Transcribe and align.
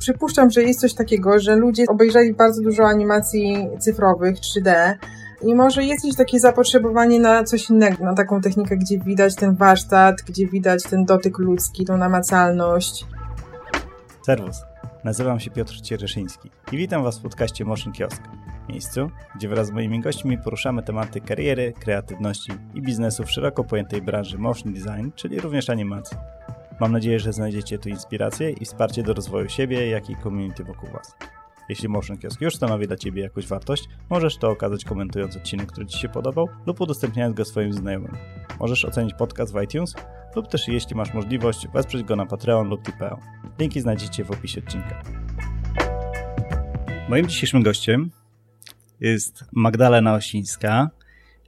Przypuszczam, 0.00 0.50
że 0.50 0.62
jest 0.62 0.80
coś 0.80 0.94
takiego, 0.94 1.38
że 1.38 1.56
ludzie 1.56 1.84
obejrzeli 1.88 2.34
bardzo 2.34 2.62
dużo 2.62 2.84
animacji 2.84 3.68
cyfrowych 3.78 4.36
3D 4.36 4.94
i 5.42 5.54
może 5.54 5.84
jest 5.84 6.04
gdzieś 6.04 6.16
takie 6.16 6.40
zapotrzebowanie 6.40 7.20
na 7.20 7.44
coś 7.44 7.70
innego, 7.70 8.04
na 8.04 8.14
taką 8.14 8.40
technikę, 8.40 8.76
gdzie 8.76 8.98
widać 8.98 9.34
ten 9.34 9.54
warsztat, 9.54 10.22
gdzie 10.22 10.46
widać 10.46 10.82
ten 10.82 11.04
dotyk 11.04 11.38
ludzki, 11.38 11.84
tą 11.84 11.96
namacalność. 11.96 13.06
Serwus, 14.26 14.56
nazywam 15.04 15.40
się 15.40 15.50
Piotr 15.50 15.80
Ciereszyński 15.80 16.50
i 16.72 16.76
witam 16.76 17.04
Was 17.04 17.18
w 17.18 17.22
podcaście 17.22 17.64
Motion 17.64 17.92
Kiosk, 17.92 18.22
miejscu, 18.68 19.10
gdzie 19.36 19.48
wraz 19.48 19.66
z 19.66 19.70
moimi 19.70 20.00
gośćmi 20.00 20.38
poruszamy 20.38 20.82
tematy 20.82 21.20
kariery, 21.20 21.72
kreatywności 21.80 22.52
i 22.74 22.82
biznesu 22.82 23.24
w 23.24 23.30
szeroko 23.30 23.64
pojętej 23.64 24.02
branży 24.02 24.38
motion 24.38 24.72
design, 24.72 25.10
czyli 25.14 25.40
również 25.40 25.70
animacji. 25.70 26.16
Mam 26.80 26.92
nadzieję, 26.92 27.20
że 27.20 27.32
znajdziecie 27.32 27.78
tu 27.78 27.88
inspirację 27.88 28.50
i 28.50 28.64
wsparcie 28.64 29.02
do 29.02 29.14
rozwoju 29.14 29.48
siebie, 29.48 29.88
jak 29.88 30.10
i 30.10 30.16
community 30.16 30.64
wokół 30.64 30.90
Was. 30.90 31.16
Jeśli 31.68 31.88
Motion 31.88 32.18
Kiosk 32.18 32.40
już 32.40 32.56
stanowi 32.56 32.86
dla 32.86 32.96
Ciebie 32.96 33.22
jakąś 33.22 33.46
wartość, 33.46 33.88
możesz 34.10 34.36
to 34.36 34.50
okazać 34.50 34.84
komentując 34.84 35.36
odcinek, 35.36 35.72
który 35.72 35.86
Ci 35.86 35.98
się 35.98 36.08
podobał 36.08 36.48
lub 36.66 36.80
udostępniając 36.80 37.36
go 37.36 37.44
swoim 37.44 37.72
znajomym. 37.72 38.16
Możesz 38.60 38.84
ocenić 38.84 39.14
podcast 39.14 39.52
w 39.52 39.62
iTunes 39.62 39.94
lub 40.36 40.48
też 40.48 40.68
jeśli 40.68 40.96
masz 40.96 41.14
możliwość, 41.14 41.68
wesprzeć 41.68 42.02
go 42.02 42.16
na 42.16 42.26
Patreon 42.26 42.68
lub 42.68 42.82
Tipeo. 42.82 43.18
Linki 43.58 43.80
znajdziecie 43.80 44.24
w 44.24 44.30
opisie 44.30 44.60
odcinka. 44.66 45.02
Moim 47.08 47.26
dzisiejszym 47.28 47.62
gościem 47.62 48.10
jest 49.00 49.44
Magdalena 49.52 50.14
Osińska. 50.14 50.90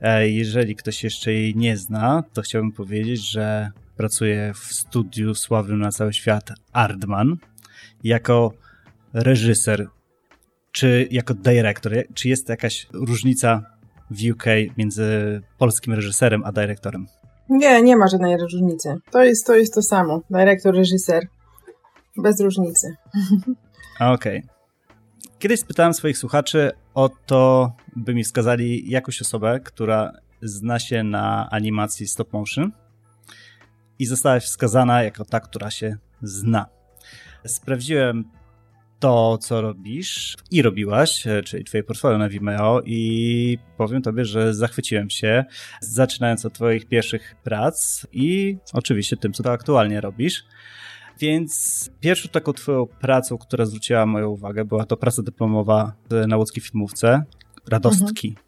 E, 0.00 0.28
jeżeli 0.28 0.76
ktoś 0.76 1.04
jeszcze 1.04 1.32
jej 1.32 1.56
nie 1.56 1.76
zna, 1.76 2.24
to 2.32 2.42
chciałbym 2.42 2.72
powiedzieć, 2.72 3.30
że 3.30 3.70
pracuje 4.02 4.52
w 4.54 4.58
studiu 4.58 5.34
sławnym 5.34 5.78
na 5.78 5.92
cały 5.92 6.12
świat 6.12 6.50
Ardman 6.72 7.36
jako 8.04 8.52
reżyser 9.12 9.88
czy 10.72 11.08
jako 11.10 11.34
dyrektor. 11.34 11.92
Czy 12.14 12.28
jest 12.28 12.48
jakaś 12.48 12.86
różnica 12.92 13.62
w 14.10 14.30
UK 14.30 14.44
między 14.76 15.40
polskim 15.58 15.94
reżyserem 15.94 16.42
a 16.44 16.52
dyrektorem? 16.52 17.06
Nie, 17.48 17.82
nie 17.82 17.96
ma 17.96 18.06
żadnej 18.08 18.36
różnicy. 18.36 18.94
To 19.10 19.24
jest 19.24 19.46
to, 19.46 19.54
jest 19.54 19.74
to 19.74 19.82
samo. 19.82 20.22
Dyrektor, 20.30 20.74
reżyser. 20.74 21.26
Bez 22.16 22.40
różnicy. 22.40 22.96
Okej. 24.00 24.38
Okay. 24.38 24.42
Kiedyś 25.38 25.60
spytałem 25.60 25.94
swoich 25.94 26.18
słuchaczy 26.18 26.70
o 26.94 27.08
to, 27.26 27.72
by 27.96 28.14
mi 28.14 28.24
wskazali 28.24 28.90
jakąś 28.90 29.22
osobę, 29.22 29.60
która 29.60 30.12
zna 30.42 30.78
się 30.78 31.02
na 31.02 31.48
animacji 31.50 32.08
stop 32.08 32.32
motion 32.32 32.72
i 33.98 34.06
zostałaś 34.06 34.44
wskazana 34.44 35.02
jako 35.02 35.24
ta, 35.24 35.40
która 35.40 35.70
się 35.70 35.96
zna. 36.22 36.66
Sprawdziłem 37.46 38.24
to, 39.02 39.38
co 39.38 39.60
robisz 39.60 40.36
i 40.50 40.62
robiłaś, 40.62 41.26
e, 41.26 41.42
czyli 41.42 41.64
twoje 41.64 41.82
portfolio 41.82 42.18
na 42.18 42.28
Vimeo 42.28 42.82
i 42.84 43.58
powiem 43.76 44.02
tobie, 44.02 44.24
że 44.24 44.54
zachwyciłem 44.54 45.10
się, 45.10 45.44
zaczynając 45.80 46.46
od 46.46 46.52
twoich 46.52 46.86
pierwszych 46.86 47.34
prac 47.44 48.06
i 48.12 48.56
oczywiście 48.72 49.16
tym, 49.16 49.32
co 49.32 49.42
to 49.42 49.52
aktualnie 49.52 50.00
robisz. 50.00 50.44
Więc 51.20 51.90
pierwszą 52.00 52.28
taką 52.28 52.52
twoją 52.52 52.86
pracą, 52.86 53.38
która 53.38 53.66
zwróciła 53.66 54.06
moją 54.06 54.28
uwagę, 54.28 54.64
była 54.64 54.84
to 54.84 54.96
praca 54.96 55.22
dyplomowa 55.22 55.92
na 56.28 56.36
łódzkiej 56.36 56.62
filmówce, 56.62 57.24
Radostki. 57.68 58.28
Mhm. 58.28 58.46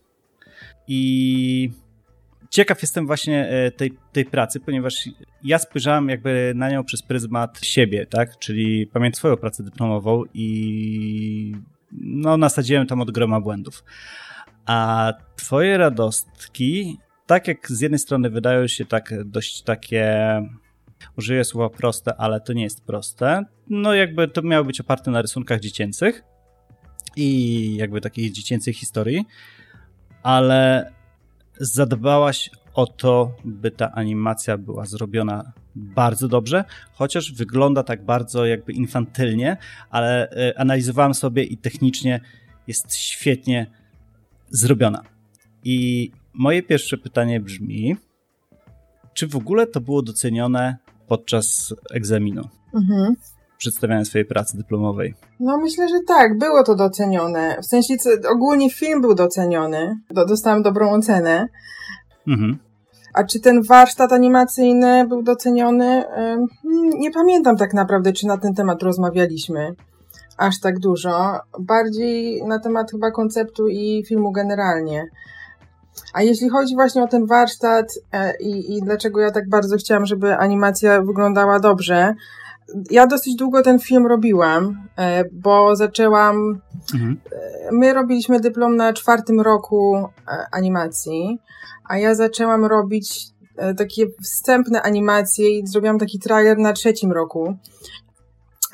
I 0.89 1.70
ciekaw 2.55 2.83
jestem 2.83 3.06
właśnie 3.06 3.48
e, 3.48 3.70
tej, 3.70 3.92
tej 4.12 4.24
pracy, 4.24 4.60
ponieważ 4.60 5.08
ja 5.44 5.58
spojrzałem 5.58 6.08
jakby 6.08 6.52
na 6.56 6.70
nią 6.70 6.84
przez 6.84 7.02
pryzmat 7.02 7.64
siebie, 7.64 8.06
tak? 8.06 8.38
Czyli 8.38 8.86
pamiętam 8.86 9.19
swoją 9.19 9.36
pracę 9.36 9.62
dyplomową 9.62 10.22
i 10.34 11.55
no 11.92 12.36
nasadziłem 12.36 12.86
tam 12.86 13.00
od 13.00 13.10
groma 13.10 13.41
błędów. 13.41 13.84
A 14.66 15.12
twoje 15.37 15.78
radostki, 15.78 16.98
tak 17.26 17.48
jak 17.48 17.69
z 17.69 17.81
jednej 17.81 17.98
strony 17.98 18.31
wydają 18.31 18.66
się 18.66 18.84
tak 18.84 19.25
dość 19.25 19.62
takie 19.62 20.16
użyję 21.19 21.44
słowa 21.44 21.76
proste, 21.76 22.14
ale 22.16 22.41
to 22.41 22.53
nie 22.53 22.62
jest 22.62 22.84
proste. 22.84 23.44
No 23.70 23.94
jakby 23.94 24.28
to 24.28 24.43
miało 24.43 24.64
być 24.64 24.81
oparte 24.81 25.10
na 25.10 25.22
rysunkach 25.22 25.60
dziecięcych 25.60 26.22
i 27.16 27.76
jakby 27.76 28.00
takiej 28.00 28.32
dziecięcej 28.32 28.75
historii, 28.75 29.25
ale 30.22 30.91
zadbałaś 31.60 32.50
o 32.75 32.87
to, 32.87 33.37
by 33.44 33.70
ta 33.70 33.92
animacja 33.92 34.59
była 34.59 34.87
zrobiona 34.87 35.53
bardzo 35.75 36.28
dobrze, 36.28 36.65
chociaż 36.92 37.32
wygląda 37.32 37.82
tak 37.82 38.04
bardzo 38.04 38.47
jakby 38.47 38.72
infantylnie, 38.72 39.56
ale 39.91 40.31
e, 40.31 40.59
analizowałem 40.59 41.14
sobie 41.14 41.44
i 41.44 41.56
technicznie 41.56 42.20
jest 42.66 42.94
świetnie 42.94 43.66
zrobiona. 44.50 45.03
I 45.64 46.10
moje 46.32 46.62
pierwsze 46.62 46.98
pytanie 46.98 47.41
brzmi, 47.41 47.97
czy 49.14 49.26
w 49.26 49.37
ogóle 49.37 49.66
to 49.66 49.81
było 49.81 50.03
docenione 50.03 50.76
podczas 51.06 51.75
egzaminu? 51.91 52.48
Mhm 52.75 53.14
przedstawiania 53.64 54.04
swojej 54.04 54.25
pracy 54.25 54.56
dyplomowej? 54.56 55.14
No 55.41 55.58
myślę, 55.58 55.88
że 55.88 55.94
tak, 56.06 56.38
było 56.38 56.62
to 56.62 56.75
docenione. 56.75 57.56
W 57.62 57.66
sensie 57.66 57.94
ogólnie 58.32 58.70
film 58.70 59.00
był 59.00 59.14
doceniony, 59.14 59.97
dostałem 60.28 60.62
dobrą 60.62 60.91
ocenę. 60.91 61.48
Mhm. 62.28 62.58
A 63.14 63.25
czy 63.25 63.41
ten 63.41 63.62
warsztat 63.62 64.12
animacyjny 64.12 65.08
był 65.08 65.22
doceniony? 65.22 66.04
Nie 66.98 67.10
pamiętam 67.10 67.56
tak 67.56 67.75
naprawdę, 67.75 68.12
czy 68.12 68.26
na 68.26 68.38
ten 68.38 68.54
temat 68.54 68.82
rozmawialiśmy 68.82 69.75
aż 70.36 70.60
tak 70.60 70.78
dużo. 70.78 71.41
Bardziej 71.60 72.42
na 72.46 72.58
temat 72.58 72.91
chyba 72.91 73.10
konceptu 73.10 73.69
i 73.69 74.04
filmu 74.08 74.32
generalnie. 74.32 75.06
A 76.14 76.22
jeśli 76.22 76.48
chodzi 76.48 76.75
właśnie 76.75 77.02
o 77.02 77.08
ten 77.08 77.26
warsztat 77.26 77.86
e, 78.12 78.36
i, 78.36 78.76
i 78.76 78.81
dlaczego 78.82 79.20
ja 79.20 79.31
tak 79.31 79.48
bardzo 79.48 79.76
chciałam, 79.76 80.06
żeby 80.06 80.36
animacja 80.36 81.02
wyglądała 81.02 81.60
dobrze, 81.60 82.14
ja 82.91 83.06
dosyć 83.06 83.36
długo 83.36 83.62
ten 83.62 83.78
film 83.78 84.06
robiłam, 84.06 84.88
e, 84.98 85.25
bo 85.32 85.76
zaczęłam. 85.76 86.60
Mhm. 86.94 87.20
E, 87.32 87.72
my 87.72 87.94
robiliśmy 87.94 88.41
dyplom 88.41 88.76
na 88.76 88.92
czwartym 88.92 89.41
roku 89.41 89.97
e, 89.97 90.47
animacji, 90.52 91.38
a 91.88 91.98
ja 91.98 92.14
zaczęłam 92.14 92.64
robić 92.64 93.34
takie 93.76 94.06
wstępne 94.22 94.82
animacje 94.82 95.58
i 95.58 95.66
zrobiłam 95.66 95.98
taki 95.98 96.19
trailer 96.19 96.58
na 96.58 96.72
trzecim 96.72 97.12
roku. 97.12 97.56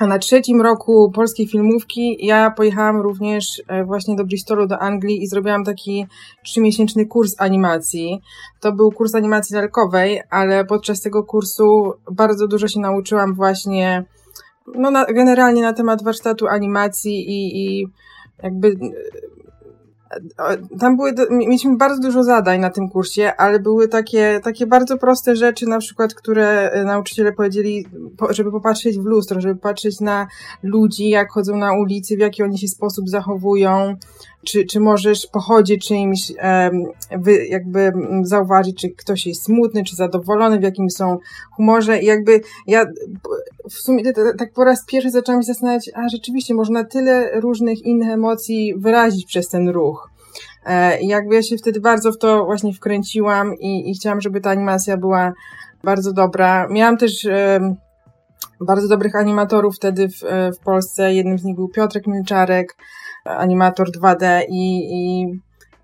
A 0.01 0.07
na 0.07 0.19
trzecim 0.19 0.61
roku 0.61 1.11
polskiej 1.11 1.47
filmówki 1.47 2.25
ja 2.25 2.51
pojechałam 2.51 3.01
również 3.01 3.45
e, 3.67 3.83
właśnie 3.85 4.15
do 4.15 4.25
Bristolu, 4.25 4.67
do 4.67 4.79
Anglii 4.79 5.23
i 5.23 5.27
zrobiłam 5.27 5.63
taki 5.63 6.07
trzymiesięczny 6.43 7.05
kurs 7.05 7.35
animacji. 7.37 8.21
To 8.59 8.71
był 8.71 8.91
kurs 8.91 9.15
animacji 9.15 9.55
lalkowej, 9.55 10.21
ale 10.29 10.65
podczas 10.65 11.01
tego 11.01 11.23
kursu 11.23 11.93
bardzo 12.11 12.47
dużo 12.47 12.67
się 12.67 12.79
nauczyłam 12.79 13.33
właśnie 13.33 14.05
no 14.75 14.91
na, 14.91 15.05
generalnie 15.05 15.61
na 15.61 15.73
temat 15.73 16.03
warsztatu 16.03 16.47
animacji 16.47 17.29
i, 17.29 17.65
i 17.65 17.87
jakby 18.43 18.75
tam 20.79 20.97
były, 20.97 21.13
mieliśmy 21.29 21.77
bardzo 21.77 22.01
dużo 22.01 22.23
zadań 22.23 22.59
na 22.59 22.69
tym 22.69 22.89
kursie, 22.89 23.31
ale 23.37 23.59
były 23.59 23.87
takie, 23.87 24.39
takie 24.43 24.67
bardzo 24.67 24.97
proste 24.97 25.35
rzeczy, 25.35 25.65
na 25.67 25.79
przykład, 25.79 26.13
które 26.13 26.71
e, 26.71 26.83
nauczyciele 26.83 27.31
powiedzieli, 27.31 27.85
żeby 28.29 28.51
popatrzeć 28.51 28.99
w 28.99 29.05
lustro, 29.05 29.41
żeby 29.41 29.55
patrzeć 29.55 29.99
na 29.99 30.27
ludzi, 30.63 31.09
jak 31.09 31.31
chodzą 31.31 31.57
na 31.57 31.73
ulicy, 31.73 32.15
w 32.15 32.19
jaki 32.19 32.43
oni 32.43 32.57
się 32.57 32.67
sposób 32.67 33.09
zachowują, 33.09 33.95
czy, 34.45 34.65
czy 34.65 34.79
możesz 34.79 35.27
po 35.27 35.39
chodzie 35.39 35.77
czyimś 35.77 36.31
wy, 37.19 37.45
jakby 37.45 37.91
zauważyć, 38.23 38.81
czy 38.81 38.89
ktoś 38.89 39.27
jest 39.27 39.43
smutny, 39.43 39.83
czy 39.83 39.95
zadowolony, 39.95 40.59
w 40.59 40.63
jakim 40.63 40.89
są 40.89 41.17
humorze 41.51 42.01
i 42.01 42.05
jakby 42.05 42.41
ja 42.67 42.85
w 43.69 43.73
sumie 43.73 44.13
tak 44.13 44.53
po 44.53 44.63
raz 44.63 44.85
pierwszy 44.85 45.11
zaczęłam 45.11 45.41
się 45.41 45.45
zastanawiać, 45.45 45.91
a 45.93 46.09
rzeczywiście 46.09 46.53
można 46.53 46.83
tyle 46.83 47.39
różnych 47.39 47.85
innych 47.85 48.09
emocji 48.09 48.73
wyrazić 48.77 49.25
przez 49.25 49.49
ten 49.49 49.69
ruch. 49.69 50.10
E, 50.65 50.99
I 51.01 51.07
jakby 51.07 51.35
ja 51.35 51.43
się 51.43 51.57
wtedy 51.57 51.81
bardzo 51.81 52.11
w 52.11 52.17
to 52.17 52.45
właśnie 52.45 52.73
wkręciłam 52.73 53.55
i, 53.59 53.91
i 53.91 53.93
chciałam, 53.93 54.21
żeby 54.21 54.41
ta 54.41 54.49
animacja 54.49 54.97
była 54.97 55.33
bardzo 55.83 56.13
dobra. 56.13 56.67
Miałam 56.69 56.97
też 56.97 57.27
bardzo 58.61 58.87
dobrych 58.87 59.15
animatorów 59.15 59.75
wtedy 59.75 60.09
w, 60.09 60.19
w 60.55 60.63
Polsce. 60.63 61.13
Jednym 61.13 61.39
z 61.39 61.43
nich 61.43 61.55
był 61.55 61.69
Piotrek 61.69 62.07
Milczarek, 62.07 62.75
animator 63.25 63.87
2D 63.91 64.41
i, 64.49 64.87
i 64.91 65.25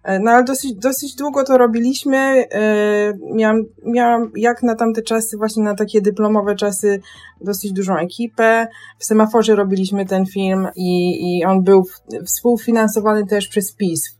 e, 0.03 0.19
no 0.19 0.31
ale 0.31 0.43
dosyć, 0.43 0.73
dosyć 0.73 1.15
długo 1.15 1.43
to 1.43 1.57
robiliśmy. 1.57 2.17
E, 2.17 3.13
miałam, 3.33 3.61
miałam 3.85 4.31
jak 4.35 4.63
na 4.63 4.75
tamte 4.75 5.01
czasy, 5.01 5.37
właśnie 5.37 5.63
na 5.63 5.75
takie 5.75 6.01
dyplomowe 6.01 6.55
czasy, 6.55 7.01
dosyć 7.41 7.71
dużą 7.73 7.97
ekipę. 7.97 8.67
W 8.99 9.05
Semaforze 9.05 9.55
robiliśmy 9.55 10.05
ten 10.05 10.25
film 10.25 10.67
i, 10.75 11.11
i 11.39 11.45
on 11.45 11.63
był 11.63 11.83
współfinansowany 12.25 13.25
też 13.25 13.47
przez 13.47 13.75
PiS. 13.75 14.16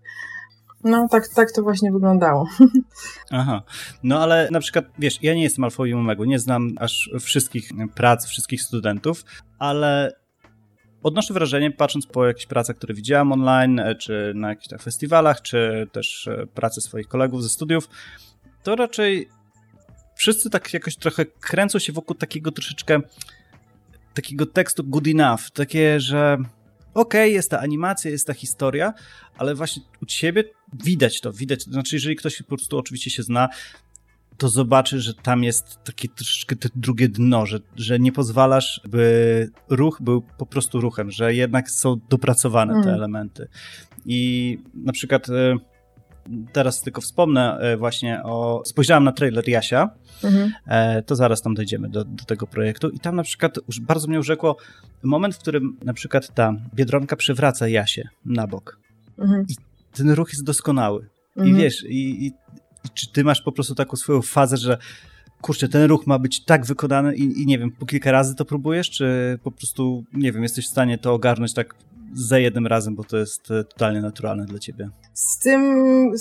No, 0.83 1.07
tak, 1.11 1.27
tak 1.27 1.51
to 1.51 1.61
właśnie 1.61 1.91
wyglądało. 1.91 2.45
Aha. 3.31 3.63
No 4.03 4.19
ale 4.19 4.49
na 4.51 4.59
przykład, 4.59 4.85
wiesz, 4.99 5.23
ja 5.23 5.33
nie 5.33 5.43
jestem 5.43 5.63
alfą 5.63 5.85
i 5.85 5.95
nie 6.27 6.39
znam 6.39 6.69
aż 6.79 7.09
wszystkich 7.19 7.69
prac, 7.95 8.25
wszystkich 8.25 8.61
studentów, 8.61 9.23
ale 9.59 10.11
odnoszę 11.03 11.33
wrażenie, 11.33 11.71
patrząc 11.71 12.07
po 12.07 12.25
jakichś 12.25 12.45
pracach, 12.45 12.75
które 12.75 12.93
widziałem 12.93 13.31
online, 13.31 13.79
e, 13.79 13.95
czy 13.95 14.31
na 14.35 14.49
jakichś 14.49 14.67
tak 14.67 14.81
festiwalach, 14.81 15.41
czy 15.41 15.87
też 15.91 16.27
e, 16.27 16.47
pracy 16.47 16.81
swoich 16.81 17.07
kolegów 17.07 17.43
ze 17.43 17.49
studiów, 17.49 17.89
to 18.63 18.75
raczej 18.75 19.29
wszyscy 20.15 20.49
tak 20.49 20.73
jakoś 20.73 20.95
trochę 20.95 21.25
kręcą 21.25 21.79
się 21.79 21.93
wokół 21.93 22.15
takiego 22.15 22.51
troszeczkę 22.51 23.01
takiego 24.13 24.45
tekstu 24.45 24.83
good 24.83 25.07
enough, 25.07 25.51
takie, 25.53 25.99
że 25.99 26.37
okej, 26.93 27.21
okay, 27.21 27.29
jest 27.29 27.51
ta 27.51 27.59
animacja, 27.59 28.11
jest 28.11 28.27
ta 28.27 28.33
historia, 28.33 28.93
ale 29.37 29.55
właśnie 29.55 29.83
u 30.01 30.05
ciebie 30.05 30.43
widać 30.73 31.21
to, 31.21 31.33
widać, 31.33 31.63
znaczy 31.63 31.95
jeżeli 31.95 32.15
ktoś 32.15 32.37
po 32.37 32.47
prostu 32.47 32.77
oczywiście 32.77 33.11
się 33.11 33.23
zna, 33.23 33.49
to 34.37 34.49
zobaczy, 34.49 35.01
że 35.01 35.13
tam 35.13 35.43
jest 35.43 35.83
takie 35.83 36.07
troszeczkę 36.09 36.55
te 36.55 36.69
drugie 36.75 37.09
dno, 37.09 37.45
że, 37.45 37.59
że 37.75 37.99
nie 37.99 38.11
pozwalasz, 38.11 38.81
by 38.87 39.49
ruch 39.69 39.97
był 40.01 40.23
po 40.37 40.45
prostu 40.45 40.81
ruchem, 40.81 41.11
że 41.11 41.35
jednak 41.35 41.71
są 41.71 41.95
dopracowane 42.09 42.73
te 42.73 42.79
mm. 42.79 42.95
elementy. 42.95 43.47
I 44.05 44.57
na 44.73 44.93
przykład 44.93 45.29
e, 45.29 45.57
teraz 46.51 46.81
tylko 46.81 47.01
wspomnę 47.01 47.57
e, 47.57 47.77
właśnie 47.77 48.23
o... 48.23 48.61
Spojrzałem 48.65 49.03
na 49.03 49.11
trailer 49.11 49.49
Jasia, 49.49 49.89
mhm. 50.23 50.51
E, 50.67 51.03
to 51.03 51.15
zaraz 51.15 51.41
tam 51.41 51.53
dojdziemy 51.53 51.89
do, 51.89 52.05
do 52.05 52.25
tego 52.25 52.47
projektu 52.47 52.89
i 52.89 52.99
tam 52.99 53.15
na 53.15 53.23
przykład 53.23 53.59
już 53.67 53.79
bardzo 53.79 54.07
mnie 54.07 54.19
urzekło 54.19 54.57
moment, 55.03 55.35
w 55.35 55.39
którym 55.39 55.77
na 55.83 55.93
przykład 55.93 56.33
ta 56.33 56.53
Biedronka 56.75 57.15
przywraca 57.15 57.67
Jasie 57.67 58.09
na 58.25 58.47
bok. 58.47 58.79
Mhm. 59.19 59.45
I 59.49 59.55
ten 59.91 60.11
ruch 60.11 60.29
jest 60.29 60.43
doskonały. 60.43 61.09
Mhm. 61.37 61.55
I 61.55 61.59
wiesz, 61.59 61.83
i, 61.83 62.25
i 62.25 62.31
czy 62.93 63.11
ty 63.11 63.23
masz 63.23 63.41
po 63.41 63.51
prostu 63.51 63.75
taką 63.75 63.97
swoją 63.97 64.21
fazę, 64.21 64.57
że 64.57 64.77
kurczę, 65.41 65.69
ten 65.69 65.83
ruch 65.83 66.07
ma 66.07 66.19
być 66.19 66.43
tak 66.43 66.65
wykonany 66.65 67.15
i, 67.15 67.41
i, 67.41 67.45
nie 67.45 67.59
wiem, 67.59 67.71
po 67.71 67.85
kilka 67.85 68.11
razy 68.11 68.35
to 68.35 68.45
próbujesz, 68.45 68.89
czy 68.89 69.39
po 69.43 69.51
prostu, 69.51 70.03
nie 70.13 70.31
wiem, 70.31 70.43
jesteś 70.43 70.65
w 70.65 70.69
stanie 70.69 70.97
to 70.97 71.13
ogarnąć 71.13 71.53
tak 71.53 71.75
za 72.13 72.39
jednym 72.39 72.67
razem, 72.67 72.95
bo 72.95 73.03
to 73.03 73.17
jest 73.17 73.51
e, 73.51 73.63
totalnie 73.63 74.01
naturalne 74.01 74.45
dla 74.45 74.59
ciebie. 74.59 74.89
Z 75.13 75.39
tym, 75.39 76.11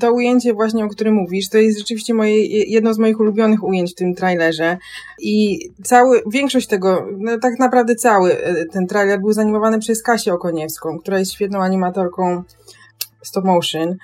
to 0.00 0.12
ujęcie 0.12 0.54
właśnie, 0.54 0.84
o 0.84 0.88
którym 0.88 1.14
mówisz, 1.14 1.48
to 1.48 1.58
jest 1.58 1.78
rzeczywiście 1.78 2.14
moje, 2.14 2.46
jedno 2.46 2.94
z 2.94 2.98
moich 2.98 3.20
ulubionych 3.20 3.64
ujęć 3.64 3.92
w 3.92 3.94
tym 3.94 4.14
trailerze 4.14 4.78
i 5.18 5.58
cały, 5.84 6.22
większość 6.32 6.66
tego, 6.66 7.06
no 7.18 7.38
tak 7.38 7.58
naprawdę 7.58 7.94
cały 7.94 8.38
e, 8.38 8.64
ten 8.64 8.86
trailer 8.86 9.20
był 9.20 9.32
zanimowany 9.32 9.78
przez 9.78 10.02
Kasię 10.02 10.34
Okoniewską, 10.34 10.98
która 10.98 11.18
jest 11.18 11.32
świetną 11.32 11.62
animatorką 11.62 12.42
stop 13.22 13.44
motion. 13.44 13.96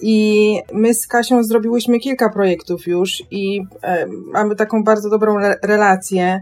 I 0.00 0.58
my 0.72 0.94
z 0.94 1.06
Kasią 1.06 1.44
zrobiłyśmy 1.44 1.98
kilka 1.98 2.28
projektów 2.28 2.86
już 2.86 3.22
i 3.30 3.62
e, 3.82 4.06
mamy 4.06 4.56
taką 4.56 4.84
bardzo 4.84 5.10
dobrą 5.10 5.38
re 5.38 5.56
relację. 5.62 6.40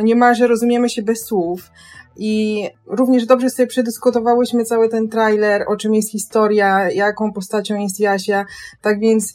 No 0.00 0.06
niemalże 0.06 0.46
rozumiemy 0.46 0.88
się 0.90 1.02
bez 1.02 1.24
słów. 1.24 1.70
I 2.16 2.64
również 2.86 3.26
dobrze 3.26 3.50
sobie 3.50 3.66
przedyskutowałyśmy 3.66 4.64
cały 4.64 4.88
ten 4.88 5.08
trailer, 5.08 5.64
o 5.68 5.76
czym 5.76 5.94
jest 5.94 6.10
historia, 6.10 6.90
jaką 6.90 7.32
postacią 7.32 7.76
jest 7.76 8.00
Jasia. 8.00 8.44
Tak 8.82 9.00
więc 9.00 9.34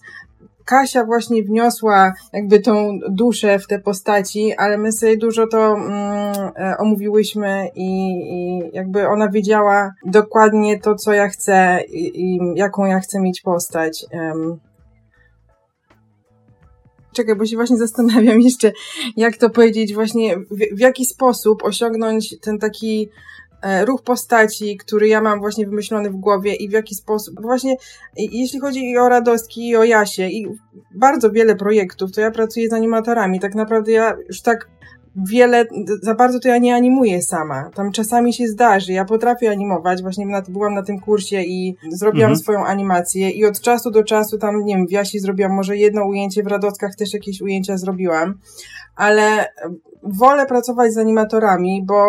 Kasia 0.65 1.05
właśnie 1.05 1.43
wniosła 1.43 2.13
jakby 2.33 2.59
tą 2.59 2.99
duszę 3.09 3.59
w 3.59 3.67
te 3.67 3.79
postaci, 3.79 4.53
ale 4.57 4.77
my 4.77 4.91
sobie 4.91 5.17
dużo 5.17 5.47
to 5.47 5.73
mm, 5.73 5.93
e, 6.57 6.77
omówiłyśmy 6.77 7.67
i, 7.75 8.11
i, 8.33 8.61
jakby 8.73 9.07
ona 9.07 9.29
wiedziała 9.29 9.91
dokładnie 10.05 10.79
to, 10.79 10.95
co 10.95 11.13
ja 11.13 11.27
chcę 11.27 11.79
i, 11.89 12.21
i 12.21 12.39
jaką 12.55 12.85
ja 12.85 12.99
chcę 12.99 13.19
mieć 13.19 13.41
postać. 13.41 14.05
Um. 14.11 14.59
Czekaj, 17.15 17.35
bo 17.35 17.45
się 17.45 17.55
właśnie 17.55 17.77
zastanawiam 17.77 18.41
jeszcze, 18.49 18.71
jak 19.17 19.37
to 19.37 19.49
powiedzieć, 19.49 19.93
właśnie 19.93 20.37
w, 20.37 20.75
w 20.75 20.79
jaki 20.79 21.05
sposób 21.05 21.63
osiągnąć 21.63 22.35
ten 22.41 22.59
taki 22.59 23.09
E, 23.65 23.85
ruch 23.85 24.01
postaci, 24.01 24.77
który 24.77 25.07
ja 25.07 25.21
mam 25.21 25.39
właśnie 25.39 25.65
wymyślony 25.65 26.09
w 26.09 26.15
głowie 26.15 26.55
i 26.55 26.69
w 26.69 26.71
jaki 26.71 26.95
sposób. 26.95 27.41
Właśnie 27.41 27.75
jeśli 28.17 28.59
chodzi 28.59 28.91
i 28.91 28.97
o 28.97 29.09
Radostki, 29.09 29.69
i 29.69 29.75
o 29.75 29.83
Jasie, 29.83 30.27
i 30.27 30.47
bardzo 30.95 31.31
wiele 31.31 31.55
projektów, 31.55 32.11
to 32.11 32.21
ja 32.21 32.31
pracuję 32.31 32.69
z 32.69 32.73
animatorami. 32.73 33.39
Tak 33.39 33.55
naprawdę 33.55 33.91
ja 33.91 34.17
już 34.27 34.41
tak 34.41 34.69
wiele, 35.15 35.65
za 36.01 36.15
bardzo 36.15 36.39
to 36.39 36.47
ja 36.47 36.57
nie 36.57 36.75
animuję 36.75 37.21
sama. 37.21 37.69
Tam 37.75 37.91
czasami 37.91 38.33
się 38.33 38.47
zdarzy. 38.47 38.93
Ja 38.93 39.05
potrafię 39.05 39.51
animować, 39.51 40.01
właśnie 40.01 40.25
na, 40.25 40.41
byłam 40.41 40.73
na 40.73 40.83
tym 40.83 40.99
kursie 40.99 41.41
i 41.43 41.75
zrobiłam 41.91 42.31
mhm. 42.31 42.39
swoją 42.39 42.65
animację 42.65 43.29
i 43.29 43.45
od 43.45 43.61
czasu 43.61 43.91
do 43.91 44.03
czasu 44.03 44.37
tam, 44.37 44.65
nie 44.65 44.75
wiem, 44.75 44.87
w 44.87 44.91
Jasi 44.91 45.19
zrobiłam 45.19 45.53
może 45.53 45.77
jedno 45.77 46.05
ujęcie, 46.05 46.43
w 46.43 46.47
Radostkach 46.47 46.95
też 46.95 47.13
jakieś 47.13 47.41
ujęcia 47.41 47.77
zrobiłam, 47.77 48.33
ale 48.95 49.45
wolę 50.03 50.45
pracować 50.45 50.93
z 50.93 50.97
animatorami, 50.97 51.83
bo 51.85 52.05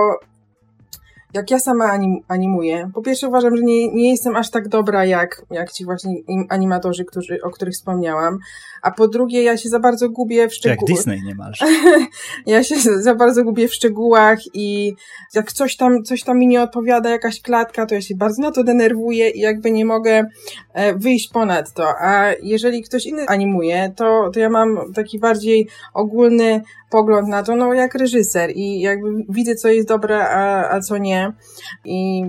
jak 1.34 1.50
ja 1.50 1.58
sama 1.58 1.84
anim, 1.84 2.20
animuję, 2.28 2.90
po 2.94 3.02
pierwsze 3.02 3.28
uważam, 3.28 3.56
że 3.56 3.62
nie, 3.62 3.93
nie 3.93 4.11
jestem 4.11 4.37
aż 4.37 4.50
tak 4.50 4.69
dobra 4.69 5.05
jak, 5.05 5.43
jak 5.50 5.73
ci 5.73 5.84
właśnie 5.84 6.14
animatorzy, 6.49 7.05
którzy, 7.05 7.43
o 7.43 7.50
których 7.50 7.75
wspomniałam, 7.75 8.38
a 8.82 8.90
po 8.90 9.08
drugie 9.08 9.43
ja 9.43 9.56
się 9.56 9.69
za 9.69 9.81
bardzo 9.81 10.08
gubię 10.08 10.49
w 10.49 10.55
szczegółach. 10.55 10.88
Jak 10.88 10.96
Disney 10.96 11.23
nie 11.23 11.34
masz. 11.34 11.64
ja 12.46 12.64
się 12.64 12.76
za 12.81 13.14
bardzo 13.14 13.44
gubię 13.44 13.69
w 13.69 13.75
szczegółach 13.75 14.38
i 14.55 14.94
jak 15.34 15.52
coś 15.52 15.76
tam, 15.76 16.02
coś 16.02 16.23
tam 16.23 16.38
mi 16.38 16.46
nie 16.46 16.62
odpowiada, 16.62 17.11
jakaś 17.11 17.40
klatka, 17.40 17.87
to 17.87 17.94
ja 17.94 18.00
się 18.00 18.14
bardzo 18.14 18.43
na 18.43 18.50
to 18.50 18.64
denerwuję 18.64 19.31
i 19.31 19.40
jakby 19.40 19.70
nie 19.70 19.84
mogę 19.84 20.25
e, 20.72 20.94
wyjść 20.94 21.29
ponad 21.32 21.72
to, 21.72 21.88
a 22.00 22.32
jeżeli 22.43 22.82
ktoś 22.82 23.06
inny 23.06 23.26
animuje, 23.26 23.93
to, 23.96 24.31
to 24.34 24.40
ja 24.40 24.50
mam 24.50 24.93
taki 24.94 25.19
bardziej 25.19 25.69
ogólny 25.94 26.62
pogląd 26.90 27.28
na 27.28 27.42
to, 27.42 27.56
no 27.56 27.74
jak 27.74 27.94
reżyser 27.94 28.50
i 28.54 28.80
jakby 28.80 29.08
widzę, 29.28 29.54
co 29.54 29.68
jest 29.68 29.88
dobre, 29.88 30.28
a, 30.28 30.70
a 30.70 30.80
co 30.80 30.98
nie. 30.98 31.32
I, 31.84 32.22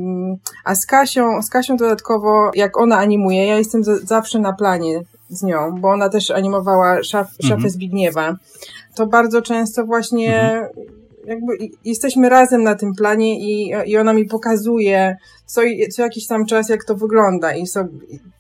a 0.66 0.76
z 0.76 0.86
Kasią, 0.86 1.42
z 1.42 1.50
Kasią 1.50 1.78
dodatkowo, 1.78 2.52
jak 2.56 2.78
ona 2.78 2.98
animuje, 2.98 3.48
ja 3.48 3.58
jestem 3.58 3.84
zawsze 4.04 4.40
na 4.40 4.54
planie 4.54 5.02
z 5.30 5.44
nią, 5.44 5.76
bo 5.82 5.90
ona 5.90 6.10
też 6.10 6.32
animowała 6.32 7.04
szaf, 7.04 7.28
szafę 7.42 7.54
mhm. 7.54 7.70
Zbigniewa. 7.70 8.36
To 8.96 9.08
bardzo 9.08 9.42
często 9.42 9.86
właśnie 9.86 10.42
mhm. 10.42 10.88
jakby 11.26 11.58
jesteśmy 11.86 12.30
razem 12.30 12.64
na 12.64 12.76
tym 12.76 12.94
planie 12.96 13.40
i, 13.40 13.74
i 13.86 13.98
ona 13.98 14.14
mi 14.14 14.26
pokazuje 14.26 15.18
co, 15.46 15.62
co 15.92 16.02
jakiś 16.02 16.28
tam 16.28 16.46
czas, 16.46 16.70
jak 16.70 16.86
to 16.86 16.96
wygląda 16.96 17.56
i 17.56 17.68
so, 17.68 17.84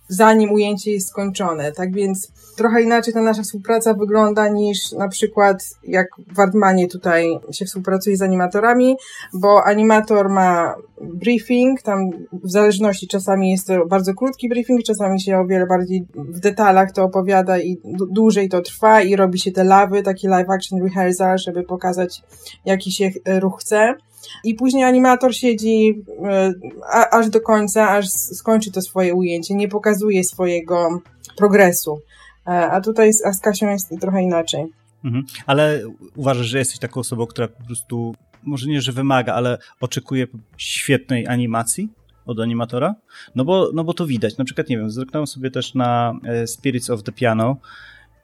zanim 0.08 0.52
ujęcie 0.52 0.92
jest 0.92 1.08
skończone. 1.08 1.72
Tak 1.72 1.94
więc 1.94 2.32
trochę 2.58 2.82
inaczej 2.82 3.14
ta 3.14 3.22
nasza 3.22 3.42
współpraca 3.42 3.94
wygląda 3.94 4.48
niż 4.48 4.92
na 4.92 5.08
przykład 5.08 5.64
jak 5.84 6.08
w 6.36 6.40
Artmanie 6.40 6.88
tutaj 6.88 7.40
się 7.52 7.66
współpracuje 7.66 8.18
z 8.18 8.22
animatorami, 8.22 8.96
bo 9.34 9.64
animator 9.64 10.30
ma 10.30 10.76
briefing, 11.02 11.82
tam 11.82 12.10
w 12.44 12.52
zależności 12.52 13.08
czasami 13.08 13.52
jest 13.52 13.68
to 13.68 13.86
bardzo 13.86 14.14
krótki 14.14 14.50
briefing, 14.50 14.84
czasami 14.84 15.22
się 15.22 15.38
o 15.38 15.46
wiele 15.46 15.66
bardziej 15.66 16.06
w 16.16 16.40
detalach 16.40 16.92
to 16.92 17.04
opowiada 17.04 17.60
i 17.60 17.78
dłużej 18.12 18.50
to 18.50 18.62
trwa 18.62 19.02
i 19.02 19.16
robi 19.16 19.40
się 19.40 19.52
te 19.52 19.64
lawy, 19.64 20.04
taki 20.04 20.28
live 20.28 20.50
action 20.50 20.84
rehearsal, 20.84 21.38
żeby 21.38 21.64
pokazać 21.64 22.24
jaki 22.66 22.92
się 22.92 23.10
ruch 23.40 23.60
chce. 23.60 23.96
I 24.44 24.54
później 24.54 24.84
animator 24.84 25.36
siedzi 25.36 26.04
e, 26.26 26.54
a, 26.94 27.10
aż 27.10 27.30
do 27.30 27.42
końca, 27.42 27.90
aż 27.90 28.10
skończy 28.10 28.72
to 28.72 28.82
swoje 28.82 29.14
ujęcie, 29.14 29.56
nie 29.56 29.68
pokazuje 29.68 30.24
swojego 30.24 31.02
progresu. 31.38 32.02
E, 32.48 32.72
a 32.72 32.82
tutaj 32.82 33.14
z, 33.14 33.26
a 33.26 33.34
z 33.34 33.42
Kasią 33.42 33.70
jest 33.70 33.90
trochę 34.02 34.24
inaczej. 34.24 34.66
Mhm. 35.06 35.26
Ale 35.46 35.82
uważasz, 36.16 36.48
że 36.48 36.58
jesteś 36.58 36.80
taką 36.80 37.00
osobą, 37.00 37.26
która 37.26 37.48
po 37.48 37.64
prostu, 37.64 38.16
może 38.44 38.68
nie, 38.68 38.82
że 38.82 38.92
wymaga, 38.92 39.34
ale 39.34 39.58
oczekuje 39.82 40.28
świetnej 40.58 41.28
animacji 41.28 41.90
od 42.26 42.40
animatora? 42.40 42.96
No 43.36 43.46
bo, 43.46 43.70
no 43.74 43.84
bo 43.84 43.94
to 43.94 44.08
widać. 44.08 44.38
Na 44.38 44.46
przykład, 44.46 44.70
nie 44.70 44.78
wiem, 44.78 44.90
zerknąłem 44.90 45.28
sobie 45.28 45.52
też 45.52 45.74
na 45.74 46.20
e, 46.24 46.48
Spirits 46.48 46.90
of 46.90 47.04
the 47.04 47.12
Piano 47.12 47.58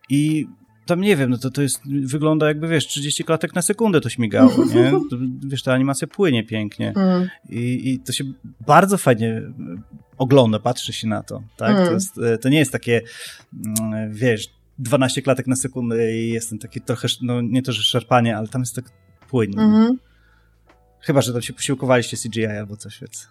i 0.10 0.48
tam 0.86 1.02
nie 1.02 1.16
wiem, 1.16 1.30
no 1.30 1.38
to, 1.38 1.50
to 1.50 1.62
jest, 1.62 1.82
wygląda 2.06 2.48
jakby, 2.48 2.68
wiesz, 2.68 2.88
30 2.88 3.24
klatek 3.24 3.56
na 3.56 3.62
sekundę 3.62 4.02
to 4.02 4.10
śmigało, 4.10 4.52
nie? 4.76 4.92
To, 5.10 5.18
wiesz, 5.48 5.64
ta 5.64 5.74
animacja 5.74 6.08
płynie 6.08 6.44
pięknie 6.44 6.94
mm. 6.96 7.30
I, 7.50 7.92
i 7.94 8.00
to 8.00 8.14
się 8.14 8.24
bardzo 8.68 8.98
fajnie 8.98 9.42
ogląda, 10.18 10.60
patrzy 10.60 10.94
się 10.94 11.08
na 11.08 11.24
to, 11.24 11.44
tak? 11.58 11.76
Mm. 11.76 11.86
To, 11.86 11.94
jest, 11.94 12.20
to 12.42 12.50
nie 12.50 12.60
jest 12.60 12.72
takie, 12.72 13.02
mm, 13.82 14.14
wiesz, 14.14 14.50
12 14.80 15.22
klatek 15.22 15.48
na 15.48 15.56
sekundę 15.56 16.12
i 16.18 16.30
jestem 16.30 16.60
taki 16.60 16.82
trochę, 16.82 17.08
no 17.22 17.42
nie 17.42 17.62
to, 17.62 17.72
że 17.72 17.84
szarpanie, 17.84 18.38
ale 18.38 18.48
tam 18.48 18.62
jest 18.62 18.76
tak 18.76 18.86
płynnie. 19.30 19.62
Mm 19.62 19.72
-hmm. 19.72 19.96
Chyba, 21.00 21.22
że 21.22 21.34
tam 21.34 21.42
się 21.42 21.54
posiłkowaliście 21.54 22.18
CGI 22.18 22.46
albo 22.46 22.78
coś, 22.78 23.00
więc 23.02 23.30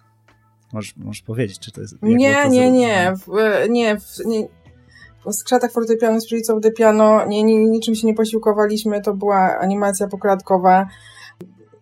możesz, 0.73 0.95
możesz 0.95 1.21
powiedzieć, 1.21 1.59
czy 1.59 1.71
to 1.71 1.81
jest... 1.81 2.01
Nie, 2.01 2.15
nie, 2.15 2.49
nie, 2.49 2.71
nie, 2.71 3.13
w, 3.17 3.27
nie, 3.69 3.99
w, 3.99 4.25
nie 4.25 4.47
skrzatach 5.31 5.71
fortepianu 5.71 6.21
Spirits 6.21 6.49
of 6.49 6.61
the 6.61 6.71
Piano 6.71 7.25
nie, 7.25 7.43
nie, 7.43 7.65
niczym 7.65 7.95
się 7.95 8.07
nie 8.07 8.13
posiłkowaliśmy, 8.13 9.01
to 9.01 9.13
była 9.13 9.57
animacja 9.59 10.07
pokładkowa. 10.07 10.87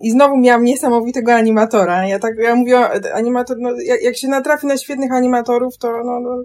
I 0.01 0.11
znowu 0.11 0.37
miałam 0.37 0.63
niesamowitego 0.63 1.33
animatora. 1.33 2.07
Ja 2.07 2.19
tak, 2.19 2.37
ja 2.37 2.55
mówię, 2.55 2.77
animator, 3.13 3.57
no, 3.59 3.69
jak, 3.85 4.01
jak 4.01 4.17
się 4.17 4.27
natrafi 4.27 4.67
na 4.67 4.77
świetnych 4.77 5.11
animatorów, 5.11 5.77
to, 5.77 5.91
no, 5.91 6.19
no 6.19 6.43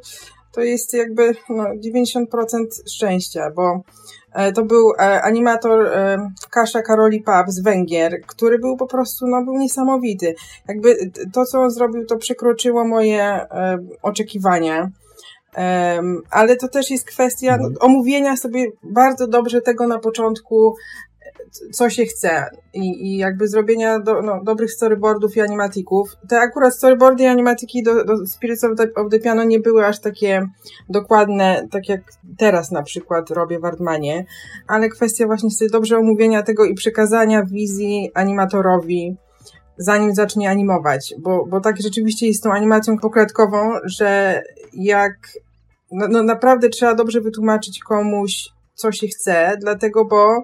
to 0.52 0.60
jest 0.60 0.94
jakby 0.94 1.34
no, 1.48 1.64
90% 1.64 2.26
szczęścia, 2.86 3.50
bo 3.56 3.80
E, 4.36 4.52
to 4.52 4.64
był 4.64 4.92
e, 4.92 5.22
animator 5.22 5.86
e, 5.86 6.30
Kasza 6.50 6.82
Karoli 6.82 7.22
Pap 7.22 7.50
z 7.50 7.60
Węgier, 7.60 8.20
który 8.26 8.58
był 8.58 8.76
po 8.76 8.86
prostu, 8.86 9.26
no, 9.26 9.44
był 9.44 9.54
niesamowity. 9.56 10.34
Jakby 10.68 10.96
to, 11.32 11.44
co 11.44 11.60
on 11.60 11.70
zrobił, 11.70 12.06
to 12.06 12.16
przekroczyło 12.16 12.84
moje 12.84 13.46
oczekiwania. 14.02 14.90
Ale 16.30 16.56
to 16.56 16.68
też 16.68 16.90
jest 16.90 17.06
kwestia 17.06 17.54
mhm. 17.54 17.74
omówienia 17.80 18.36
sobie 18.36 18.66
bardzo 18.82 19.26
dobrze 19.26 19.60
tego 19.60 19.86
na 19.86 19.98
początku, 19.98 20.74
co 21.72 21.90
się 21.90 22.04
chce 22.04 22.44
i, 22.74 23.06
i 23.06 23.16
jakby 23.16 23.48
zrobienia 23.48 23.98
do, 23.98 24.22
no, 24.22 24.40
dobrych 24.44 24.72
storyboardów 24.72 25.36
i 25.36 25.40
animatików. 25.40 26.16
Te 26.28 26.40
akurat 26.40 26.74
storyboardy 26.74 27.22
i 27.22 27.26
animatiki 27.26 27.82
do, 27.82 28.04
do 28.04 28.26
Spirits 28.26 28.64
of 28.64 28.76
the, 28.76 28.94
of 28.94 29.10
the, 29.10 29.18
Piano 29.18 29.44
nie 29.44 29.60
były 29.60 29.86
aż 29.86 30.00
takie 30.00 30.48
dokładne, 30.88 31.66
tak 31.70 31.88
jak 31.88 32.00
teraz 32.38 32.70
na 32.70 32.82
przykład 32.82 33.30
robię 33.30 33.58
w 33.58 33.64
Artmanie, 33.64 34.24
ale 34.66 34.88
kwestia 34.88 35.26
właśnie 35.26 35.50
sobie 35.50 35.70
dobrze 35.70 35.98
omówienia 35.98 36.42
tego 36.42 36.64
i 36.64 36.74
przekazania 36.74 37.44
wizji 37.44 38.10
animatorowi, 38.14 39.16
zanim 39.78 40.14
zacznie 40.14 40.50
animować, 40.50 41.14
bo, 41.18 41.46
bo 41.46 41.60
tak 41.60 41.76
rzeczywiście 41.82 42.26
jest 42.26 42.42
tą 42.42 42.52
animacją 42.52 42.98
pokładkową, 42.98 43.72
że 43.84 44.42
jak 44.72 45.12
no, 45.92 46.08
no 46.08 46.22
naprawdę 46.22 46.68
trzeba 46.68 46.94
dobrze 46.94 47.20
wytłumaczyć 47.20 47.80
komuś, 47.80 48.48
co 48.74 48.92
się 48.92 49.06
chce, 49.06 49.56
dlatego 49.60 50.04
bo 50.04 50.42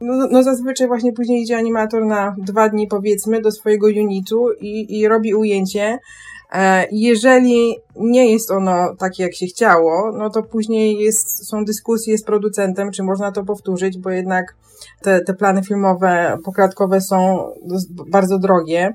no, 0.00 0.28
no 0.30 0.42
zazwyczaj 0.42 0.86
właśnie 0.86 1.12
później 1.12 1.42
idzie 1.42 1.56
animator 1.56 2.06
na 2.06 2.34
dwa 2.38 2.68
dni 2.68 2.86
powiedzmy 2.86 3.40
do 3.40 3.50
swojego 3.52 3.86
unitu 3.86 4.52
i, 4.60 5.00
i 5.00 5.08
robi 5.08 5.34
ujęcie. 5.34 5.98
E, 6.52 6.86
jeżeli 6.92 7.76
nie 7.96 8.32
jest 8.32 8.50
ono 8.50 8.96
takie, 8.98 9.22
jak 9.22 9.34
się 9.34 9.46
chciało, 9.46 10.12
no 10.18 10.30
to 10.30 10.42
później 10.42 10.98
jest, 10.98 11.48
są 11.48 11.64
dyskusje 11.64 12.18
z 12.18 12.24
producentem, 12.24 12.90
czy 12.90 13.02
można 13.02 13.32
to 13.32 13.44
powtórzyć, 13.44 13.98
bo 13.98 14.10
jednak 14.10 14.56
te, 15.02 15.20
te 15.20 15.34
plany 15.34 15.62
filmowe, 15.62 16.38
pokładkowe 16.44 17.00
są 17.00 17.48
bardzo 18.10 18.38
drogie 18.38 18.94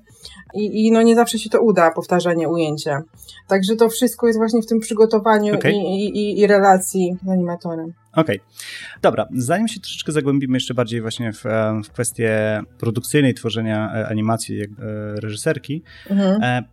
i, 0.54 0.86
i 0.86 0.92
no 0.92 1.02
nie 1.02 1.16
zawsze 1.16 1.40
się 1.40 1.50
to 1.50 1.62
uda, 1.62 1.92
powtarzanie 1.92 2.50
ujęcia. 2.50 3.02
Także 3.48 3.76
to 3.76 3.90
wszystko 3.90 4.28
jest 4.28 4.40
właśnie 4.40 4.62
w 4.62 4.66
tym 4.66 4.80
przygotowaniu 4.80 5.56
okay. 5.56 5.72
i, 5.72 6.06
i, 6.06 6.40
i 6.40 6.48
relacji 6.48 7.18
z 7.26 7.30
animatorem. 7.30 7.94
Okej. 8.14 8.40
Okay. 8.40 9.00
Dobra, 9.02 9.28
zanim 9.36 9.68
się 9.68 9.80
troszeczkę 9.80 10.12
zagłębimy 10.12 10.58
jeszcze 10.58 10.74
bardziej 10.74 11.02
właśnie 11.02 11.34
w, 11.34 11.46
e, 11.46 11.82
w 11.84 11.92
kwestię 11.92 12.62
produkcyjnej 12.80 13.34
tworzenia 13.34 13.92
e, 13.94 14.08
animacji 14.08 14.58
jak 14.58 14.70
e, 14.70 14.74
reżyserki, 15.22 15.84
mhm. 16.10 16.64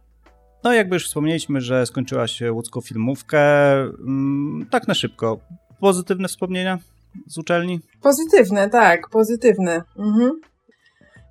no 0.64 0.72
jakby 0.72 0.96
już 0.96 1.06
wspomnieliśmy, 1.06 1.60
że 1.60 1.86
skończyłaś 1.86 2.42
łódzką 2.50 2.80
filmówkę, 2.80 3.40
mm, 3.80 4.66
tak 4.70 4.88
na 4.88 4.94
szybko. 4.94 5.40
Pozytywne 5.80 6.28
wspomnienia 6.28 6.78
z 7.26 7.38
uczelni? 7.38 7.80
Pozytywne, 8.02 8.70
tak, 8.70 9.08
pozytywne. 9.08 9.82
Mhm. 9.98 10.30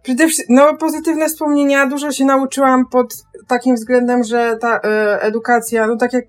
Przede 0.04 0.28
wszystkim, 0.28 0.56
no 0.56 0.78
pozytywne 0.78 1.28
wspomnienia, 1.28 1.88
dużo 1.88 2.12
się 2.12 2.26
nauczyłam 2.26 2.86
pod 2.86 3.14
takim 3.48 3.76
względem, 3.76 4.24
że 4.24 4.58
ta 4.62 4.80
e, 4.80 5.22
edukacja, 5.22 5.88
no 5.88 5.98
tak 5.98 6.14
jak 6.14 6.26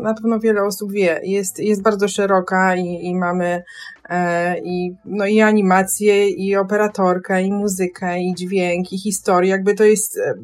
na 0.00 0.14
pewno 0.14 0.40
wiele 0.40 0.62
osób 0.62 0.92
wie, 0.92 1.20
jest, 1.22 1.58
jest 1.58 1.82
bardzo 1.82 2.08
szeroka 2.08 2.76
i, 2.76 3.06
i 3.06 3.14
mamy 3.14 3.62
e, 4.08 4.58
i, 4.58 4.96
no 5.04 5.26
i 5.26 5.40
animację, 5.40 6.28
i 6.28 6.56
operatorkę, 6.56 7.42
i 7.42 7.52
muzykę, 7.52 8.20
i 8.20 8.34
dźwięk, 8.34 8.92
i 8.92 8.98
historię, 8.98 9.50
jakby 9.50 9.74
to 9.74 9.84
jest 9.84 10.18
e, 10.18 10.34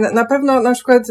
na, 0.00 0.12
na 0.12 0.24
pewno 0.24 0.60
na 0.60 0.72
przykład 0.72 1.02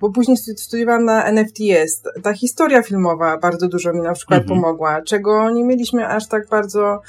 bo 0.00 0.10
później 0.10 0.36
studiowałam 0.36 1.04
na 1.04 1.32
NFTS. 1.32 2.02
Ta 2.22 2.32
historia 2.32 2.82
filmowa 2.82 3.38
bardzo 3.38 3.68
dużo 3.68 3.92
mi 3.92 4.00
na 4.00 4.12
przykład 4.12 4.42
mhm. 4.42 4.60
pomogła, 4.60 5.02
czego 5.02 5.50
nie 5.50 5.64
mieliśmy 5.64 6.08
aż 6.08 6.28
tak 6.28 6.48
bardzo 6.48 7.00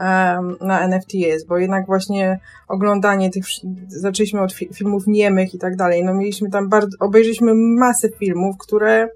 um, 0.00 0.56
na 0.60 0.88
NFTS, 0.88 1.44
bo 1.48 1.58
jednak 1.58 1.86
właśnie 1.86 2.40
oglądanie 2.68 3.30
tych, 3.30 3.44
zaczęliśmy 3.88 4.40
od 4.40 4.52
fi 4.52 4.68
filmów 4.74 5.06
niemych 5.06 5.54
i 5.54 5.58
tak 5.58 5.76
dalej, 5.76 6.04
no 6.04 6.14
mieliśmy 6.14 6.50
tam 6.50 6.68
bardzo, 6.68 6.96
obejrzeliśmy 7.00 7.54
masę 7.54 8.08
filmów, 8.18 8.56
które, 8.58 9.08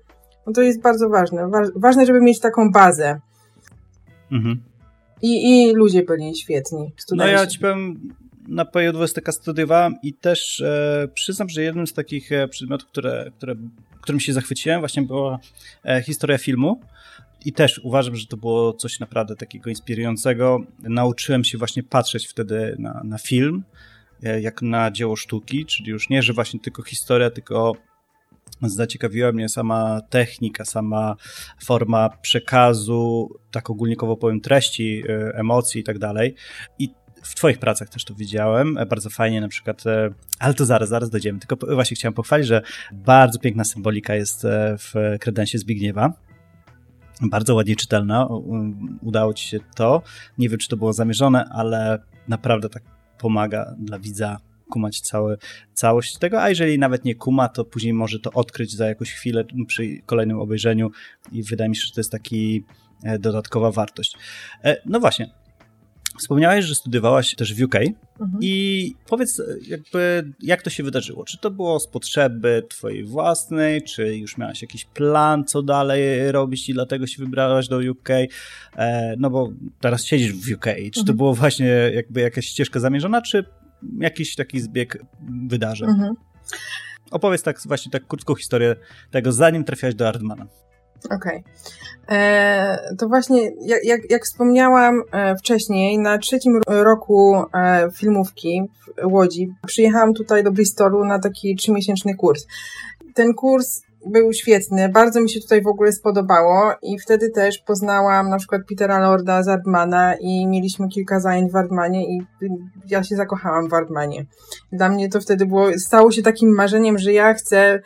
no 0.46 0.52
to 0.52 0.62
jest 0.62 0.80
bardzo 0.80 1.08
ważne. 1.08 1.48
Wa 1.48 1.62
ważne, 1.76 2.06
żeby 2.06 2.20
mieć 2.20 2.40
taką 2.40 2.70
bazę. 2.70 3.20
Mhm. 4.32 4.62
I, 5.22 5.50
I 5.50 5.74
ludzie 5.74 6.02
byli 6.02 6.36
świetni. 6.36 6.92
Studenci. 6.96 7.32
No 7.32 7.40
ja 7.40 7.46
ci 7.46 7.58
powiem, 7.58 8.14
na 8.48 8.64
PJ 8.64 8.88
studiowałem 9.30 9.94
i 10.02 10.14
też 10.14 10.60
e, 10.60 11.08
przyznam, 11.14 11.48
że 11.48 11.62
jednym 11.62 11.86
z 11.86 11.92
takich 11.92 12.32
e, 12.32 12.48
przedmiotów, 12.48 12.88
które, 12.88 13.30
które, 13.36 13.54
którym 14.00 14.20
się 14.20 14.32
zachwyciłem 14.32 14.80
właśnie 14.80 15.02
była 15.02 15.38
e, 15.84 16.02
historia 16.02 16.38
filmu. 16.38 16.80
I 17.44 17.52
też 17.52 17.80
uważam, 17.84 18.16
że 18.16 18.26
to 18.26 18.36
było 18.36 18.72
coś 18.72 19.00
naprawdę 19.00 19.36
takiego 19.36 19.70
inspirującego. 19.70 20.58
Nauczyłem 20.78 21.44
się 21.44 21.58
właśnie 21.58 21.82
patrzeć 21.82 22.26
wtedy 22.26 22.76
na, 22.78 23.00
na 23.04 23.18
film, 23.18 23.64
e, 24.22 24.40
jak 24.40 24.62
na 24.62 24.90
dzieło 24.90 25.16
sztuki, 25.16 25.66
czyli 25.66 25.90
już 25.90 26.08
nie, 26.08 26.22
że 26.22 26.32
właśnie 26.32 26.60
tylko 26.60 26.82
historia, 26.82 27.30
tylko 27.30 27.76
zaciekawiła 28.62 29.32
mnie 29.32 29.48
sama 29.48 30.00
technika, 30.10 30.64
sama 30.64 31.16
forma 31.64 32.08
przekazu, 32.22 33.38
tak 33.50 33.70
ogólnikowo 33.70 34.16
powiem, 34.16 34.40
treści, 34.40 35.02
e, 35.08 35.38
emocji 35.38 35.80
i 35.80 35.84
tak 35.84 35.98
dalej. 35.98 36.34
I 36.78 36.88
w 37.22 37.34
Twoich 37.34 37.58
pracach 37.58 37.88
też 37.88 38.04
to 38.04 38.14
widziałem. 38.14 38.78
E, 38.78 38.86
bardzo 38.86 39.10
fajnie 39.10 39.40
na 39.40 39.48
przykład, 39.48 39.86
e, 39.86 40.10
ale 40.38 40.54
to 40.54 40.64
zaraz, 40.64 40.88
zaraz 40.88 41.10
dojdziemy. 41.10 41.38
Tylko 41.38 41.74
właśnie 41.74 41.94
chciałem 41.94 42.14
pochwalić, 42.14 42.46
że 42.46 42.62
bardzo 42.92 43.38
piękna 43.38 43.64
symbolika 43.64 44.14
jest 44.14 44.44
e, 44.44 44.76
w 44.78 44.94
kredensie 45.20 45.58
Zbigniewa. 45.58 46.12
Bardzo 47.22 47.54
ładnie 47.54 47.76
czytelna. 47.76 48.28
Udało 49.02 49.34
Ci 49.34 49.48
się 49.48 49.58
to. 49.74 50.02
Nie 50.38 50.48
wiem, 50.48 50.58
czy 50.58 50.68
to 50.68 50.76
było 50.76 50.92
zamierzone, 50.92 51.44
ale 51.44 51.98
naprawdę 52.28 52.68
tak 52.68 52.82
pomaga 53.18 53.74
dla 53.78 53.98
widza 53.98 54.40
kumać 54.70 55.00
cały, 55.00 55.38
całość 55.74 56.18
tego, 56.18 56.42
a 56.42 56.48
jeżeli 56.48 56.78
nawet 56.78 57.04
nie 57.04 57.14
kuma, 57.14 57.48
to 57.48 57.64
później 57.64 57.94
może 57.94 58.18
to 58.18 58.32
odkryć 58.32 58.72
za 58.72 58.86
jakąś 58.86 59.12
chwilę 59.12 59.44
przy 59.66 60.02
kolejnym 60.06 60.40
obejrzeniu 60.40 60.90
i 61.32 61.42
wydaje 61.42 61.70
mi 61.70 61.76
się, 61.76 61.86
że 61.86 61.92
to 61.92 62.00
jest 62.00 62.12
taki 62.12 62.64
dodatkowa 63.18 63.70
wartość. 63.70 64.16
No 64.86 65.00
właśnie, 65.00 65.30
Wspomniałeś, 66.18 66.64
że 66.64 66.74
studiowałaś 66.74 67.34
też 67.34 67.54
w 67.54 67.62
UK 67.62 67.74
mhm. 67.74 68.38
i 68.40 68.94
powiedz 69.06 69.42
jakby, 69.68 70.32
jak 70.40 70.62
to 70.62 70.70
się 70.70 70.82
wydarzyło? 70.82 71.24
Czy 71.24 71.38
to 71.38 71.50
było 71.50 71.80
z 71.80 71.86
potrzeby 71.86 72.62
twojej 72.68 73.04
własnej, 73.04 73.82
czy 73.82 74.16
już 74.16 74.38
miałaś 74.38 74.62
jakiś 74.62 74.84
plan, 74.84 75.44
co 75.44 75.62
dalej 75.62 76.32
robić 76.32 76.68
i 76.68 76.72
dlatego 76.72 77.06
się 77.06 77.24
wybrałaś 77.24 77.68
do 77.68 77.78
UK? 77.90 78.08
E, 78.76 79.14
no 79.18 79.30
bo 79.30 79.52
teraz 79.80 80.04
siedzisz 80.04 80.32
w 80.32 80.52
UK. 80.54 80.64
Czy 80.64 81.00
mhm. 81.00 81.06
to 81.06 81.14
było 81.14 81.34
właśnie 81.34 81.66
jakby 81.94 82.20
jakaś 82.20 82.46
ścieżka 82.46 82.80
zamierzona, 82.80 83.22
czy 83.22 83.44
jakiś 83.98 84.34
taki 84.34 84.60
zbieg 84.60 84.98
wydarzeń? 85.46 85.88
Mhm. 85.88 86.14
Opowiedz 87.10 87.42
tak 87.42 87.60
właśnie 87.66 87.92
tak 87.92 88.06
krótką 88.06 88.34
historię 88.34 88.76
tego, 89.10 89.32
zanim 89.32 89.64
trafiłaś 89.64 89.94
do 89.94 90.08
Ardmana. 90.08 90.46
Okej. 91.10 91.16
Okay. 91.16 91.42
E, 92.08 92.94
to 92.98 93.08
właśnie, 93.08 93.50
jak, 93.84 94.10
jak, 94.10 94.24
wspomniałam 94.24 95.02
e, 95.12 95.36
wcześniej, 95.36 95.98
na 95.98 96.18
trzecim 96.18 96.60
roku 96.68 97.36
e, 97.54 97.88
filmówki 97.94 98.62
w 99.02 99.12
Łodzi 99.12 99.54
przyjechałam 99.66 100.14
tutaj 100.14 100.44
do 100.44 100.52
Bristolu 100.52 101.04
na 101.04 101.18
taki 101.18 101.56
trzymiesięczny 101.56 102.14
kurs. 102.14 102.46
Ten 103.14 103.34
kurs 103.34 103.82
był 104.06 104.32
świetny, 104.32 104.88
bardzo 104.88 105.20
mi 105.20 105.30
się 105.30 105.40
tutaj 105.40 105.62
w 105.62 105.66
ogóle 105.66 105.92
spodobało 105.92 106.72
i 106.82 106.98
wtedy 106.98 107.30
też 107.30 107.58
poznałam 107.58 108.28
na 108.28 108.38
przykład 108.38 108.62
Petera 108.68 108.98
Lorda 108.98 109.42
z 109.42 109.48
Ardmana 109.48 110.14
i 110.20 110.46
mieliśmy 110.46 110.88
kilka 110.88 111.20
zajęć 111.20 111.52
w 111.52 111.56
Ardmanie 111.56 112.16
i 112.16 112.22
ja 112.88 113.02
się 113.02 113.16
zakochałam 113.16 113.68
w 113.68 113.74
Ardmanie. 113.74 114.26
Dla 114.72 114.88
mnie 114.88 115.08
to 115.08 115.20
wtedy 115.20 115.46
było, 115.46 115.78
stało 115.78 116.12
się 116.12 116.22
takim 116.22 116.54
marzeniem, 116.54 116.98
że 116.98 117.12
ja 117.12 117.34
chcę 117.34 117.80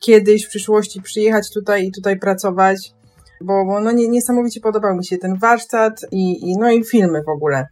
kiedyś 0.00 0.46
w 0.46 0.48
przyszłości 0.48 1.02
przyjechać 1.02 1.52
tutaj 1.54 1.86
i 1.86 1.92
tutaj 1.92 2.18
pracować, 2.18 2.92
bo, 3.40 3.64
bo 3.64 3.80
no 3.80 3.92
nie, 3.92 4.08
niesamowicie 4.08 4.60
podobał 4.60 4.96
mi 4.96 5.06
się 5.06 5.18
ten 5.18 5.38
warsztat 5.38 6.00
i, 6.10 6.50
i, 6.50 6.56
no 6.58 6.70
i 6.70 6.84
filmy 6.84 7.22
w 7.22 7.28
ogóle. 7.28 7.66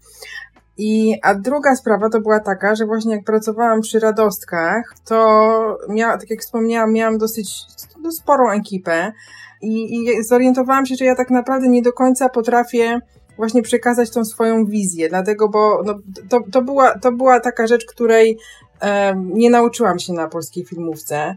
I, 0.77 1.15
a 1.23 1.35
druga 1.35 1.77
sprawa 1.77 2.09
to 2.09 2.21
była 2.21 2.41
taka, 2.41 2.75
że 2.75 2.87
właśnie 2.87 3.15
jak 3.15 3.25
pracowałam 3.25 3.81
przy 3.81 4.01
Radostkach, 4.01 4.95
to 5.05 5.79
miała, 5.89 6.19
tak 6.19 6.31
jak 6.31 6.41
wspomniałam, 6.41 6.93
miałam 6.93 7.19
dosyć 7.19 7.55
no, 8.03 8.13
sporą 8.13 8.51
ekipę 8.51 9.13
i, 9.63 9.95
i 9.95 10.25
zorientowałam 10.25 10.87
się, 10.87 10.95
że 10.95 11.05
ja 11.05 11.15
tak 11.15 11.31
naprawdę 11.31 11.69
nie 11.69 11.83
do 11.83 11.93
końca 11.93 12.29
potrafię 12.29 13.01
właśnie 13.37 13.63
przekazać 13.63 14.11
tą 14.11 14.25
swoją 14.25 14.65
wizję, 14.65 15.09
dlatego, 15.09 15.49
bo 15.49 15.83
no, 15.87 15.95
to, 16.29 16.41
to, 16.53 16.63
była, 16.63 16.99
to 16.99 17.13
była 17.13 17.41
taka 17.41 17.67
rzecz, 17.67 17.87
której 17.87 18.39
nie 19.17 19.51
nauczyłam 19.51 19.99
się 19.99 20.13
na 20.13 20.29
polskiej 20.29 20.65
filmówce, 20.65 21.37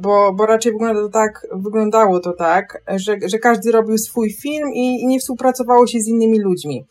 bo, 0.00 0.32
bo 0.32 0.46
raczej 0.46 0.72
tak, 1.12 1.46
wyglądało 1.52 2.20
to 2.20 2.32
tak, 2.32 2.82
że, 2.96 3.16
że 3.26 3.38
każdy 3.38 3.72
robił 3.72 3.98
swój 3.98 4.32
film 4.32 4.72
i, 4.74 5.02
i 5.02 5.06
nie 5.06 5.20
współpracowało 5.20 5.86
się 5.86 6.00
z 6.00 6.08
innymi 6.08 6.40
ludźmi. 6.40 6.86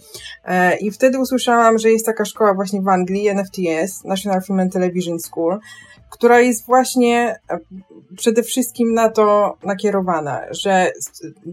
E, 0.46 0.78
I 0.78 0.92
wtedy 0.92 1.20
usłyszałam, 1.20 1.78
że 1.78 1.92
jest 1.92 2.06
taka 2.06 2.26
szkoła 2.26 2.54
właśnie 2.54 2.82
w 2.82 2.88
Anglii, 2.88 3.30
NFTS, 3.30 4.04
National 4.04 4.42
Film 4.42 4.60
and 4.60 4.74
Television 4.74 5.20
School, 5.20 5.60
która 6.10 6.40
jest 6.40 6.66
właśnie 6.66 7.40
e, 7.50 7.60
przede 8.18 8.44
wszystkim 8.44 8.94
na 8.94 9.10
to 9.10 9.58
nakierowana, 9.64 10.42
że 10.52 10.92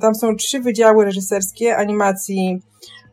tam 0.00 0.14
są 0.14 0.36
trzy 0.36 0.60
wydziały 0.60 1.04
reżyserskie 1.04 1.76
animacji, 1.76 2.62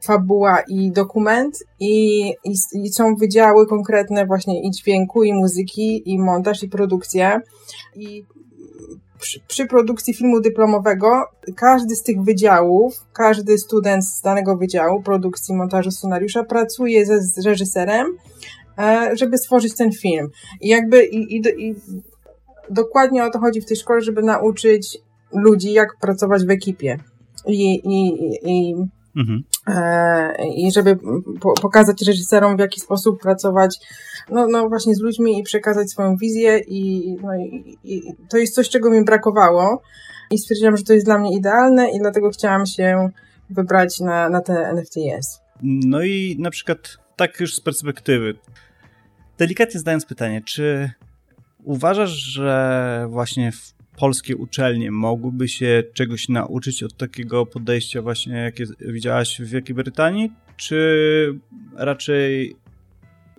fabuła 0.05 0.61
i 0.67 0.91
dokument 0.91 1.59
i, 1.79 2.19
i, 2.43 2.55
i, 2.73 2.89
są 2.89 3.15
wydziały 3.15 3.67
konkretne 3.67 4.25
właśnie 4.25 4.61
i 4.61 4.71
dźwięku, 4.71 5.23
i 5.23 5.33
muzyki, 5.33 6.11
i 6.11 6.19
montaż, 6.19 6.63
i 6.63 6.69
produkcja. 6.69 7.41
I 7.95 8.23
przy, 9.19 9.39
przy, 9.47 9.65
produkcji 9.65 10.13
filmu 10.13 10.41
dyplomowego 10.41 11.23
każdy 11.55 11.95
z 11.95 12.03
tych 12.03 12.23
wydziałów, 12.23 13.05
każdy 13.13 13.57
student 13.57 14.05
z 14.05 14.21
danego 14.21 14.57
wydziału 14.57 15.01
produkcji, 15.03 15.55
montażu, 15.55 15.91
scenariusza 15.91 16.43
pracuje 16.43 17.05
ze, 17.05 17.21
z 17.21 17.45
reżyserem, 17.45 18.07
e, 18.77 19.09
żeby 19.13 19.37
stworzyć 19.37 19.75
ten 19.75 19.91
film. 19.91 20.29
I 20.61 20.67
jakby 20.67 21.05
i, 21.05 21.35
i, 21.35 21.41
i 21.69 21.75
dokładnie 22.69 23.23
o 23.23 23.29
to 23.29 23.39
chodzi 23.39 23.61
w 23.61 23.65
tej 23.65 23.77
szkole, 23.77 24.01
żeby 24.01 24.23
nauczyć 24.23 24.97
ludzi, 25.31 25.73
jak 25.73 25.87
pracować 26.01 26.45
w 26.45 26.49
ekipie. 26.49 26.99
I, 27.47 27.75
i, 27.75 28.07
i 28.43 28.75
Mhm. 29.15 29.43
E, 29.67 30.47
I 30.55 30.71
żeby 30.71 30.97
pokazać 31.61 32.01
reżyserom, 32.07 32.57
w 32.57 32.59
jaki 32.59 32.79
sposób 32.79 33.21
pracować 33.21 33.79
no, 34.29 34.47
no 34.47 34.69
właśnie 34.69 34.95
z 34.95 34.99
ludźmi 34.99 35.39
i 35.39 35.43
przekazać 35.43 35.91
swoją 35.91 36.15
wizję 36.15 36.59
i, 36.67 37.15
no 37.23 37.35
i, 37.35 37.77
i 37.83 38.03
to 38.29 38.37
jest 38.37 38.55
coś, 38.55 38.69
czego 38.69 38.89
mi 38.89 39.03
brakowało 39.03 39.81
i 40.31 40.37
stwierdziłam, 40.37 40.77
że 40.77 40.83
to 40.83 40.93
jest 40.93 41.05
dla 41.05 41.17
mnie 41.17 41.37
idealne 41.37 41.89
i 41.89 41.99
dlatego 41.99 42.29
chciałam 42.29 42.65
się 42.65 43.09
wybrać 43.49 43.99
na, 43.99 44.29
na 44.29 44.41
te 44.41 44.73
NFTS. 44.73 45.41
No 45.63 46.01
i 46.01 46.35
na 46.39 46.49
przykład 46.49 46.97
tak 47.15 47.39
już 47.39 47.55
z 47.55 47.61
perspektywy, 47.61 48.35
delikatnie 49.37 49.79
zadając 49.79 50.05
pytanie, 50.05 50.41
czy 50.45 50.91
uważasz, 51.63 52.11
że 52.11 53.07
właśnie 53.09 53.51
w 53.51 53.74
polskie 53.97 54.37
uczelnie 54.37 54.91
mogłyby 54.91 55.47
się 55.47 55.83
czegoś 55.93 56.29
nauczyć 56.29 56.83
od 56.83 56.97
takiego 56.97 57.45
podejścia 57.45 58.01
właśnie, 58.01 58.33
jakie 58.33 58.65
widziałaś 58.79 59.41
w 59.41 59.45
Wielkiej 59.49 59.75
Brytanii, 59.75 60.31
czy 60.57 61.39
raczej 61.75 62.55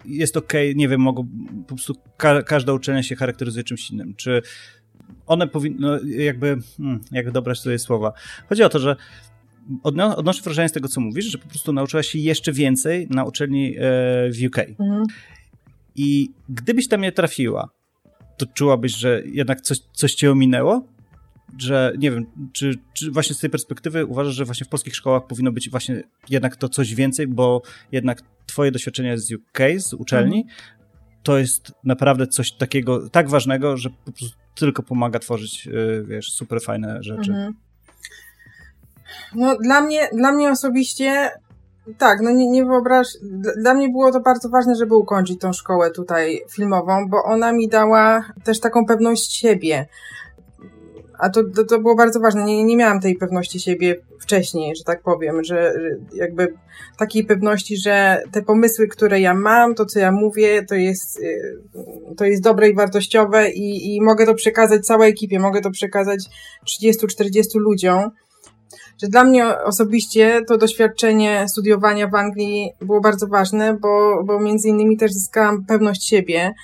jest 0.04 0.36
ok, 0.36 0.52
nie 0.75 0.88
wiem, 0.88 1.00
mogą, 1.00 1.28
po 1.68 1.75
prostu 1.75 1.94
ka 2.16 2.42
każda 2.42 2.72
uczelnia 2.72 3.02
się 3.02 3.16
charakteryzuje 3.16 3.64
czymś 3.64 3.90
innym, 3.90 4.14
czy 4.14 4.42
one 5.26 5.48
powinny, 5.48 5.78
no 5.80 5.98
jakby, 6.06 6.56
hmm, 6.76 7.00
jak 7.12 7.30
dobrać 7.30 7.58
tutaj 7.58 7.78
słowa. 7.78 8.12
Chodzi 8.48 8.62
o 8.62 8.68
to, 8.68 8.78
że 8.78 8.96
odnoszę 9.82 10.42
wrażenie 10.42 10.68
z 10.68 10.72
tego, 10.72 10.88
co 10.88 11.00
mówisz, 11.00 11.25
że 11.25 11.38
po 11.38 11.48
prostu 11.48 11.72
nauczyłaś 11.72 12.08
się 12.08 12.18
jeszcze 12.18 12.52
więcej 12.52 13.06
na 13.10 13.25
uczelni 13.25 13.76
e, 13.76 13.80
w 14.30 14.46
UK. 14.46 14.58
Mhm. 14.58 15.04
I 15.96 16.30
gdybyś 16.48 16.88
tam 16.88 17.00
nie 17.00 17.12
trafiła, 17.12 17.70
to 18.36 18.46
czułabyś, 18.46 18.92
że 18.96 19.22
jednak 19.24 19.60
coś, 19.60 19.78
coś 19.92 20.14
cię 20.14 20.30
ominęło? 20.30 20.86
Że 21.58 21.92
nie 21.98 22.10
wiem, 22.10 22.26
czy, 22.52 22.74
czy 22.92 23.10
właśnie 23.10 23.34
z 23.34 23.38
tej 23.38 23.50
perspektywy 23.50 24.06
uważasz, 24.06 24.34
że 24.34 24.44
właśnie 24.44 24.66
w 24.66 24.68
polskich 24.68 24.96
szkołach 24.96 25.26
powinno 25.26 25.52
być 25.52 25.70
właśnie 25.70 26.02
jednak 26.28 26.56
to 26.56 26.68
coś 26.68 26.94
więcej, 26.94 27.26
bo 27.26 27.62
jednak 27.92 28.22
twoje 28.46 28.70
doświadczenie 28.70 29.18
z 29.18 29.32
UK, 29.32 29.58
z 29.78 29.92
uczelni, 29.92 30.40
mhm. 30.40 30.56
to 31.22 31.38
jest 31.38 31.72
naprawdę 31.84 32.26
coś 32.26 32.52
takiego, 32.52 33.10
tak 33.10 33.28
ważnego, 33.28 33.76
że 33.76 33.90
po 33.90 34.12
prostu 34.12 34.36
tylko 34.54 34.82
pomaga 34.82 35.18
tworzyć, 35.18 35.66
y, 35.66 36.04
wiesz, 36.08 36.32
super 36.32 36.60
fajne 36.62 37.02
rzeczy. 37.02 37.30
Mhm. 37.30 37.54
No, 39.34 39.56
dla 39.58 39.80
mnie, 39.80 40.08
dla 40.12 40.32
mnie 40.32 40.50
osobiście 40.50 41.30
tak, 41.98 42.20
no 42.20 42.30
nie, 42.30 42.50
nie 42.50 42.64
wyobraź. 42.64 43.08
Dla 43.56 43.74
mnie 43.74 43.88
było 43.88 44.12
to 44.12 44.20
bardzo 44.20 44.48
ważne, 44.48 44.76
żeby 44.76 44.96
ukończyć 44.96 45.40
tą 45.40 45.52
szkołę 45.52 45.90
tutaj 45.90 46.42
filmową, 46.50 47.08
bo 47.08 47.24
ona 47.24 47.52
mi 47.52 47.68
dała 47.68 48.24
też 48.44 48.60
taką 48.60 48.86
pewność 48.86 49.36
siebie. 49.36 49.86
A 51.18 51.30
to, 51.30 51.44
to, 51.44 51.64
to 51.64 51.78
było 51.78 51.94
bardzo 51.94 52.20
ważne. 52.20 52.44
Nie, 52.44 52.64
nie 52.64 52.76
miałam 52.76 53.00
tej 53.00 53.16
pewności 53.16 53.60
siebie 53.60 53.96
wcześniej, 54.20 54.76
że 54.76 54.84
tak 54.84 55.02
powiem, 55.02 55.44
że, 55.44 55.72
że 55.80 56.16
jakby 56.16 56.54
takiej 56.98 57.24
pewności, 57.24 57.76
że 57.76 58.22
te 58.32 58.42
pomysły, 58.42 58.88
które 58.88 59.20
ja 59.20 59.34
mam, 59.34 59.74
to 59.74 59.86
co 59.86 59.98
ja 59.98 60.12
mówię, 60.12 60.64
to 60.64 60.74
jest, 60.74 61.20
y, 61.20 61.58
to 62.16 62.24
jest 62.24 62.42
dobre 62.42 62.68
i 62.68 62.74
wartościowe 62.74 63.50
i, 63.50 63.96
i 63.96 64.02
mogę 64.02 64.26
to 64.26 64.34
przekazać 64.34 64.86
całej 64.86 65.10
ekipie, 65.10 65.38
mogę 65.38 65.60
to 65.60 65.70
przekazać 65.70 66.25
30-40 66.66 67.42
ludziom 67.54 68.10
że 69.02 69.09
dla 69.09 69.25
mnie 69.25 69.59
osobiście 69.59 70.41
to 70.49 70.59
doświadczenie 70.59 71.49
studiowania 71.49 72.09
w 72.09 72.15
Anglii 72.15 72.73
było 72.80 73.00
bardzo 73.00 73.26
ważne, 73.26 73.75
bo, 73.75 74.25
bo 74.25 74.41
między 74.41 74.69
innymi 74.69 74.97
też 74.97 75.13
zyskałam 75.13 75.65
pewność 75.65 76.09
siebie, 76.09 76.54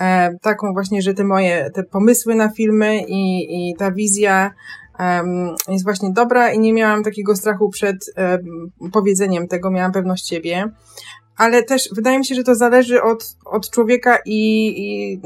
e, 0.00 0.38
taką 0.42 0.72
właśnie, 0.72 1.02
że 1.02 1.14
te 1.14 1.24
moje, 1.24 1.70
te 1.74 1.82
pomysły 1.82 2.34
na 2.34 2.48
filmy 2.48 3.02
i, 3.08 3.46
i 3.70 3.76
ta 3.76 3.92
wizja 3.92 4.50
jest 5.68 5.84
właśnie 5.84 6.12
dobra 6.12 6.52
i 6.52 6.58
nie 6.58 6.72
miałam 6.72 7.04
takiego 7.04 7.36
strachu 7.36 7.70
przed 7.70 7.96
um, 8.16 8.90
powiedzeniem 8.92 9.48
tego, 9.48 9.70
miałam 9.70 9.92
pewność 9.92 10.28
siebie. 10.28 10.64
Ale 11.36 11.62
też 11.62 11.88
wydaje 11.92 12.18
mi 12.18 12.26
się, 12.26 12.34
że 12.34 12.42
to 12.42 12.54
zależy 12.54 13.02
od, 13.02 13.36
od 13.44 13.70
człowieka 13.70 14.18
i, 14.26 14.72
i 14.76 15.20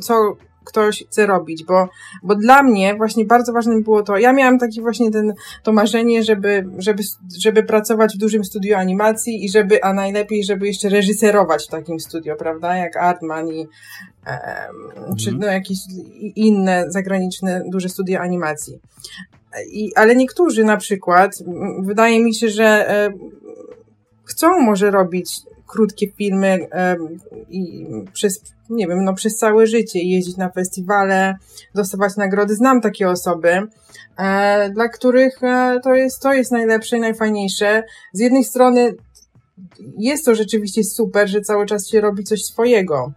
co 0.00 0.36
ktoś 0.66 1.04
chce 1.06 1.26
robić, 1.26 1.64
bo, 1.64 1.88
bo 2.22 2.34
dla 2.34 2.62
mnie 2.62 2.94
właśnie 2.94 3.24
bardzo 3.24 3.52
ważne 3.52 3.80
było 3.80 4.02
to, 4.02 4.18
ja 4.18 4.32
miałam 4.32 4.58
takie 4.58 4.80
właśnie 4.80 5.10
ten, 5.10 5.34
to 5.62 5.72
marzenie, 5.72 6.22
żeby, 6.22 6.66
żeby, 6.78 7.02
żeby 7.38 7.62
pracować 7.62 8.14
w 8.14 8.18
dużym 8.18 8.44
studiu 8.44 8.76
animacji 8.76 9.44
i 9.44 9.48
żeby, 9.48 9.84
a 9.84 9.92
najlepiej, 9.92 10.44
żeby 10.44 10.66
jeszcze 10.66 10.88
reżyserować 10.88 11.64
w 11.66 11.70
takim 11.70 12.00
studio, 12.00 12.36
prawda, 12.36 12.76
jak 12.76 12.96
Artman 12.96 13.48
i 13.48 13.58
um, 13.58 15.16
czy 15.16 15.30
mhm. 15.30 15.38
no 15.38 15.46
jakieś 15.46 15.78
inne 16.36 16.84
zagraniczne 16.88 17.62
duże 17.66 17.88
studia 17.88 18.20
animacji. 18.20 18.78
I, 19.72 19.94
ale 19.94 20.16
niektórzy 20.16 20.64
na 20.64 20.76
przykład, 20.76 21.32
wydaje 21.80 22.24
mi 22.24 22.34
się, 22.34 22.48
że 22.48 22.90
e, 22.90 23.12
chcą 24.24 24.60
może 24.60 24.90
robić 24.90 25.30
krótkie 25.66 26.06
filmy 26.18 26.68
i 27.50 27.86
przez, 28.12 28.40
nie 28.70 28.86
wiem, 28.86 29.04
no 29.04 29.14
przez 29.14 29.36
całe 29.36 29.66
życie 29.66 29.98
jeździć 29.98 30.36
na 30.36 30.50
festiwale, 30.50 31.34
dostawać 31.74 32.16
nagrody. 32.16 32.54
Znam 32.54 32.80
takie 32.80 33.10
osoby, 33.10 33.62
e, 34.18 34.70
dla 34.70 34.88
których 34.88 35.42
e, 35.42 35.80
to 35.84 35.94
jest, 35.94 36.22
to 36.22 36.32
jest 36.32 36.52
najlepsze 36.52 36.96
i 36.96 37.00
najfajniejsze. 37.00 37.82
Z 38.12 38.20
jednej 38.20 38.44
strony 38.44 38.94
jest 39.98 40.24
to 40.24 40.34
rzeczywiście 40.34 40.84
super, 40.84 41.28
że 41.28 41.40
cały 41.40 41.66
czas 41.66 41.88
się 41.88 42.00
robi 42.00 42.24
coś 42.24 42.44
swojego, 42.44 43.12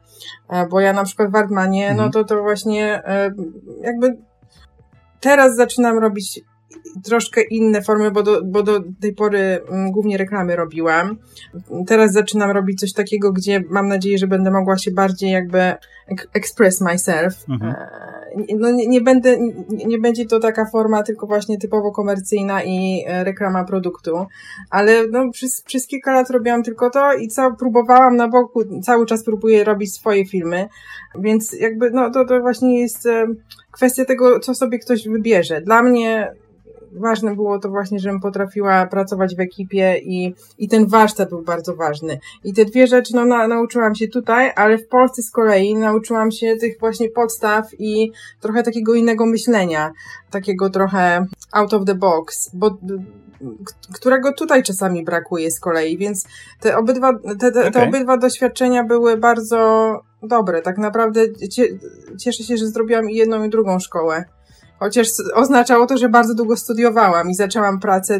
e, 0.49 0.67
bo 0.67 0.79
ja 0.79 0.93
na 0.93 1.03
przykład 1.03 1.31
w 1.31 1.35
Artmanie, 1.35 1.85
no 1.85 1.91
mhm. 1.91 2.07
no 2.07 2.11
to 2.11 2.23
to 2.23 2.41
właśnie 2.41 3.01
jakby 3.81 4.17
teraz 5.19 5.55
zaczynam 5.55 5.97
robić 5.97 6.39
troszkę 7.03 7.41
inne 7.41 7.81
formy, 7.81 8.11
bo 8.11 8.23
do, 8.23 8.41
bo 8.45 8.63
do 8.63 8.79
tej 9.01 9.13
pory 9.13 9.59
mm, 9.69 9.91
głównie 9.91 10.17
reklamy 10.17 10.55
robiłam. 10.55 11.17
Teraz 11.87 12.11
zaczynam 12.11 12.51
robić 12.51 12.79
coś 12.79 12.93
takiego, 12.93 13.33
gdzie 13.33 13.63
mam 13.69 13.87
nadzieję, 13.87 14.17
że 14.17 14.27
będę 14.27 14.51
mogła 14.51 14.77
się 14.77 14.91
bardziej 14.91 15.31
jakby 15.31 15.73
express 16.33 16.81
myself. 16.81 17.45
Mhm. 17.49 17.71
E, 17.71 18.19
no 18.57 18.71
nie, 18.71 18.87
nie 18.87 19.01
będę, 19.01 19.37
nie, 19.69 19.99
będzie 19.99 20.25
to 20.25 20.39
taka 20.39 20.65
forma 20.65 21.03
tylko 21.03 21.27
właśnie 21.27 21.57
typowo 21.57 21.91
komercyjna 21.91 22.63
i 22.63 23.03
e, 23.07 23.23
reklama 23.23 23.63
produktu, 23.63 24.25
ale 24.69 25.07
no 25.11 25.31
przez, 25.31 25.61
przez 25.61 25.87
kilka 25.87 26.13
lat 26.13 26.29
robiłam 26.29 26.63
tylko 26.63 26.89
to 26.89 27.13
i 27.13 27.27
co 27.27 27.51
próbowałam 27.59 28.15
na 28.15 28.27
boku, 28.27 28.81
cały 28.81 29.05
czas 29.05 29.23
próbuję 29.23 29.63
robić 29.63 29.93
swoje 29.93 30.25
filmy, 30.25 30.67
więc 31.19 31.53
jakby 31.59 31.91
no 31.91 32.11
to, 32.11 32.25
to 32.25 32.39
właśnie 32.39 32.81
jest 32.81 33.05
e, 33.05 33.27
kwestia 33.71 34.05
tego, 34.05 34.39
co 34.39 34.55
sobie 34.55 34.79
ktoś 34.79 35.07
wybierze. 35.07 35.61
Dla 35.61 35.83
mnie 35.83 36.33
ważne 36.91 37.35
było 37.35 37.59
to 37.59 37.69
właśnie, 37.69 37.99
żebym 37.99 38.19
potrafiła 38.19 38.85
pracować 38.85 39.35
w 39.35 39.39
ekipie 39.39 39.97
i, 40.03 40.35
i 40.57 40.67
ten 40.67 40.87
warsztat 40.87 41.29
był 41.29 41.41
bardzo 41.41 41.75
ważny. 41.75 42.19
I 42.43 42.53
te 42.53 42.65
dwie 42.65 42.87
rzeczy, 42.87 43.15
no, 43.15 43.25
na, 43.25 43.47
nauczyłam 43.47 43.95
się 43.95 44.07
tutaj, 44.07 44.51
ale 44.55 44.77
w 44.77 44.87
Polsce 44.87 45.21
z 45.21 45.31
kolei 45.31 45.75
nauczyłam 45.75 46.31
się 46.31 46.55
tych 46.55 46.79
właśnie 46.79 47.09
podstaw 47.09 47.65
i 47.79 48.11
trochę 48.39 48.63
takiego 48.63 48.93
innego 48.93 49.25
myślenia, 49.25 49.91
takiego 50.31 50.69
trochę 50.69 51.25
out 51.51 51.73
of 51.73 51.85
the 51.85 51.95
box, 51.95 52.49
bo 52.53 52.77
którego 53.93 54.33
tutaj 54.33 54.63
czasami 54.63 55.03
brakuje 55.03 55.51
z 55.51 55.59
kolei, 55.59 55.97
więc 55.97 56.27
te 56.59 56.77
obydwa, 56.77 57.19
te, 57.39 57.51
te, 57.51 57.71
te 57.71 57.87
obydwa 57.87 58.17
doświadczenia 58.17 58.83
były 58.83 59.17
bardzo 59.17 59.91
dobre. 60.23 60.61
Tak 60.61 60.77
naprawdę 60.77 61.21
cieszę 62.19 62.43
się, 62.43 62.57
że 62.57 62.67
zrobiłam 62.67 63.09
i 63.09 63.15
jedną 63.15 63.43
i 63.43 63.49
drugą 63.49 63.79
szkołę. 63.79 64.25
Chociaż 64.79 65.07
oznaczało 65.33 65.85
to, 65.85 65.97
że 65.97 66.09
bardzo 66.09 66.35
długo 66.35 66.57
studiowałam 66.57 67.29
i 67.29 67.35
zaczęłam 67.35 67.79
pracę 67.79 68.19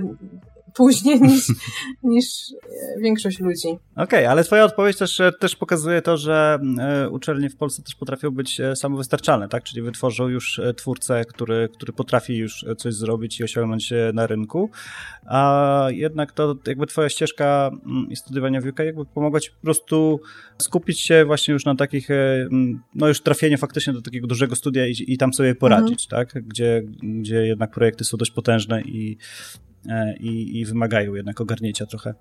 później 0.76 1.22
niż, 1.30 1.48
niż 2.04 2.26
większość 3.02 3.40
ludzi. 3.40 3.68
Okej, 3.68 4.04
okay, 4.04 4.30
ale 4.30 4.44
twoja 4.44 4.64
odpowiedź 4.64 4.98
też, 4.98 5.22
też 5.40 5.56
pokazuje 5.56 6.02
to, 6.02 6.18
że 6.18 6.60
uczelnie 7.12 7.50
w 7.50 7.56
Polsce 7.56 7.84
też 7.84 7.96
potrafią 7.96 8.32
być 8.32 8.62
samowystarczalne, 8.76 9.50
tak? 9.50 9.64
Czyli 9.64 9.82
wytworzą 9.82 10.28
już 10.28 10.62
twórcę, 10.76 11.26
który, 11.26 11.70
który 11.74 11.94
potrafi 11.94 12.38
już 12.38 12.66
coś 12.78 12.94
zrobić 12.94 13.40
i 13.40 13.44
osiągnąć 13.44 13.94
na 14.14 14.28
rynku, 14.28 14.70
a 15.26 15.88
jednak 15.90 16.32
to 16.32 16.56
jakby 16.68 16.88
twoja 16.88 17.10
ścieżka 17.10 17.72
mm, 17.86 18.10
i 18.10 18.16
studiowania 18.16 18.62
w 18.62 18.66
UK 18.66 18.80
jakby 18.80 19.06
pomogła 19.06 19.40
ci 19.40 19.52
po 19.52 19.62
prostu 19.62 20.20
skupić 20.58 21.00
się 21.00 21.26
właśnie 21.26 21.52
już 21.54 21.66
na 21.66 21.76
takich, 21.76 22.08
no 22.96 23.08
już 23.08 23.22
trafieniu 23.22 23.58
faktycznie 23.58 23.94
do 23.94 24.02
takiego 24.02 24.28
dużego 24.28 24.56
studia 24.56 24.88
i, 24.88 24.94
i 25.08 25.18
tam 25.18 25.34
sobie 25.34 25.56
poradzić, 25.56 26.08
mhm. 26.12 26.28
tak? 26.28 26.44
Gdzie, 26.44 26.84
gdzie 27.04 27.46
jednak 27.46 27.72
projekty 27.72 28.04
są 28.04 28.18
dość 28.18 28.32
potężne 28.32 28.82
i, 28.82 29.18
e, 29.68 29.69
i, 30.20 30.60
i, 30.60 30.66
wymagają 30.66 31.14
jednak 31.14 31.42
ogarnięcia 31.42 31.86
trochę. 31.86 32.14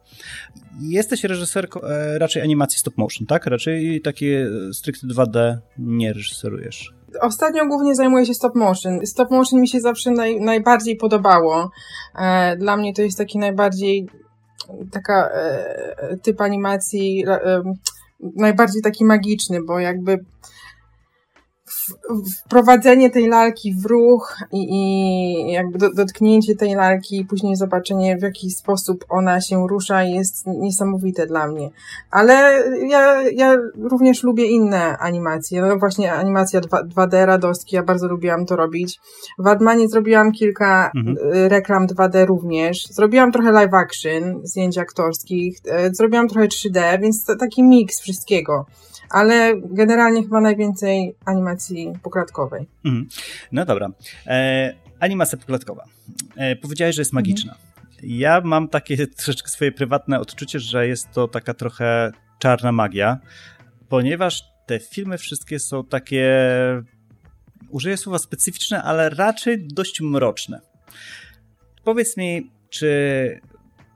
Jesteś 0.80 1.24
reżyserką 1.24 1.80
e, 1.82 2.18
raczej 2.18 2.42
animacji 2.42 2.78
stop 2.78 2.98
motion, 2.98 3.26
tak? 3.26 3.46
Raczej 3.46 4.00
takie 4.00 4.50
stricte 4.72 5.06
2D 5.06 5.56
nie 5.78 6.12
reżyserujesz. 6.12 6.94
Ostatnio 7.20 7.66
głównie 7.66 7.94
zajmuję 7.94 8.26
się 8.26 8.34
stop 8.34 8.54
motion. 8.54 9.06
Stop 9.06 9.30
motion 9.30 9.60
mi 9.60 9.68
się 9.68 9.80
zawsze 9.80 10.10
naj, 10.10 10.40
najbardziej 10.40 10.96
podobało. 10.96 11.70
E, 12.18 12.56
dla 12.56 12.76
mnie 12.76 12.94
to 12.94 13.02
jest 13.02 13.18
taki 13.18 13.38
najbardziej 13.38 14.06
taka 14.92 15.30
typ 16.22 16.40
animacji 16.40 17.24
najbardziej 18.20 18.82
taki 18.82 19.04
magiczny, 19.04 19.62
bo 19.62 19.78
jakby 19.78 20.24
wprowadzenie 22.44 23.10
tej 23.10 23.28
lalki 23.28 23.74
w 23.74 23.86
ruch 23.86 24.38
i, 24.52 24.66
i 24.70 25.52
jakby 25.52 25.78
do, 25.78 25.92
dotknięcie 25.92 26.56
tej 26.56 26.74
lalki 26.74 27.20
i 27.20 27.24
później 27.24 27.56
zobaczenie 27.56 28.16
w 28.16 28.22
jaki 28.22 28.50
sposób 28.50 29.04
ona 29.08 29.40
się 29.40 29.68
rusza 29.68 30.04
jest 30.04 30.46
niesamowite 30.46 31.26
dla 31.26 31.48
mnie. 31.48 31.70
Ale 32.10 32.64
ja, 32.88 33.22
ja 33.22 33.56
również 33.74 34.22
lubię 34.22 34.46
inne 34.46 34.98
animacje. 34.98 35.62
No 35.62 35.78
właśnie 35.78 36.12
animacja 36.12 36.60
2, 36.60 36.82
2D 36.82 37.26
Radostki, 37.26 37.76
ja 37.76 37.82
bardzo 37.82 38.08
lubiłam 38.08 38.46
to 38.46 38.56
robić. 38.56 39.00
W 39.38 39.46
Admanie 39.46 39.88
zrobiłam 39.88 40.32
kilka 40.32 40.90
mhm. 40.96 41.16
Y, 41.34 41.48
reklam 41.48 41.86
2D 41.86 42.26
również. 42.26 42.86
Zrobiłam 42.86 43.32
trochę 43.32 43.52
live 43.52 43.74
action, 43.74 44.40
zdjęć 44.42 44.78
aktorskich. 44.78 45.58
Y, 45.86 45.94
zrobiłam 45.94 46.28
trochę 46.28 46.48
3D, 46.48 47.00
więc 47.00 47.24
to 47.24 47.36
taki 47.36 47.62
miks 47.62 48.00
wszystkiego 48.00 48.66
ale 49.10 49.60
generalnie 49.64 50.22
chyba 50.22 50.40
najwięcej 50.40 51.14
animacji 51.24 51.92
poklatkowej. 52.02 52.66
Mhm. 52.84 53.08
No 53.52 53.64
dobra. 53.64 53.90
E, 54.26 54.74
animacja 55.00 55.38
poklatkowa. 55.38 55.84
E, 56.36 56.56
powiedziałeś, 56.56 56.96
że 56.96 57.00
jest 57.00 57.12
mhm. 57.12 57.22
magiczna. 57.22 57.52
Mhm. 57.52 57.68
Ja 58.02 58.40
mam 58.44 58.68
takie 58.68 59.06
troszeczkę 59.16 59.48
swoje 59.48 59.72
prywatne 59.72 60.20
odczucie, 60.20 60.58
że 60.58 60.88
jest 60.88 61.10
to 61.12 61.28
taka 61.28 61.54
trochę 61.54 62.12
czarna 62.38 62.72
magia, 62.72 63.18
ponieważ 63.88 64.44
te 64.66 64.78
filmy 64.78 65.18
wszystkie 65.18 65.58
są 65.58 65.84
takie, 65.84 66.26
użyję 67.68 67.96
słowa 67.96 68.18
specyficzne, 68.18 68.82
ale 68.82 69.10
raczej 69.10 69.68
dość 69.68 70.00
mroczne. 70.00 70.60
Powiedz 71.84 72.16
mi, 72.16 72.50
czy 72.70 73.40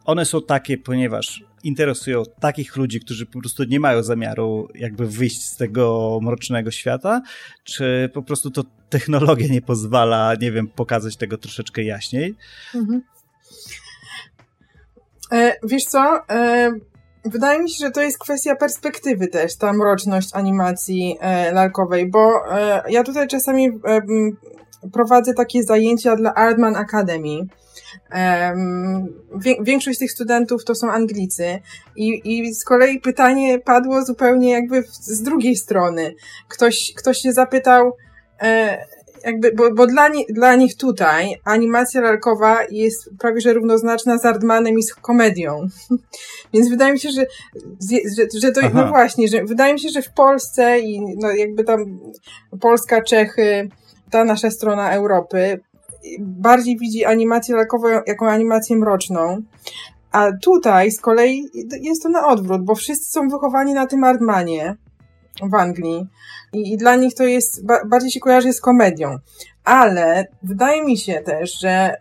one 0.04 0.24
są 0.24 0.42
takie, 0.42 0.78
ponieważ 0.78 1.44
interesują 1.62 2.22
takich 2.40 2.76
ludzi, 2.76 3.00
którzy 3.00 3.26
po 3.26 3.40
prostu 3.40 3.64
nie 3.64 3.80
mają 3.80 4.02
zamiaru 4.02 4.68
jakby 4.74 5.06
wyjść 5.06 5.42
z 5.42 5.56
tego 5.56 6.18
mrocznego 6.22 6.70
świata, 6.70 7.22
czy 7.64 8.10
po 8.14 8.22
prostu 8.22 8.50
to 8.50 8.64
technologia 8.90 9.46
nie 9.50 9.62
pozwala, 9.62 10.34
nie 10.40 10.52
wiem, 10.52 10.68
pokazać 10.68 11.16
tego 11.16 11.38
troszeczkę 11.38 11.82
jaśniej? 11.82 12.34
Mhm. 12.74 13.02
E, 15.32 15.56
wiesz 15.62 15.84
co? 15.84 16.20
E, 16.30 16.70
wydaje 17.24 17.62
mi 17.62 17.70
się, 17.70 17.76
że 17.86 17.90
to 17.90 18.02
jest 18.02 18.18
kwestia 18.18 18.56
perspektywy 18.56 19.28
też, 19.28 19.56
ta 19.56 19.72
mroczność 19.72 20.28
animacji 20.32 21.16
e, 21.20 21.52
lalkowej, 21.52 22.10
bo 22.10 22.32
e, 22.50 22.82
ja 22.88 23.02
tutaj 23.02 23.28
czasami 23.28 23.66
e, 23.66 24.00
prowadzę 24.92 25.34
takie 25.34 25.62
zajęcia 25.62 26.16
dla 26.16 26.34
Artman 26.34 26.76
Academy, 26.76 27.46
Większość 29.62 29.98
tych 29.98 30.12
studentów 30.12 30.64
to 30.64 30.74
są 30.74 30.90
Anglicy 30.90 31.60
i, 31.96 32.20
i 32.24 32.54
z 32.54 32.64
kolei 32.64 33.00
pytanie 33.00 33.58
padło 33.58 34.04
zupełnie 34.04 34.50
jakby 34.50 34.84
z 34.92 35.22
drugiej 35.22 35.56
strony. 35.56 36.14
Ktoś, 36.48 36.92
ktoś 36.96 37.18
się 37.18 37.32
zapytał, 37.32 37.92
e, 38.42 38.78
jakby, 39.24 39.52
bo, 39.52 39.74
bo 39.74 39.86
dla, 39.86 40.08
nie, 40.08 40.24
dla 40.28 40.56
nich 40.56 40.76
tutaj 40.76 41.36
animacja 41.44 42.00
lalkowa 42.00 42.58
jest 42.70 43.10
prawie 43.18 43.40
że 43.40 43.52
równoznaczna 43.52 44.18
z 44.18 44.24
Ardmanem 44.24 44.78
i 44.78 44.82
z 44.82 44.94
komedią. 44.94 45.66
Więc 46.54 46.68
wydaje 46.68 46.92
mi 46.92 47.00
się, 47.00 47.10
że, 47.10 47.26
że, 48.16 48.40
że 48.40 48.52
to, 48.52 48.60
no 48.60 48.66
Aha. 48.66 48.82
no 48.84 48.88
właśnie, 48.88 49.28
że 49.28 49.44
wydaje 49.44 49.74
mi 49.74 49.80
się, 49.80 49.88
że 49.88 50.02
w 50.02 50.12
Polsce 50.12 50.80
i 50.80 51.00
no 51.16 51.30
jakby 51.30 51.64
tam 51.64 52.00
Polska, 52.60 53.02
Czechy, 53.02 53.68
ta 54.10 54.24
nasza 54.24 54.50
strona 54.50 54.92
Europy 54.92 55.60
bardziej 56.20 56.78
widzi 56.78 57.04
animację 57.04 57.56
lalkową 57.56 57.88
jako 58.06 58.30
animację 58.30 58.76
mroczną. 58.76 59.42
A 60.12 60.28
tutaj 60.42 60.90
z 60.90 61.00
kolei 61.00 61.44
jest 61.80 62.02
to 62.02 62.08
na 62.08 62.26
odwrót, 62.26 62.64
bo 62.64 62.74
wszyscy 62.74 63.10
są 63.10 63.28
wychowani 63.28 63.74
na 63.74 63.86
tym 63.86 64.04
Ardmanie 64.04 64.76
w 65.42 65.54
Anglii 65.54 66.06
i, 66.52 66.72
i 66.72 66.76
dla 66.76 66.96
nich 66.96 67.14
to 67.14 67.24
jest, 67.24 67.66
ba, 67.66 67.84
bardziej 67.86 68.10
się 68.10 68.20
kojarzy 68.20 68.52
z 68.52 68.60
komedią. 68.60 69.16
Ale 69.64 70.26
wydaje 70.42 70.84
mi 70.84 70.98
się 70.98 71.20
też, 71.20 71.60
że 71.60 71.96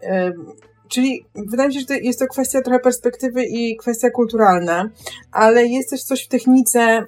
Czyli 0.91 1.25
wydaje 1.35 1.69
mi 1.69 1.73
się, 1.73 1.79
że 1.79 1.85
to 1.85 1.93
jest 1.93 2.19
to 2.19 2.27
kwestia 2.27 2.61
trochę 2.61 2.79
perspektywy 2.79 3.43
i 3.43 3.77
kwestia 3.77 4.09
kulturalna, 4.09 4.89
ale 5.31 5.65
jest 5.65 5.89
też 5.89 6.03
coś 6.03 6.25
w 6.25 6.27
technice, 6.27 7.05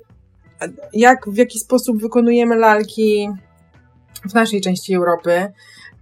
jak, 0.94 1.30
w 1.30 1.38
jaki 1.38 1.60
sposób 1.60 2.02
wykonujemy 2.02 2.56
lalki 2.56 3.30
w 4.30 4.34
naszej 4.34 4.62
części 4.62 4.94
Europy. 4.94 5.52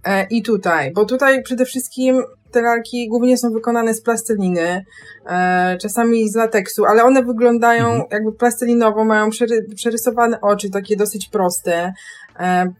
E, 0.04 0.26
i 0.30 0.42
tutaj, 0.42 0.92
bo 0.92 1.04
tutaj 1.04 1.42
przede 1.42 1.64
wszystkim 1.64 2.22
te 2.50 2.62
lalki 2.62 3.08
głównie 3.08 3.38
są 3.38 3.50
wykonane 3.50 3.94
z 3.94 4.02
plasteliny, 4.02 4.84
e, 5.26 5.78
czasami 5.78 6.30
z 6.30 6.34
lateksu, 6.34 6.84
ale 6.84 7.04
one 7.04 7.22
wyglądają 7.22 7.86
mhm. 7.86 8.04
jakby 8.10 8.32
plastelinowo, 8.32 9.04
mają 9.04 9.30
przery 9.30 9.66
przerysowane 9.74 10.40
oczy, 10.40 10.70
takie 10.70 10.96
dosyć 10.96 11.28
proste, 11.28 11.92
e, 12.38 12.72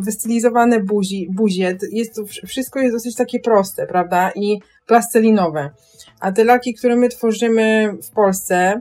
wystylizowane 0.00 0.80
buzi, 0.80 1.28
buzie. 1.30 1.76
Jest 1.92 2.14
to, 2.14 2.22
wszystko 2.46 2.80
jest 2.80 2.94
dosyć 2.94 3.16
takie 3.16 3.40
proste, 3.40 3.86
prawda? 3.86 4.30
I 4.34 4.60
plastelinowe. 4.86 5.70
A 6.20 6.32
te 6.32 6.44
lalki, 6.44 6.74
które 6.74 6.96
my 6.96 7.08
tworzymy 7.08 7.96
w 8.02 8.10
Polsce, 8.10 8.80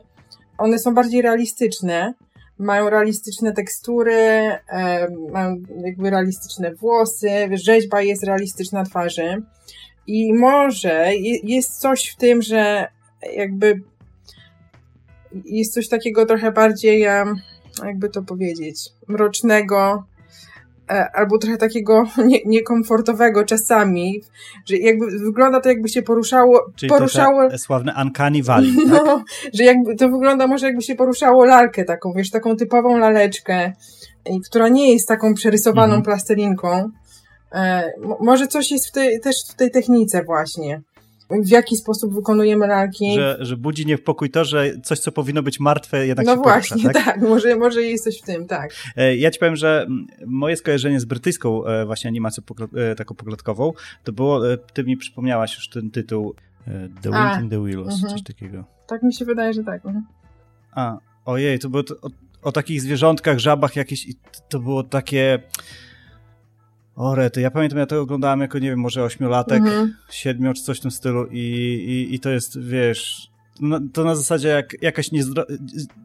one 0.58 0.80
są 0.80 0.94
bardziej 0.94 1.22
realistyczne 1.22 2.14
mają 2.62 2.90
realistyczne 2.90 3.54
tekstury, 3.54 4.14
e, 4.14 5.08
mają 5.32 5.56
jakby 5.86 6.10
realistyczne 6.10 6.76
włosy, 6.76 7.30
rzeźba 7.54 8.02
jest 8.02 8.24
realistyczna 8.24 8.84
twarzy. 8.84 9.44
I 10.08 10.34
może 10.34 11.12
jest 11.44 11.80
coś 11.80 12.10
w 12.10 12.16
tym, 12.16 12.42
że 12.42 12.88
jakby 13.36 13.82
jest 15.46 15.74
coś 15.74 15.90
takiego 15.90 16.26
trochę 16.26 16.52
bardziej, 16.52 17.00
jakby 17.84 18.10
to 18.10 18.22
powiedzieć, 18.22 18.90
mrocznego, 19.08 20.04
albo 21.14 21.38
trochę 21.38 21.58
takiego 21.58 22.08
nie, 22.26 22.40
niekomfortowego 22.46 23.46
czasami, 23.46 24.22
że 24.70 24.78
jakby 24.78 25.06
wygląda 25.26 25.62
to 25.62 25.70
jakby 25.70 25.90
się 25.90 26.02
poruszało... 26.02 26.72
Czyli 26.76 26.90
poruszało, 26.90 27.50
to 27.50 27.58
sławne 27.58 27.96
Uncanny 28.02 28.44
Valley, 28.44 28.76
tak? 28.92 29.06
No, 29.06 29.24
że 29.54 29.64
jakby 29.64 29.96
to 29.96 30.10
wygląda 30.10 30.48
może 30.48 30.66
jakby 30.66 30.82
się 30.82 30.96
poruszało 30.96 31.46
lalkę 31.46 31.84
taką, 31.84 32.14
wiesz, 32.16 32.30
taką 32.30 32.56
typową 32.56 32.98
laleczkę, 32.98 33.74
która 34.50 34.70
nie 34.70 34.94
jest 34.94 35.08
taką 35.08 35.34
przerysowaną 35.34 35.84
mhm. 35.84 36.04
plastelinką. 36.04 36.90
E, 37.54 37.92
może 38.20 38.48
coś 38.48 38.72
jest 38.72 38.88
w 38.88 38.92
tej, 38.92 39.20
też 39.20 39.36
w 39.50 39.56
tej 39.56 39.72
technice 39.72 40.24
właśnie 40.24 40.82
w 41.40 41.50
jaki 41.50 41.76
sposób 41.76 42.14
wykonujemy 42.14 42.68
lalki. 42.68 43.16
Że, 43.16 43.38
że 43.40 43.58
budzi 43.58 43.86
niepokój 43.86 44.30
to, 44.30 44.46
że 44.46 44.72
coś, 44.84 45.00
co 45.00 45.12
powinno 45.12 45.44
być 45.44 45.60
martwe, 45.60 46.08
jednak 46.08 46.26
no 46.26 46.36
się 46.36 46.42
właśnie, 46.42 46.84
porusza, 46.84 46.94
tak? 46.94 47.06
tak, 47.06 47.30
może, 47.30 47.56
może 47.56 47.82
jest 47.82 48.04
coś 48.04 48.22
w 48.22 48.22
tym, 48.22 48.48
tak. 48.48 48.74
E, 48.96 49.16
ja 49.16 49.32
ci 49.32 49.40
powiem, 49.40 49.56
że 49.56 49.88
moje 50.26 50.58
skojarzenie 50.58 51.00
z 51.00 51.06
brytyjską 51.06 51.66
e, 51.66 51.86
właśnie 51.86 52.08
animacją 52.08 52.44
e, 52.76 52.96
taką 52.96 53.16
pogladkową, 53.16 53.74
to 54.04 54.12
było, 54.12 54.42
ty 54.74 54.84
mi 54.84 54.98
przypomniałaś 54.98 55.56
już 55.56 55.70
ten 55.70 55.92
tytuł 55.92 56.36
The 57.02 57.10
Wind 57.10 57.16
A, 57.16 57.42
in 57.42 57.50
the 57.50 57.66
Willows, 57.66 57.96
uh 57.96 58.02
-huh. 58.02 58.12
coś 58.12 58.24
takiego. 58.24 58.64
Tak 58.88 59.04
mi 59.04 59.14
się 59.14 59.26
wydaje, 59.26 59.54
że 59.54 59.64
tak. 59.64 59.86
Uh 59.86 59.92
-huh. 59.92 60.02
A, 60.72 60.98
ojej, 61.26 61.60
to 61.60 61.70
było 61.70 61.84
to, 61.84 61.96
o, 62.02 62.10
o 62.42 62.52
takich 62.52 62.82
zwierzątkach, 62.82 63.40
żabach 63.40 63.76
jakieś 63.76 64.08
i 64.08 64.16
to 64.50 64.60
było 64.60 64.84
takie 64.84 65.40
o 67.02 67.16
rety, 67.16 67.42
ja 67.42 67.52
pamiętam, 67.52 67.80
ja 67.80 67.86
to 67.86 68.02
oglądałem 68.02 68.42
jako, 68.42 68.60
nie 68.60 68.70
wiem, 68.70 68.80
może 68.80 69.04
ośmiolatek, 69.04 69.62
mhm. 69.62 69.94
siedmiu 70.12 70.54
czy 70.54 70.62
coś 70.62 70.78
w 70.78 70.82
tym 70.82 70.92
stylu 70.92 71.26
i, 71.32 71.38
i, 71.88 72.16
i 72.16 72.20
to 72.20 72.30
jest, 72.30 72.60
wiesz, 72.60 73.32
no, 73.60 73.80
to 73.94 74.04
na 74.04 74.16
zasadzie 74.16 74.48
jak 74.48 74.82
jakaś 74.82 75.12
niezdro, 75.12 75.46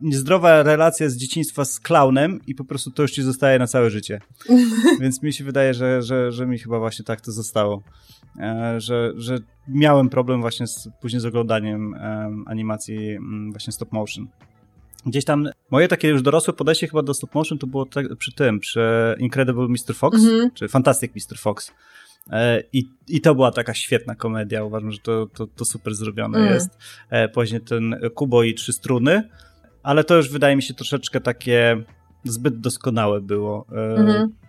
niezdrowa 0.02 0.62
relacja 0.62 1.08
z 1.08 1.16
dzieciństwa 1.16 1.64
z 1.64 1.80
klaunem 1.80 2.40
i 2.46 2.54
po 2.54 2.64
prostu 2.64 2.90
to 2.90 3.02
już 3.02 3.12
ci 3.12 3.22
zostaje 3.22 3.58
na 3.58 3.66
całe 3.66 3.90
życie. 3.90 4.20
Więc 5.00 5.22
mi 5.22 5.32
się 5.32 5.44
wydaje, 5.44 5.74
że, 5.74 6.02
że, 6.02 6.32
że 6.32 6.46
mi 6.46 6.58
chyba 6.58 6.78
właśnie 6.78 7.04
tak 7.04 7.20
to 7.20 7.32
zostało. 7.32 7.82
że, 8.78 9.12
że 9.16 9.38
miałem 9.68 10.08
problem 10.08 10.40
właśnie 10.40 10.66
z, 10.66 10.88
później 11.00 11.20
z 11.20 11.26
oglądaniem 11.26 11.94
animacji 12.46 13.10
mm, 13.10 13.50
właśnie 13.50 13.72
stop 13.72 13.92
motion. 13.92 14.28
Gdzieś 15.06 15.24
tam 15.24 15.48
moje 15.70 15.88
takie 15.88 16.08
już 16.08 16.22
dorosłe 16.22 16.54
podejście 16.54 16.88
chyba 16.88 17.02
do 17.02 17.14
stop 17.14 17.34
motion 17.34 17.58
to 17.58 17.66
było 17.66 17.86
te, 17.86 18.16
przy 18.16 18.32
tym, 18.32 18.60
przy 18.60 18.80
Incredible 19.18 19.68
Mr. 19.68 19.94
Fox, 19.94 20.18
mm 20.18 20.30
-hmm. 20.30 20.54
czy 20.54 20.68
Fantastic 20.68 21.12
Mr. 21.14 21.38
Fox. 21.38 21.72
E, 22.30 22.62
I, 22.72 22.88
I 23.08 23.20
to 23.20 23.34
była 23.34 23.52
taka 23.52 23.74
świetna 23.74 24.14
komedia. 24.14 24.64
Uważam, 24.64 24.92
że 24.92 24.98
to, 24.98 25.26
to, 25.26 25.46
to 25.46 25.64
super 25.64 25.94
zrobione 25.94 26.38
mm. 26.38 26.54
jest. 26.54 26.78
E, 27.10 27.28
później 27.28 27.60
ten 27.60 27.96
Kubo 28.14 28.42
i 28.42 28.54
trzy 28.54 28.72
struny, 28.72 29.28
ale 29.82 30.04
to 30.04 30.16
już 30.16 30.30
wydaje 30.30 30.56
mi 30.56 30.62
się 30.62 30.74
troszeczkę 30.74 31.20
takie 31.20 31.82
zbyt 32.24 32.60
doskonałe 32.60 33.20
było. 33.20 33.66
Mm 33.72 34.06
-hmm. 34.06 34.45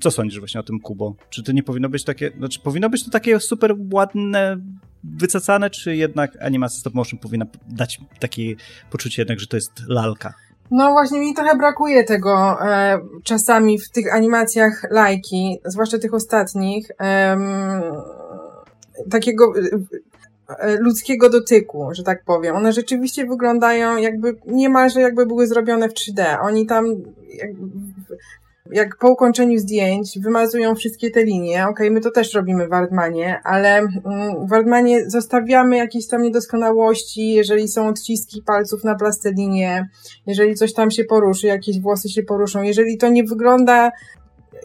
Co 0.00 0.10
sądzisz 0.10 0.38
właśnie 0.38 0.60
o 0.60 0.62
tym 0.62 0.80
Kubo? 0.80 1.14
Czy 1.30 1.42
to 1.42 1.52
nie 1.52 1.62
powinno 1.62 1.88
być 1.88 2.04
takie, 2.04 2.30
znaczy 2.38 2.60
powinno 2.60 2.90
być 2.90 3.04
to 3.04 3.10
takie 3.10 3.40
super 3.40 3.74
ładne, 3.92 4.56
wycacane, 5.04 5.70
czy 5.70 5.96
jednak 5.96 6.42
animacja 6.42 6.80
stop 6.80 6.94
motion 6.94 7.18
powinna 7.18 7.46
dać 7.68 8.00
takie 8.20 8.54
poczucie 8.90 9.22
jednak, 9.22 9.40
że 9.40 9.46
to 9.46 9.56
jest 9.56 9.72
lalka? 9.88 10.34
No 10.70 10.90
właśnie 10.90 11.20
mi 11.20 11.34
trochę 11.34 11.56
brakuje 11.56 12.04
tego 12.04 12.58
e, 12.62 12.98
czasami 13.24 13.78
w 13.78 13.90
tych 13.90 14.14
animacjach 14.14 14.86
lajki, 14.90 15.60
zwłaszcza 15.64 15.98
tych 15.98 16.14
ostatnich, 16.14 16.90
e, 17.00 17.36
takiego 19.10 19.52
e, 20.48 20.76
ludzkiego 20.76 21.30
dotyku, 21.30 21.88
że 21.92 22.02
tak 22.02 22.24
powiem. 22.24 22.56
One 22.56 22.72
rzeczywiście 22.72 23.26
wyglądają 23.26 23.96
jakby, 23.96 24.36
niemalże 24.46 25.00
jakby 25.00 25.26
były 25.26 25.46
zrobione 25.46 25.88
w 25.88 25.92
3D. 25.92 26.36
Oni 26.42 26.66
tam 26.66 26.86
jak 28.72 28.96
po 28.96 29.10
ukończeniu 29.10 29.58
zdjęć 29.58 30.18
wymazują 30.18 30.74
wszystkie 30.74 31.10
te 31.10 31.24
linie, 31.24 31.62
okej, 31.62 31.70
okay, 31.70 31.90
my 31.90 32.00
to 32.00 32.10
też 32.10 32.34
robimy 32.34 32.68
w 32.68 32.72
Artmanie, 32.72 33.40
ale 33.44 33.78
mm, 33.78 34.46
w 34.46 34.52
Artmanie 34.52 35.10
zostawiamy 35.10 35.76
jakieś 35.76 36.06
tam 36.06 36.22
niedoskonałości, 36.22 37.32
jeżeli 37.32 37.68
są 37.68 37.88
odciski 37.88 38.42
palców 38.42 38.84
na 38.84 38.94
plastelinie, 38.94 39.88
jeżeli 40.26 40.54
coś 40.54 40.74
tam 40.74 40.90
się 40.90 41.04
poruszy, 41.04 41.46
jakieś 41.46 41.80
włosy 41.80 42.08
się 42.08 42.22
poruszą, 42.22 42.62
jeżeli 42.62 42.98
to 42.98 43.08
nie 43.08 43.24
wygląda 43.24 43.90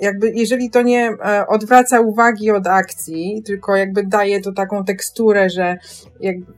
jakby, 0.01 0.31
jeżeli 0.35 0.69
to 0.69 0.81
nie 0.81 1.09
e, 1.09 1.47
odwraca 1.47 2.01
uwagi 2.01 2.51
od 2.51 2.67
akcji, 2.67 3.41
tylko 3.45 3.75
jakby 3.75 4.03
daje 4.03 4.41
to 4.41 4.51
taką 4.51 4.85
teksturę, 4.85 5.49
że 5.49 5.77
jakby 6.19 6.53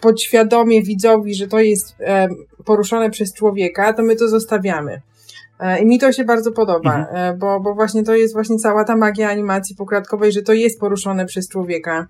podświadomie 0.00 0.82
widzowi, 0.82 1.34
że 1.34 1.46
to 1.48 1.60
jest 1.60 1.94
e, 2.00 2.28
poruszone 2.64 3.10
przez 3.10 3.34
człowieka, 3.34 3.92
to 3.92 4.02
my 4.02 4.16
to 4.16 4.28
zostawiamy. 4.28 5.00
E, 5.62 5.82
I 5.82 5.86
mi 5.86 5.98
to 5.98 6.12
się 6.12 6.24
bardzo 6.24 6.52
podoba, 6.52 6.98
mhm. 6.98 7.34
E, 7.34 7.38
bo, 7.38 7.60
bo 7.60 7.74
właśnie 7.74 8.02
to 8.02 8.14
jest 8.14 8.34
właśnie 8.34 8.56
cała 8.56 8.84
ta 8.84 8.96
magia 8.96 9.30
animacji 9.30 9.76
pokładkowej, 9.76 10.32
że 10.32 10.42
to 10.42 10.52
jest 10.52 10.80
poruszone 10.80 11.26
przez 11.26 11.48
człowieka. 11.48 12.06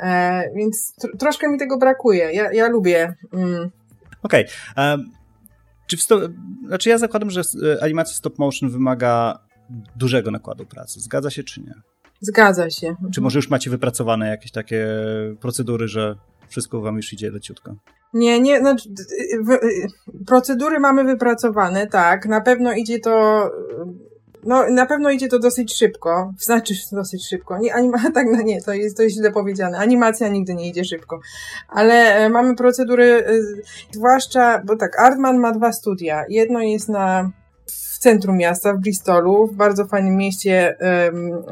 E, 0.00 0.42
więc 0.56 0.94
tr 1.00 1.16
troszkę 1.18 1.48
mi 1.48 1.58
tego 1.58 1.78
brakuje. 1.78 2.32
Ja, 2.32 2.52
ja 2.52 2.68
lubię. 2.68 3.14
Mm. 3.32 3.70
Okej. 4.22 4.46
Okay. 4.72 4.90
Um, 4.90 5.10
czy 5.86 5.96
znaczy 6.66 6.88
ja 6.88 6.98
zakładam, 6.98 7.30
że 7.30 7.42
animacja 7.80 8.14
stop 8.14 8.38
motion 8.38 8.70
wymaga 8.70 9.38
dużego 9.96 10.30
nakładu 10.30 10.66
pracy. 10.66 11.00
Zgadza 11.00 11.30
się 11.30 11.42
czy 11.42 11.60
nie? 11.60 11.74
Zgadza 12.20 12.70
się. 12.70 12.94
Czy 13.12 13.20
może 13.20 13.38
już 13.38 13.50
macie 13.50 13.70
wypracowane 13.70 14.28
jakieś 14.28 14.50
takie 14.50 14.86
procedury, 15.40 15.88
że 15.88 16.16
wszystko 16.54 16.80
wam 16.80 16.96
już 16.96 17.12
idzie 17.12 17.30
leciutko? 17.30 17.74
Nie, 18.12 18.40
nie, 18.40 18.60
no, 18.60 18.76
procedury 20.26 20.80
mamy 20.80 21.04
wypracowane, 21.04 21.86
tak. 21.86 22.26
Na 22.26 22.40
pewno 22.40 22.72
idzie 22.72 22.98
to, 22.98 23.50
no, 24.44 24.70
na 24.70 24.86
pewno 24.86 25.10
idzie 25.10 25.28
to 25.28 25.38
dosyć 25.38 25.74
szybko. 25.74 26.32
Znaczy, 26.38 26.74
dosyć 26.92 27.28
szybko. 27.28 27.58
Nie, 27.58 27.74
anima, 27.74 27.98
tak, 28.14 28.26
no 28.30 28.42
nie, 28.42 28.62
to 28.62 28.72
jest, 28.72 28.96
to 28.96 29.02
jest 29.02 29.16
źle 29.16 29.32
powiedziane. 29.32 29.78
Animacja 29.78 30.28
nigdy 30.28 30.54
nie 30.54 30.68
idzie 30.68 30.84
szybko. 30.84 31.20
Ale 31.68 31.94
e, 31.94 32.28
mamy 32.28 32.56
procedury, 32.56 33.24
zwłaszcza, 33.90 34.62
bo 34.64 34.76
tak, 34.76 34.98
Artman 34.98 35.38
ma 35.38 35.52
dwa 35.52 35.72
studia. 35.72 36.24
Jedno 36.28 36.60
jest 36.60 36.88
na, 36.88 37.30
w 37.66 37.98
centrum 37.98 38.36
miasta, 38.36 38.74
w 38.74 38.80
Bristolu, 38.80 39.46
w 39.46 39.54
bardzo 39.54 39.86
fajnym 39.86 40.16
mieście 40.16 40.76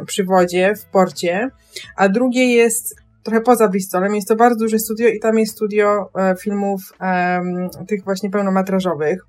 przy 0.07 0.25
wodzie, 0.25 0.75
w 0.77 0.85
porcie, 0.85 1.51
a 1.97 2.09
drugie 2.09 2.55
jest 2.55 3.02
trochę 3.23 3.41
poza 3.41 3.69
Bristolem. 3.69 4.15
Jest 4.15 4.29
to 4.29 4.37
bardzo 4.37 4.59
duże 4.59 4.79
studio 4.79 5.09
i 5.09 5.21
tam 5.21 5.39
jest 5.39 5.53
studio 5.53 6.11
e, 6.19 6.35
filmów 6.37 6.81
e, 7.01 7.41
tych 7.87 8.05
właśnie 8.05 8.31
pełnometrażowych. 8.31 9.27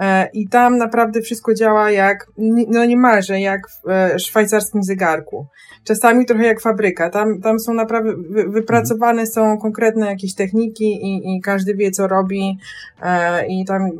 E, 0.00 0.28
I 0.32 0.48
tam 0.48 0.78
naprawdę 0.78 1.20
wszystko 1.20 1.54
działa 1.54 1.90
jak, 1.90 2.26
no 2.68 2.84
niemalże 2.84 3.40
jak 3.40 3.60
w 3.68 3.88
e, 3.88 4.18
szwajcarskim 4.18 4.82
zegarku. 4.82 5.46
Czasami 5.84 6.26
trochę 6.26 6.44
jak 6.44 6.60
fabryka. 6.60 7.10
Tam, 7.10 7.40
tam 7.40 7.58
są 7.58 7.74
naprawdę 7.74 8.12
wypracowane 8.48 9.26
są 9.26 9.58
konkretne 9.58 10.06
jakieś 10.06 10.34
techniki 10.34 10.84
i, 10.84 11.36
i 11.36 11.40
każdy 11.40 11.74
wie, 11.74 11.90
co 11.90 12.06
robi. 12.06 12.58
E, 13.02 13.46
I 13.46 13.64
tam 13.64 13.90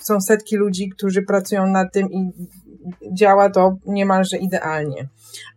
są 0.00 0.20
setki 0.20 0.56
ludzi, 0.56 0.88
którzy 0.88 1.22
pracują 1.22 1.66
nad 1.66 1.92
tym 1.92 2.10
i 2.10 2.30
działa 3.12 3.50
to 3.50 3.76
niemalże 3.86 4.36
idealnie. 4.36 5.08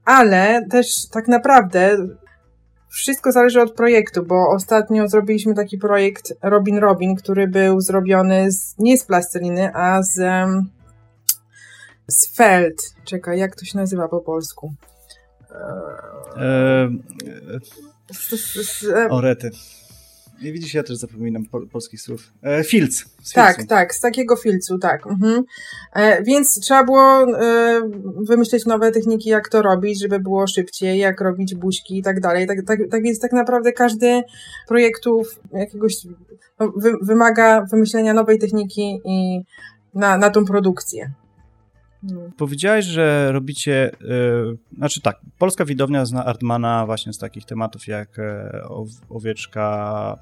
Ale 0.06 0.66
też 0.72 1.10
tak 1.10 1.28
naprawdę 1.28 1.98
wszystko 2.94 3.32
zależy 3.32 3.62
od 3.62 3.74
projektu, 3.74 4.24
bo 4.24 4.50
ostatnio 4.56 5.08
zrobiliśmy 5.08 5.56
taki 5.56 5.78
projekt 5.78 6.34
Robin 6.42 6.78
Robin, 6.78 7.16
który 7.16 7.48
był 7.48 7.82
zrobiony 7.82 8.52
z, 8.52 8.76
nie 8.80 8.98
z 8.98 9.06
plasteliny, 9.06 9.76
a 9.76 10.04
z, 10.04 10.48
z 12.08 12.36
felt. 12.36 12.96
Czekaj, 13.06 13.40
jak 13.40 13.56
to 13.56 13.66
się 13.66 13.78
nazywa 13.78 14.08
po 14.08 14.20
polsku? 14.20 14.74
Eee, 16.36 17.00
eee, 18.96 19.10
Orety. 19.10 19.52
I 20.42 20.52
widzisz, 20.52 20.74
ja 20.74 20.84
też 20.84 20.98
zapominam 20.98 21.46
pol 21.46 21.68
polskich 21.68 22.02
słów. 22.02 22.34
E, 22.44 22.64
filc. 22.64 23.06
Tak, 23.34 23.64
tak, 23.64 23.96
z 23.96 24.00
takiego 24.00 24.36
filcu, 24.36 24.78
tak. 24.78 25.08
Mhm. 25.08 25.44
E, 25.94 26.24
więc 26.24 26.60
trzeba 26.60 26.84
było 26.84 27.40
e, 27.42 27.82
wymyśleć 28.28 28.66
nowe 28.66 28.92
techniki, 28.92 29.30
jak 29.30 29.50
to 29.50 29.62
robić, 29.62 30.02
żeby 30.02 30.20
było 30.20 30.48
szybciej, 30.48 31.00
jak 31.00 31.22
robić 31.22 31.56
buźki 31.56 31.98
i 31.98 32.04
tak 32.04 32.20
dalej. 32.20 32.48
Tak, 32.48 32.58
tak, 32.68 32.80
tak 32.92 33.04
więc 33.04 33.20
tak 33.20 33.32
naprawdę 33.32 33.72
każdy 33.72 34.22
projektów 34.68 35.40
jakiegoś 35.54 35.94
no, 36.60 36.74
wy, 36.76 36.94
wymaga 37.02 37.66
wymyślenia 37.72 38.14
nowej 38.14 38.40
techniki 38.40 39.02
i 39.06 39.42
na, 39.94 40.18
na 40.18 40.30
tą 40.30 40.46
produkcję. 40.46 41.14
No. 42.04 42.22
Powiedziałeś, 42.38 42.86
że 42.86 43.32
robicie, 43.32 43.92
yy, 44.02 44.58
znaczy 44.78 45.02
tak, 45.02 45.20
polska 45.38 45.66
widownia 45.66 46.06
zna 46.06 46.26
Artmana 46.26 46.86
właśnie 46.86 47.14
z 47.14 47.18
takich 47.18 47.46
tematów 47.46 47.88
jak 47.88 48.20
e, 48.20 48.62
owieczka 49.10 50.18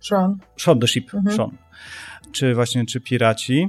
Sean. 0.00 0.38
Sean 0.56 0.80
the 0.80 0.86
Ship, 0.86 1.14
mhm. 1.14 1.36
Sean. 1.36 1.50
Czy 2.32 2.54
właśnie, 2.54 2.86
czy 2.86 3.00
Piraci. 3.00 3.68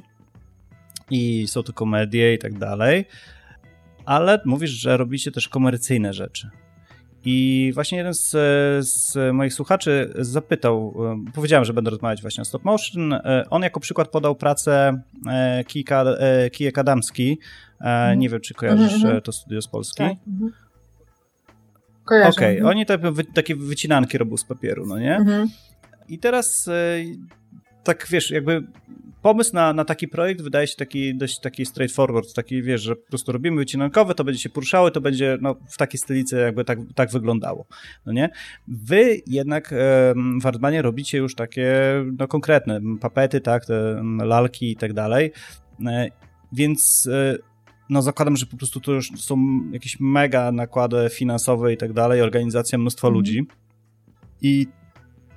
I 1.12 1.48
są 1.48 1.64
to 1.64 1.74
komedie 1.74 2.34
i 2.34 2.38
tak 2.38 2.60
dalej. 2.60 3.06
Ale 4.06 4.42
mówisz, 4.46 4.72
że 4.72 4.98
robicie 4.98 5.32
też 5.32 5.48
komercyjne 5.48 6.14
rzeczy. 6.14 6.50
I 7.26 7.72
właśnie 7.74 7.98
jeden 7.98 8.14
z, 8.14 8.30
z, 8.88 9.18
moich 9.34 9.54
słuchaczy 9.54 10.14
zapytał, 10.16 10.96
powiedziałem, 11.36 11.66
że 11.66 11.74
będę 11.74 11.92
rozmawiać 11.92 12.22
właśnie 12.22 12.42
o 12.42 12.46
stop 12.46 12.64
motion. 12.64 13.14
On 13.50 13.62
jako 13.62 13.80
przykład 13.80 14.08
podał 14.08 14.36
pracę 14.36 15.02
e, 15.30 15.64
Kijka, 15.64 16.04
e, 16.04 16.50
Kijek 16.50 16.78
Adamski. 16.78 17.40
Mhm. 17.80 18.20
Nie 18.20 18.30
wiem, 18.30 18.42
czy 18.42 18.54
kojarzysz 18.54 18.94
mhm. 18.94 19.22
to 19.22 19.32
studio 19.32 19.62
z 19.62 19.68
Polski. 19.68 19.98
Tak. 19.98 20.18
Mhm. 20.28 20.52
Okej, 22.06 22.60
okay. 22.60 22.70
oni 22.70 22.86
te, 22.86 23.00
takie 23.34 23.56
wycinanki 23.56 24.18
robią 24.18 24.38
z 24.38 24.44
papieru, 24.44 24.86
no 24.86 25.00
nie? 25.00 25.16
Mhm. 25.16 25.48
I 26.10 26.20
teraz 26.20 26.68
e, 26.68 26.98
tak 27.84 28.08
wiesz, 28.10 28.32
jakby 28.32 28.64
pomysł 29.22 29.54
na, 29.54 29.74
na 29.74 29.86
taki 29.86 30.08
projekt 30.08 30.42
wydaje 30.42 30.68
się 30.68 30.76
taki 30.76 31.16
dość 31.16 31.40
taki 31.40 31.66
straightforward, 31.66 32.34
taki 32.34 32.62
wiesz, 32.62 32.82
że 32.82 32.96
po 32.96 33.10
prostu 33.10 33.32
robimy 33.32 33.58
wycinankowe, 33.58 34.16
to 34.16 34.24
będzie 34.24 34.42
się 34.42 34.50
poruszało, 34.50 34.92
to 34.92 35.02
będzie 35.02 35.38
no, 35.42 35.56
w 35.70 35.78
takiej 35.78 36.00
stylicy 36.00 36.38
jakby 36.38 36.66
tak, 36.66 36.80
tak 36.96 37.12
wyglądało, 37.12 37.66
no 38.06 38.14
nie? 38.14 38.30
Wy 38.68 39.22
jednak 39.28 39.74
w 40.42 40.46
Artmanie 40.46 40.82
robicie 40.82 41.18
już 41.18 41.36
takie 41.36 41.74
no 42.20 42.28
konkretne 42.28 42.82
papety, 43.02 43.42
tak, 43.42 43.66
te 43.66 44.04
lalki 44.24 44.72
i 44.72 44.76
tak 44.76 44.94
dalej, 44.94 45.32
e, 45.86 46.08
więc 46.52 47.10
e, 47.12 47.38
no 47.90 48.02
zakładam, 48.02 48.38
że 48.38 48.46
po 48.46 48.58
prostu 48.58 48.80
to 48.80 48.92
już 48.92 49.12
są 49.18 49.38
jakieś 49.72 50.00
mega 50.00 50.52
nakłady 50.52 51.10
finansowe 51.12 51.74
i 51.74 51.78
tak 51.78 51.94
dalej, 51.94 52.22
organizacja 52.22 52.78
mnóstwa 52.78 53.08
mm. 53.08 53.18
ludzi 53.18 53.48
i 54.42 54.68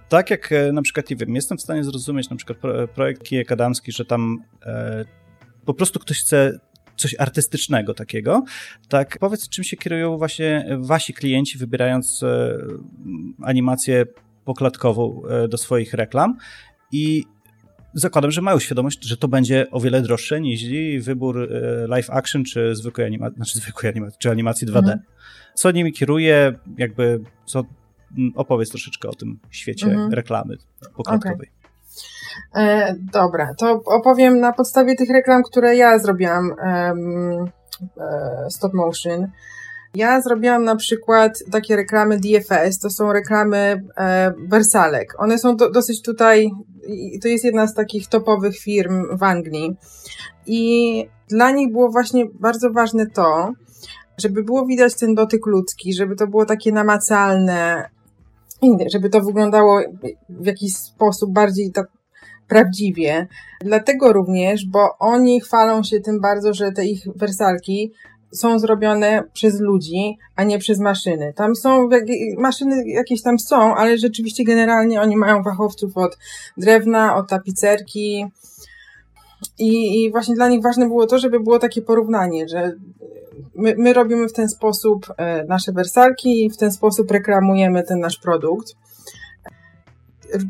tak 0.09 0.31
jak 0.31 0.53
e, 0.53 0.73
na 0.73 0.83
przykład, 0.83 1.11
nie 1.11 1.17
wiem, 1.17 1.35
jestem 1.35 1.59
w 1.59 1.63
stanie 1.63 1.85
zrozumieć 1.85 2.31
na 2.31 2.37
przykład 2.37 2.59
projekt 2.95 3.23
Kijek 3.23 3.53
Adamski, 3.53 3.93
że 3.93 4.05
tam 4.05 4.39
e, 4.67 5.05
po 5.65 5.75
prostu 5.75 6.01
ktoś 6.01 6.21
chce 6.21 6.59
coś 6.97 7.15
artystycznego 7.19 7.95
takiego, 7.95 8.45
tak 8.89 9.19
powiedz, 9.21 9.49
czym 9.49 9.65
się 9.65 9.77
kierują 9.77 10.19
właśnie 10.19 10.79
wasi 10.79 11.15
klienci, 11.15 11.59
wybierając 11.59 12.23
e, 12.23 12.59
animację 13.43 14.05
poklatkową 14.45 15.23
e, 15.29 15.49
do 15.49 15.59
swoich 15.59 15.95
reklam 15.95 16.37
i 16.93 17.25
zakładam, 17.95 18.31
że 18.31 18.43
mają 18.43 18.59
świadomość, 18.59 19.05
że 19.05 19.17
to 19.17 19.29
będzie 19.29 19.71
o 19.71 19.81
wiele 19.81 20.03
droższe 20.03 20.41
niż 20.41 20.63
wybór 21.01 21.43
e, 21.43 21.87
live 21.87 22.11
action 22.11 22.45
czy 22.45 22.75
zwykłej 22.75 23.07
animacji, 23.07 23.37
znaczy 23.37 23.59
zwykłej 23.59 23.91
animacji, 23.93 24.19
czy 24.19 24.31
animacji 24.31 24.67
2D. 24.67 24.79
Mhm. 24.79 24.99
Co 25.55 25.71
nimi 25.71 25.93
kieruje, 25.93 26.53
jakby, 26.79 27.21
co, 27.47 27.65
opowiedz 28.35 28.71
troszeczkę 28.71 29.09
o 29.09 29.15
tym 29.15 29.39
świecie 29.51 29.87
mhm. 29.87 30.13
reklamy 30.13 30.57
poklatkowej. 30.97 31.51
Okay. 31.51 31.67
E, 32.65 32.95
dobra, 33.13 33.55
to 33.59 33.83
opowiem 33.85 34.41
na 34.41 34.53
podstawie 34.53 34.95
tych 34.95 35.11
reklam, 35.11 35.43
które 35.43 35.77
ja 35.77 35.99
zrobiłam 35.99 36.51
um, 36.51 37.45
e, 38.01 38.51
stop 38.51 38.75
motion. 38.75 39.27
Ja 39.95 40.21
zrobiłam 40.21 40.65
na 40.65 40.77
przykład 40.77 41.39
takie 41.51 41.77
reklamy 41.77 42.21
DFS, 42.21 42.79
to 42.79 42.91
są 42.91 43.13
reklamy 43.13 43.83
e, 43.97 44.33
wersalek. 44.49 45.15
One 45.19 45.39
są 45.39 45.57
do, 45.57 45.71
dosyć 45.71 46.03
tutaj, 46.03 46.51
to 47.23 47.29
jest 47.29 47.45
jedna 47.45 47.67
z 47.67 47.75
takich 47.75 48.09
topowych 48.09 48.59
firm 48.59 49.19
w 49.19 49.23
Anglii. 49.23 49.77
I 50.47 51.05
dla 51.29 51.51
nich 51.51 51.73
było 51.73 51.91
właśnie 51.91 52.27
bardzo 52.41 52.71
ważne 52.73 53.07
to, 53.07 53.53
żeby 54.19 54.43
było 54.43 54.67
widać 54.67 54.95
ten 54.95 55.15
dotyk 55.15 55.47
ludzki, 55.47 55.95
żeby 55.95 56.17
to 56.17 56.27
było 56.27 56.47
takie 56.47 56.73
namacalne, 56.73 57.91
żeby 58.93 59.11
to 59.11 59.21
wyglądało 59.21 59.81
w 60.29 60.47
jakiś 60.47 60.77
sposób 60.77 61.33
bardziej 61.33 61.73
tak 61.73 61.87
prawdziwie. 62.49 63.27
Dlatego 63.61 64.13
również, 64.13 64.67
bo 64.67 64.99
oni 64.99 65.41
chwalą 65.41 65.83
się 65.83 66.01
tym 66.01 66.21
bardzo, 66.21 66.55
że 66.55 66.73
te 66.73 66.87
ich 66.87 67.07
wersalki 67.17 67.93
są 68.33 68.59
zrobione 68.59 69.23
przez 69.33 69.61
ludzi, 69.61 70.19
a 70.37 70.45
nie 70.45 70.59
przez 70.59 70.79
maszyny. 70.79 71.33
Tam 71.37 71.57
są, 71.57 71.89
maszyny 72.39 72.89
jakieś 72.89 73.23
tam 73.23 73.39
są, 73.39 73.75
ale 73.75 73.99
rzeczywiście 73.99 74.45
generalnie 74.45 75.01
oni 75.01 75.17
mają 75.17 75.43
fachowców 75.43 75.97
od 75.97 76.19
drewna, 76.57 77.17
od 77.17 77.29
tapicerki. 77.29 78.27
I, 79.59 80.03
I 80.05 80.11
właśnie 80.11 80.35
dla 80.35 80.49
nich 80.49 80.63
ważne 80.63 80.87
było 80.87 81.07
to, 81.07 81.19
żeby 81.19 81.41
było 81.41 81.59
takie 81.59 81.83
porównanie, 81.83 82.49
że 82.49 82.73
my, 83.55 83.75
my 83.79 83.93
robimy 83.93 84.29
w 84.29 84.33
ten 84.33 84.49
sposób 84.49 85.07
e, 85.17 85.45
nasze 85.45 85.73
wersalki 85.73 86.45
i 86.45 86.51
w 86.51 86.57
ten 86.57 86.73
sposób 86.73 87.11
reklamujemy 87.11 87.83
ten 87.83 88.01
nasz 88.01 88.19
produkt. 88.19 88.73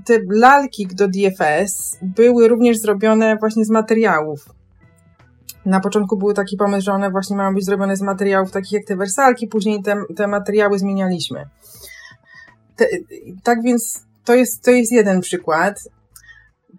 Te 0.05 0.19
lalki 0.31 0.87
do 0.87 1.09
DFS 1.09 1.99
były 2.03 2.49
również 2.49 2.79
zrobione 2.79 3.37
właśnie 3.37 3.65
z 3.65 3.71
materiałów 3.71 4.57
na 5.67 5.81
początku 5.81 6.17
był 6.17 6.33
taki 6.33 6.57
pomysł, 6.57 6.85
że 6.85 6.93
one 6.93 7.11
właśnie 7.11 7.37
mają 7.37 7.55
być 7.55 7.65
zrobione 7.65 7.97
z 7.97 8.03
materiałów 8.03 8.51
takich 8.51 8.73
jak 8.73 8.85
te 8.85 8.97
wersalki, 8.97 9.47
później 9.47 9.83
te, 9.83 9.97
te 10.17 10.27
materiały 10.27 10.79
zmienialiśmy. 10.79 11.45
Te, 12.77 12.87
tak 13.43 13.63
więc 13.63 14.05
to 14.25 14.35
jest, 14.35 14.65
to 14.65 14.71
jest 14.71 14.93
jeden 14.93 15.21
przykład. 15.21 15.89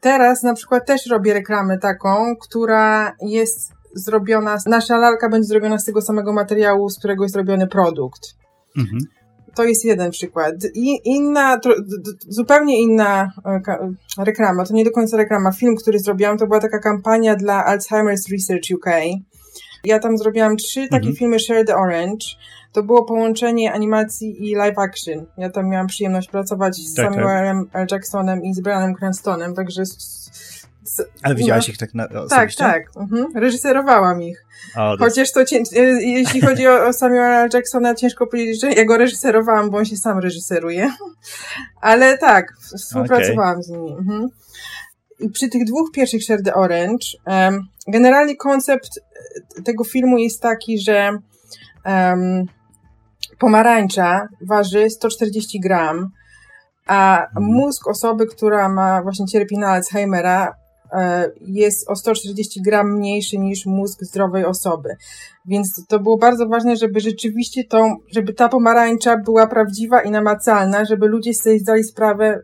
Teraz 0.02 0.44
na 0.44 0.54
przykład 0.54 0.88
też 0.88 1.06
robię 1.06 1.34
reklamę 1.34 1.78
taką, 1.78 2.36
która 2.42 3.16
jest 3.22 3.72
zrobiona, 3.94 4.58
nasza 4.66 4.98
lalka 4.98 5.30
będzie 5.30 5.48
zrobiona 5.48 5.78
z 5.80 5.86
tego 5.86 6.02
samego 6.02 6.34
materiału, 6.34 6.90
z 6.90 7.00
którego 7.00 7.24
jest 7.24 7.34
zrobiony 7.34 7.68
produkt. 7.68 8.22
Mhm. 8.78 9.00
To 9.56 9.64
jest 9.64 9.86
jeden 9.86 10.12
przykład. 10.12 10.56
I 10.74 11.02
inna, 11.06 11.60
to, 11.60 11.70
zupełnie 12.28 12.82
inna 12.82 13.32
e, 13.46 13.94
reklama, 14.24 14.66
to 14.66 14.74
nie 14.74 14.86
do 14.86 14.92
końca 14.92 15.18
reklama, 15.18 15.52
film, 15.52 15.76
który 15.76 16.00
zrobiłam, 16.00 16.38
to 16.38 16.48
była 16.48 16.60
taka 16.60 16.80
kampania 16.80 17.36
dla 17.36 17.76
Alzheimer's 17.76 18.32
Research 18.32 18.72
UK. 18.76 18.86
Ja 19.84 20.00
tam 20.00 20.18
zrobiłam 20.18 20.58
trzy 20.58 20.82
takie 20.82 21.08
mhm. 21.08 21.16
filmy 21.16 21.40
Share 21.40 21.66
the 21.66 21.76
Orange. 21.76 22.26
To 22.78 22.84
było 22.84 23.04
połączenie 23.04 23.74
animacji 23.74 24.50
i 24.50 24.56
live 24.56 24.78
action. 24.80 25.26
Ja 25.38 25.50
tam 25.50 25.70
miałam 25.70 25.88
przyjemność 25.88 26.30
pracować 26.30 26.76
z 26.76 26.94
tak, 26.94 27.06
tak. 27.06 27.14
Samuelem 27.14 27.66
tak. 27.66 27.82
L. 27.82 27.88
Jacksonem 27.92 28.44
i 28.44 28.54
z 28.54 28.60
Brianem 28.60 28.96
Cranstonem, 28.96 29.56
także 29.56 29.84
ale 31.24 31.36
widziałaś 31.36 31.68
no, 31.68 31.72
ich 31.72 31.78
tak 31.78 31.94
na 31.94 32.08
Tak, 32.30 32.56
tak. 32.56 32.84
Mhm. 32.96 33.26
Reżyserowałam 33.36 34.22
ich. 34.22 34.46
O, 34.76 34.98
Chociaż 35.00 35.32
to, 35.32 35.42
e, 35.42 35.46
jeśli 36.02 36.42
chodzi 36.42 36.68
o, 36.68 36.88
o 36.88 36.94
Samuela 36.94 37.48
Jacksona, 37.54 37.96
ciężko 37.96 38.28
powiedzieć, 38.28 38.62
że 38.62 38.72
ja 38.72 38.86
go 38.86 38.98
reżyserowałam, 38.98 39.70
bo 39.70 39.78
on 39.78 39.86
się 39.86 39.98
sam 39.98 40.20
reżyseruje. 40.20 40.92
Ale 41.82 42.18
tak, 42.18 42.54
współpracowałam 42.78 43.52
okay. 43.52 43.64
z 43.64 43.70
nimi. 43.70 43.92
Mhm. 43.92 44.28
I 45.20 45.30
przy 45.30 45.50
tych 45.50 45.66
dwóch 45.66 45.92
pierwszych 45.92 46.24
Share 46.24 46.44
the 46.44 46.54
Orange, 46.54 47.08
um, 47.26 47.68
generalnie 47.88 48.36
koncept 48.36 48.90
e, 49.58 49.62
tego 49.62 49.84
filmu 49.84 50.18
jest 50.18 50.42
taki, 50.42 50.80
że 50.80 51.18
um, 51.86 52.46
pomarańcza 53.40 54.28
waży 54.48 54.90
140 54.90 55.60
gram, 55.60 56.10
a 56.88 57.26
mhm. 57.26 57.46
mózg 57.46 57.88
osoby, 57.88 58.28
która 58.28 58.70
ma 58.70 59.02
właśnie 59.02 59.26
cierpi 59.26 59.58
na 59.58 59.68
Alzheimera, 59.68 60.54
E, 60.94 61.32
jest 61.42 61.90
o 61.90 61.96
140 61.96 62.62
gram 62.62 62.98
mniejszy 62.98 63.38
niż 63.38 63.66
mózg 63.66 64.04
zdrowej 64.04 64.46
osoby. 64.46 64.90
Więc 65.46 65.86
to 65.88 66.00
było 66.00 66.18
bardzo 66.18 66.48
ważne, 66.48 66.76
żeby 66.76 67.00
rzeczywiście 67.00 67.64
tą, 67.64 67.96
żeby 68.12 68.34
ta 68.34 68.50
pomarańcza 68.50 69.18
była 69.18 69.48
prawdziwa 69.48 70.02
i 70.02 70.12
namacalna, 70.12 70.86
żeby 70.86 71.08
ludzie 71.08 71.34
sobie 71.34 71.60
zdali 71.60 71.84
sprawę 71.84 72.42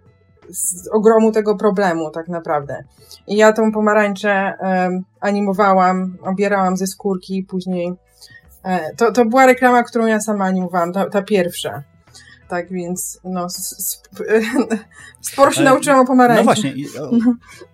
z 0.49 0.87
ogromu 0.91 1.31
tego 1.31 1.55
problemu, 1.57 2.11
tak 2.11 2.27
naprawdę. 2.27 2.83
I 3.27 3.35
ja 3.37 3.53
tą 3.53 3.71
pomarańczę 3.71 4.53
um, 4.59 5.03
animowałam, 5.19 6.17
obierałam 6.21 6.77
ze 6.77 6.87
skórki 6.87 7.37
i 7.37 7.43
później. 7.43 7.93
E, 8.63 8.95
to, 8.95 9.11
to 9.11 9.25
była 9.25 9.45
reklama, 9.45 9.83
którą 9.83 10.05
ja 10.05 10.19
sama 10.19 10.45
animowałam, 10.45 10.93
ta, 10.93 11.09
ta 11.09 11.21
pierwsza. 11.21 11.83
Tak 12.47 12.69
więc, 12.69 13.19
no, 13.23 13.47
sporo 15.21 15.51
się 15.51 15.63
nauczyłam 15.63 15.99
o 15.99 16.05
pomarańczy. 16.05 16.39
No 16.39 16.45
właśnie, 16.45 16.73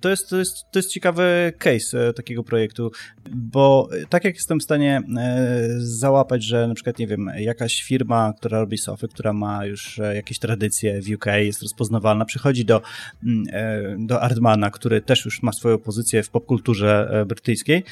to 0.00 0.08
jest, 0.08 0.30
to 0.30 0.36
jest, 0.36 0.70
to 0.70 0.78
jest 0.78 0.90
ciekawy 0.90 1.52
case 1.58 2.08
e, 2.08 2.12
takiego 2.12 2.44
projektu, 2.44 2.90
bo 3.30 3.88
e, 3.92 4.06
tak 4.06 4.24
jak 4.24 4.34
jestem 4.34 4.60
w 4.60 4.62
stanie 4.62 5.02
e, 5.18 5.66
załapać, 5.78 6.44
że 6.44 6.68
na 6.68 6.74
przykład, 6.74 6.98
nie 6.98 7.06
wiem, 7.06 7.30
jakaś 7.38 7.82
firma, 7.82 8.32
która 8.38 8.58
robi 8.58 8.78
sofy, 8.78 9.08
która 9.08 9.32
ma 9.32 9.66
już 9.66 10.00
jakieś 10.14 10.38
tradycje 10.38 11.02
w 11.02 11.10
UK, 11.14 11.26
jest 11.26 11.62
rozpoznawalna, 11.62 12.24
przychodzi 12.24 12.64
do, 12.64 12.82
mm, 13.26 14.06
do 14.06 14.22
Artmana, 14.22 14.70
który 14.70 15.00
też 15.00 15.24
już 15.24 15.42
ma 15.42 15.52
swoją 15.52 15.78
pozycję 15.78 16.22
w 16.22 16.30
popkulturze 16.30 17.24
brytyjskiej 17.28 17.84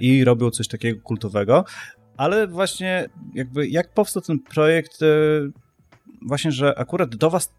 i 0.00 0.24
robił 0.24 0.50
coś 0.50 0.68
takiego 0.68 1.00
kultowego, 1.00 1.64
ale 2.16 2.46
właśnie 2.46 3.08
jakby 3.34 3.68
jak 3.68 3.94
powstał 3.94 4.22
ten 4.22 4.38
projekt 4.38 4.98
właśnie, 6.22 6.52
że 6.52 6.78
akurat 6.78 7.16
do 7.16 7.30
was 7.30 7.52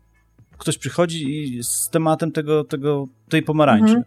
ktoś 0.61 0.77
przychodzi 0.77 1.59
z 1.63 1.89
tematem 1.89 2.31
tego, 2.31 2.63
tego, 2.63 3.07
tej 3.29 3.43
pomarańczy. 3.43 3.93
Mhm. 3.93 4.03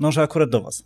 No, 0.00 0.12
że 0.12 0.22
akurat 0.22 0.50
do 0.50 0.62
was. 0.62 0.84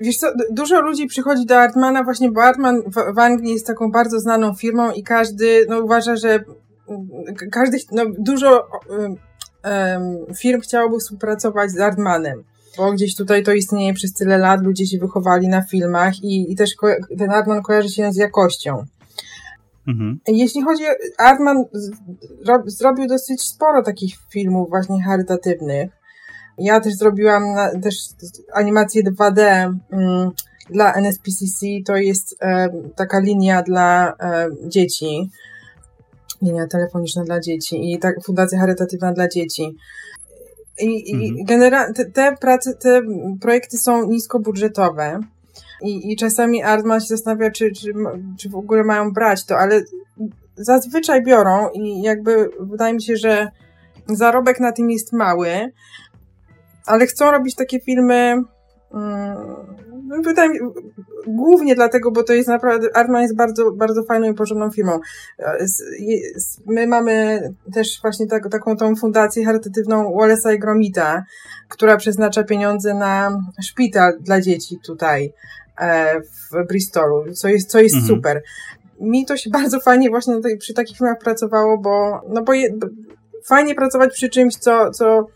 Wiesz 0.00 0.16
co, 0.16 0.26
dużo 0.50 0.80
ludzi 0.80 1.06
przychodzi 1.06 1.46
do 1.46 1.56
Artmana 1.56 2.04
właśnie, 2.04 2.30
bo 2.30 2.42
Artman 2.42 2.82
w, 2.86 3.14
w 3.14 3.18
Anglii 3.18 3.52
jest 3.52 3.66
taką 3.66 3.90
bardzo 3.90 4.20
znaną 4.20 4.54
firmą 4.54 4.92
i 4.92 5.02
każdy 5.02 5.66
no, 5.68 5.80
uważa, 5.80 6.16
że 6.16 6.44
każdy, 7.52 7.78
no, 7.92 8.02
dużo 8.18 8.68
um, 8.88 9.16
firm 10.36 10.60
chciałoby 10.60 10.98
współpracować 10.98 11.70
z 11.70 11.80
Artmanem 11.80 12.44
bo 12.76 12.92
gdzieś 12.92 13.16
tutaj 13.16 13.42
to 13.42 13.52
istnieje 13.52 13.94
przez 13.94 14.12
tyle 14.12 14.38
lat, 14.38 14.62
ludzie 14.62 14.86
się 14.86 14.98
wychowali 14.98 15.48
na 15.48 15.62
filmach 15.62 16.22
i, 16.22 16.52
i 16.52 16.56
też 16.56 16.70
ten 17.18 17.30
Artman 17.30 17.62
kojarzy 17.62 17.88
się 17.88 18.12
z 18.12 18.16
jakością. 18.16 18.84
Mhm. 19.86 20.20
Jeśli 20.28 20.62
chodzi 20.62 20.84
o 20.86 20.94
Artman, 21.18 21.64
zrobił 22.66 23.06
dosyć 23.06 23.42
sporo 23.42 23.82
takich 23.82 24.14
filmów 24.30 24.68
właśnie 24.68 25.02
charytatywnych. 25.02 25.90
Ja 26.58 26.80
też 26.80 26.94
zrobiłam 26.94 27.54
na, 27.54 27.80
też 27.80 27.94
animację 28.54 29.02
2D 29.02 29.40
mm, 29.92 30.30
dla 30.70 30.92
NSPCC. 30.92 31.66
To 31.86 31.96
jest 31.96 32.38
taka 32.96 33.20
linia 33.20 33.62
dla 33.62 34.12
dzieci. 34.66 35.30
Linia 36.42 36.66
telefoniczna 36.66 37.24
dla 37.24 37.40
dzieci 37.40 37.92
i 37.92 37.98
tak 37.98 38.14
fundacja 38.24 38.60
charytatywna 38.60 39.12
dla 39.12 39.28
dzieci. 39.28 39.76
I, 40.80 41.14
mhm. 41.14 41.38
i 41.38 41.44
genera- 41.44 41.92
te, 41.92 42.04
te 42.04 42.36
prace, 42.40 42.74
te 42.74 43.00
projekty 43.40 43.78
są 43.78 44.06
niskobudżetowe 44.06 45.20
i, 45.82 46.12
i 46.12 46.16
czasami 46.16 46.62
Artman 46.62 47.00
się 47.00 47.06
zastanawia, 47.06 47.50
czy, 47.50 47.72
czy, 47.72 47.92
czy 48.38 48.48
w 48.48 48.54
ogóle 48.54 48.84
mają 48.84 49.12
brać 49.12 49.44
to, 49.44 49.58
ale 49.58 49.82
zazwyczaj 50.56 51.22
biorą 51.22 51.68
i 51.74 52.02
jakby 52.02 52.50
wydaje 52.60 52.94
mi 52.94 53.02
się, 53.02 53.16
że 53.16 53.50
zarobek 54.08 54.60
na 54.60 54.72
tym 54.72 54.90
jest 54.90 55.12
mały, 55.12 55.72
ale 56.86 57.06
chcą 57.06 57.30
robić 57.30 57.54
takie 57.54 57.80
filmy 57.80 58.42
um, 58.90 60.22
wydaje 60.22 60.50
głównie 61.26 61.74
dlatego, 61.74 62.10
bo 62.10 62.22
to 62.22 62.32
jest 62.32 62.48
naprawdę, 62.48 62.88
Artman 62.94 63.22
jest 63.22 63.36
bardzo, 63.36 63.72
bardzo 63.72 64.04
fajną 64.04 64.30
i 64.30 64.34
porządną 64.34 64.70
firmą. 64.70 64.98
My 66.66 66.86
mamy 66.86 67.40
też 67.74 67.98
właśnie 68.02 68.26
tak, 68.26 68.48
taką 68.50 68.76
tą 68.76 68.96
fundację 68.96 69.44
charytatywną 69.44 70.04
Wallace'a 70.04 70.54
i 70.54 70.58
Gromita, 70.58 71.24
która 71.68 71.96
przeznacza 71.96 72.44
pieniądze 72.44 72.94
na 72.94 73.38
szpital 73.62 74.12
dla 74.20 74.40
dzieci 74.40 74.78
tutaj. 74.86 75.32
E, 75.80 76.20
w 76.20 76.66
Bristolu, 76.68 77.32
co 77.34 77.48
jest, 77.48 77.70
co 77.70 77.80
jest 77.80 77.94
mhm. 77.94 78.14
super. 78.14 78.42
Mi 79.00 79.26
to 79.26 79.36
się 79.36 79.50
bardzo 79.50 79.80
fajnie 79.80 80.10
właśnie 80.10 80.34
przy 80.58 80.74
takich 80.74 80.98
filmach 80.98 81.18
pracowało, 81.18 81.78
bo, 81.78 82.20
no 82.28 82.42
bo, 82.42 82.52
je, 82.52 82.68
fajnie 83.44 83.74
pracować 83.74 84.12
przy 84.12 84.28
czymś, 84.28 84.56
co, 84.56 84.90
co 84.90 85.26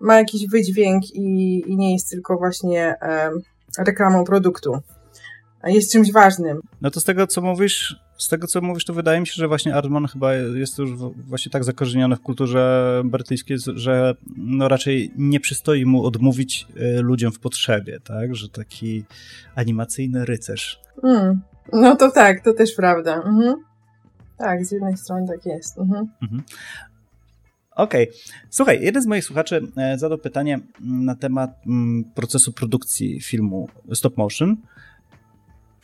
ma 0.00 0.16
jakiś 0.16 0.48
wydźwięk 0.50 1.04
i, 1.14 1.62
i 1.66 1.76
nie 1.76 1.92
jest 1.92 2.10
tylko 2.10 2.36
właśnie 2.36 2.94
e, 3.02 3.30
reklamą 3.78 4.24
produktu. 4.24 4.78
Jest 5.64 5.92
czymś 5.92 6.12
ważnym. 6.12 6.60
No 6.80 6.90
to 6.90 7.00
z 7.00 7.04
tego, 7.04 7.26
co 7.26 7.40
mówisz, 7.40 7.96
z 8.20 8.28
tego, 8.28 8.46
co 8.46 8.60
mówisz, 8.60 8.84
to 8.84 8.94
wydaje 8.94 9.20
mi 9.20 9.26
się, 9.26 9.32
że 9.36 9.48
właśnie 9.48 9.74
Artman 9.74 10.06
chyba 10.06 10.34
jest 10.34 10.78
już 10.78 10.90
właśnie 11.26 11.52
tak 11.52 11.64
zakorzeniony 11.64 12.16
w 12.16 12.20
kulturze 12.20 13.02
brytyjskiej, 13.04 13.56
że 13.74 14.14
no 14.36 14.68
raczej 14.68 15.12
nie 15.16 15.40
przystoi 15.40 15.84
mu 15.84 16.04
odmówić 16.04 16.66
e, 16.76 17.00
ludziom 17.00 17.32
w 17.32 17.38
potrzebie, 17.38 18.00
tak? 18.00 18.34
Że 18.34 18.48
taki 18.48 19.04
animacyjny 19.54 20.24
rycerz. 20.24 20.80
Mm. 21.04 21.40
No 21.72 21.96
to 21.96 22.10
tak, 22.10 22.44
to 22.44 22.52
też 22.52 22.74
prawda. 22.74 23.14
Mhm. 23.14 23.54
Tak, 24.38 24.66
z 24.66 24.72
jednej 24.72 24.96
strony 24.96 25.26
tak 25.26 25.46
jest. 25.46 25.78
Mhm. 25.78 26.08
Mhm. 26.22 26.42
Okej. 27.76 28.08
Okay. 28.08 28.20
Słuchaj, 28.50 28.82
jeden 28.82 29.02
z 29.02 29.06
moich 29.06 29.24
słuchaczy 29.24 29.60
e, 29.76 29.98
zadał 29.98 30.18
pytanie 30.18 30.60
na 30.80 31.14
temat 31.14 31.50
mm, 31.66 32.04
procesu 32.14 32.52
produkcji 32.52 33.20
filmu 33.20 33.68
stop 33.94 34.16
motion. 34.16 34.56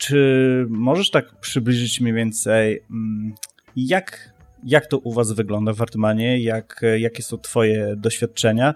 Czy 0.07 0.65
możesz 0.69 1.11
tak 1.11 1.39
przybliżyć 1.39 2.01
mniej 2.01 2.13
więcej, 2.13 2.83
mm, 2.91 3.35
jak, 3.75 4.33
jak 4.63 4.87
to 4.87 4.97
u 4.97 5.13
Was 5.13 5.31
wygląda 5.31 5.73
w 5.73 5.81
Artmanie, 5.81 6.39
jak, 6.39 6.81
jakie 6.97 7.23
są 7.23 7.37
Twoje 7.37 7.95
doświadczenia, 7.97 8.73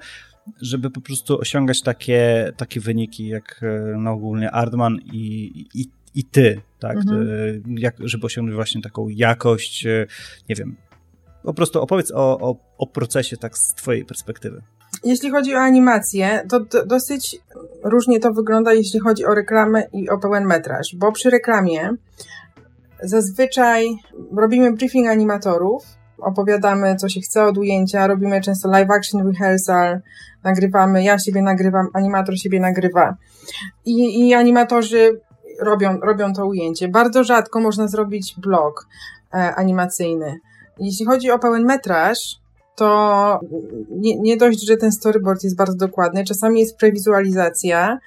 żeby 0.61 0.89
po 0.91 1.01
prostu 1.01 1.39
osiągać 1.39 1.81
takie, 1.81 2.51
takie 2.57 2.79
wyniki 2.79 3.27
jak 3.27 3.61
no, 3.97 4.11
ogólnie 4.11 4.51
Artman 4.51 4.97
i, 5.13 5.51
i, 5.73 5.85
i 6.15 6.23
Ty, 6.23 6.61
tak? 6.79 6.97
Mhm. 6.97 7.63
Jak, 7.77 7.95
żeby 7.99 8.25
osiągnąć 8.25 8.55
właśnie 8.55 8.81
taką 8.81 9.07
jakość, 9.09 9.85
e, 9.85 10.07
nie 10.49 10.55
wiem, 10.55 10.75
po 11.43 11.53
prostu 11.53 11.81
opowiedz 11.81 12.11
o, 12.11 12.39
o, 12.39 12.55
o 12.77 12.87
procesie 12.87 13.37
tak 13.37 13.57
z 13.57 13.73
Twojej 13.73 14.05
perspektywy. 14.05 14.61
Jeśli 15.03 15.31
chodzi 15.31 15.55
o 15.55 15.59
animację, 15.59 16.45
to 16.49 16.85
dosyć 16.85 17.37
różnie 17.83 18.19
to 18.19 18.33
wygląda, 18.33 18.73
jeśli 18.73 18.99
chodzi 18.99 19.25
o 19.25 19.35
reklamę 19.35 19.83
i 19.93 20.09
o 20.09 20.17
pełen 20.17 20.45
metraż, 20.45 20.95
bo 20.95 21.11
przy 21.11 21.29
reklamie 21.29 21.89
zazwyczaj 23.03 23.85
robimy 24.37 24.71
briefing 24.71 25.07
animatorów, 25.07 25.83
opowiadamy, 26.17 26.95
co 26.95 27.09
się 27.09 27.21
chce 27.21 27.43
od 27.43 27.57
ujęcia, 27.57 28.07
robimy 28.07 28.41
często 28.41 28.69
live 28.69 28.89
action 28.91 29.27
rehearsal, 29.27 29.99
nagrywamy, 30.43 31.03
ja 31.03 31.19
siebie 31.19 31.41
nagrywam, 31.41 31.87
animator 31.93 32.37
siebie 32.37 32.59
nagrywa. 32.59 33.15
I, 33.85 34.27
i 34.27 34.33
animatorzy 34.33 35.21
robią, 35.61 35.99
robią 35.99 36.33
to 36.33 36.45
ujęcie. 36.45 36.87
Bardzo 36.87 37.23
rzadko 37.23 37.59
można 37.59 37.87
zrobić 37.87 38.35
blog 38.37 38.87
e, 39.33 39.55
animacyjny. 39.55 40.39
Jeśli 40.79 41.05
chodzi 41.05 41.31
o 41.31 41.39
pełen 41.39 41.65
metraż, 41.65 42.17
to 42.75 43.39
nie, 43.89 44.19
nie 44.19 44.37
dość, 44.37 44.67
że 44.67 44.77
ten 44.77 44.91
storyboard 44.91 45.43
jest 45.43 45.57
bardzo 45.57 45.77
dokładny, 45.77 46.23
czasami 46.23 46.59
jest 46.59 46.77
prewizualizacja, 46.77 47.97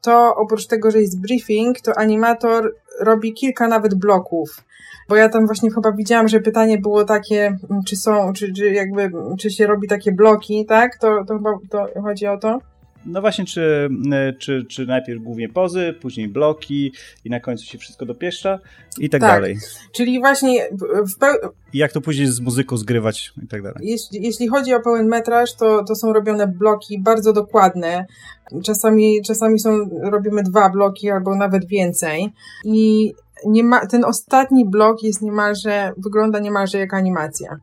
to 0.00 0.34
oprócz 0.36 0.66
tego, 0.66 0.90
że 0.90 1.00
jest 1.00 1.20
briefing, 1.20 1.80
to 1.80 1.98
animator 1.98 2.74
robi 3.00 3.32
kilka 3.32 3.68
nawet 3.68 3.94
bloków. 3.94 4.64
Bo 5.08 5.16
ja 5.16 5.28
tam 5.28 5.46
właśnie 5.46 5.70
chyba 5.70 5.92
widziałam, 5.92 6.28
że 6.28 6.40
pytanie 6.40 6.78
było 6.78 7.04
takie, 7.04 7.56
czy 7.86 7.96
są, 7.96 8.32
czy, 8.32 8.52
czy 8.52 8.72
jakby, 8.72 9.10
czy 9.38 9.50
się 9.50 9.66
robi 9.66 9.88
takie 9.88 10.12
bloki, 10.12 10.66
tak? 10.66 10.98
To, 10.98 11.24
to 11.28 11.34
chyba 11.34 11.50
to 11.70 12.02
chodzi 12.02 12.26
o 12.26 12.38
to. 12.38 12.58
No 13.06 13.20
właśnie, 13.20 13.44
czy, 13.44 13.88
e, 14.12 14.32
czy, 14.32 14.64
czy 14.68 14.86
najpierw 14.86 15.22
głównie 15.22 15.48
pozy, 15.48 15.94
później 16.00 16.28
bloki 16.28 16.92
i 17.24 17.30
na 17.30 17.40
końcu 17.40 17.64
się 17.64 17.78
wszystko 17.78 18.06
dopieszcza 18.06 18.58
i 18.98 19.10
tak, 19.10 19.20
tak. 19.20 19.30
dalej. 19.30 19.58
Czyli 19.92 20.20
właśnie 20.20 20.68
w 21.14 21.18
peł... 21.18 21.34
I 21.72 21.78
jak 21.78 21.92
to 21.92 22.00
później 22.00 22.26
z 22.26 22.40
muzyką 22.40 22.76
zgrywać 22.76 23.32
i 23.42 23.46
tak 23.46 23.62
dalej. 23.62 23.78
Jeśli, 23.82 24.22
jeśli 24.22 24.48
chodzi 24.48 24.74
o 24.74 24.80
pełen 24.80 25.08
metraż, 25.08 25.54
to, 25.54 25.84
to 25.84 25.94
są 25.94 26.12
robione 26.12 26.46
bloki 26.46 27.02
bardzo 27.02 27.32
dokładne. 27.32 28.06
Czasami, 28.64 29.22
czasami 29.26 29.58
są, 29.60 29.70
robimy 30.02 30.42
dwa 30.42 30.70
bloki 30.70 31.10
albo 31.10 31.36
nawet 31.36 31.66
więcej. 31.66 32.32
I 32.64 33.12
ma, 33.64 33.86
ten 33.86 34.04
ostatni 34.04 34.64
blok 34.70 35.02
jest 35.02 35.22
niemalże, 35.22 35.92
wygląda 35.98 36.38
niemalże 36.38 36.78
jak 36.78 36.94
animacja. 36.94 37.56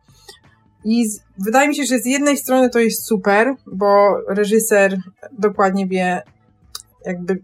I 0.86 1.09
z, 1.09 1.19
wydaje 1.38 1.67
mi 1.67 1.75
się, 1.75 1.84
że 1.84 1.99
z 1.99 2.05
jednej 2.05 2.38
strony 2.38 2.69
to 2.69 2.79
jest 2.79 3.05
super, 3.05 3.55
bo 3.65 4.17
reżyser 4.27 4.97
dokładnie 5.32 5.88
wie, 5.88 6.21
jakby 7.05 7.43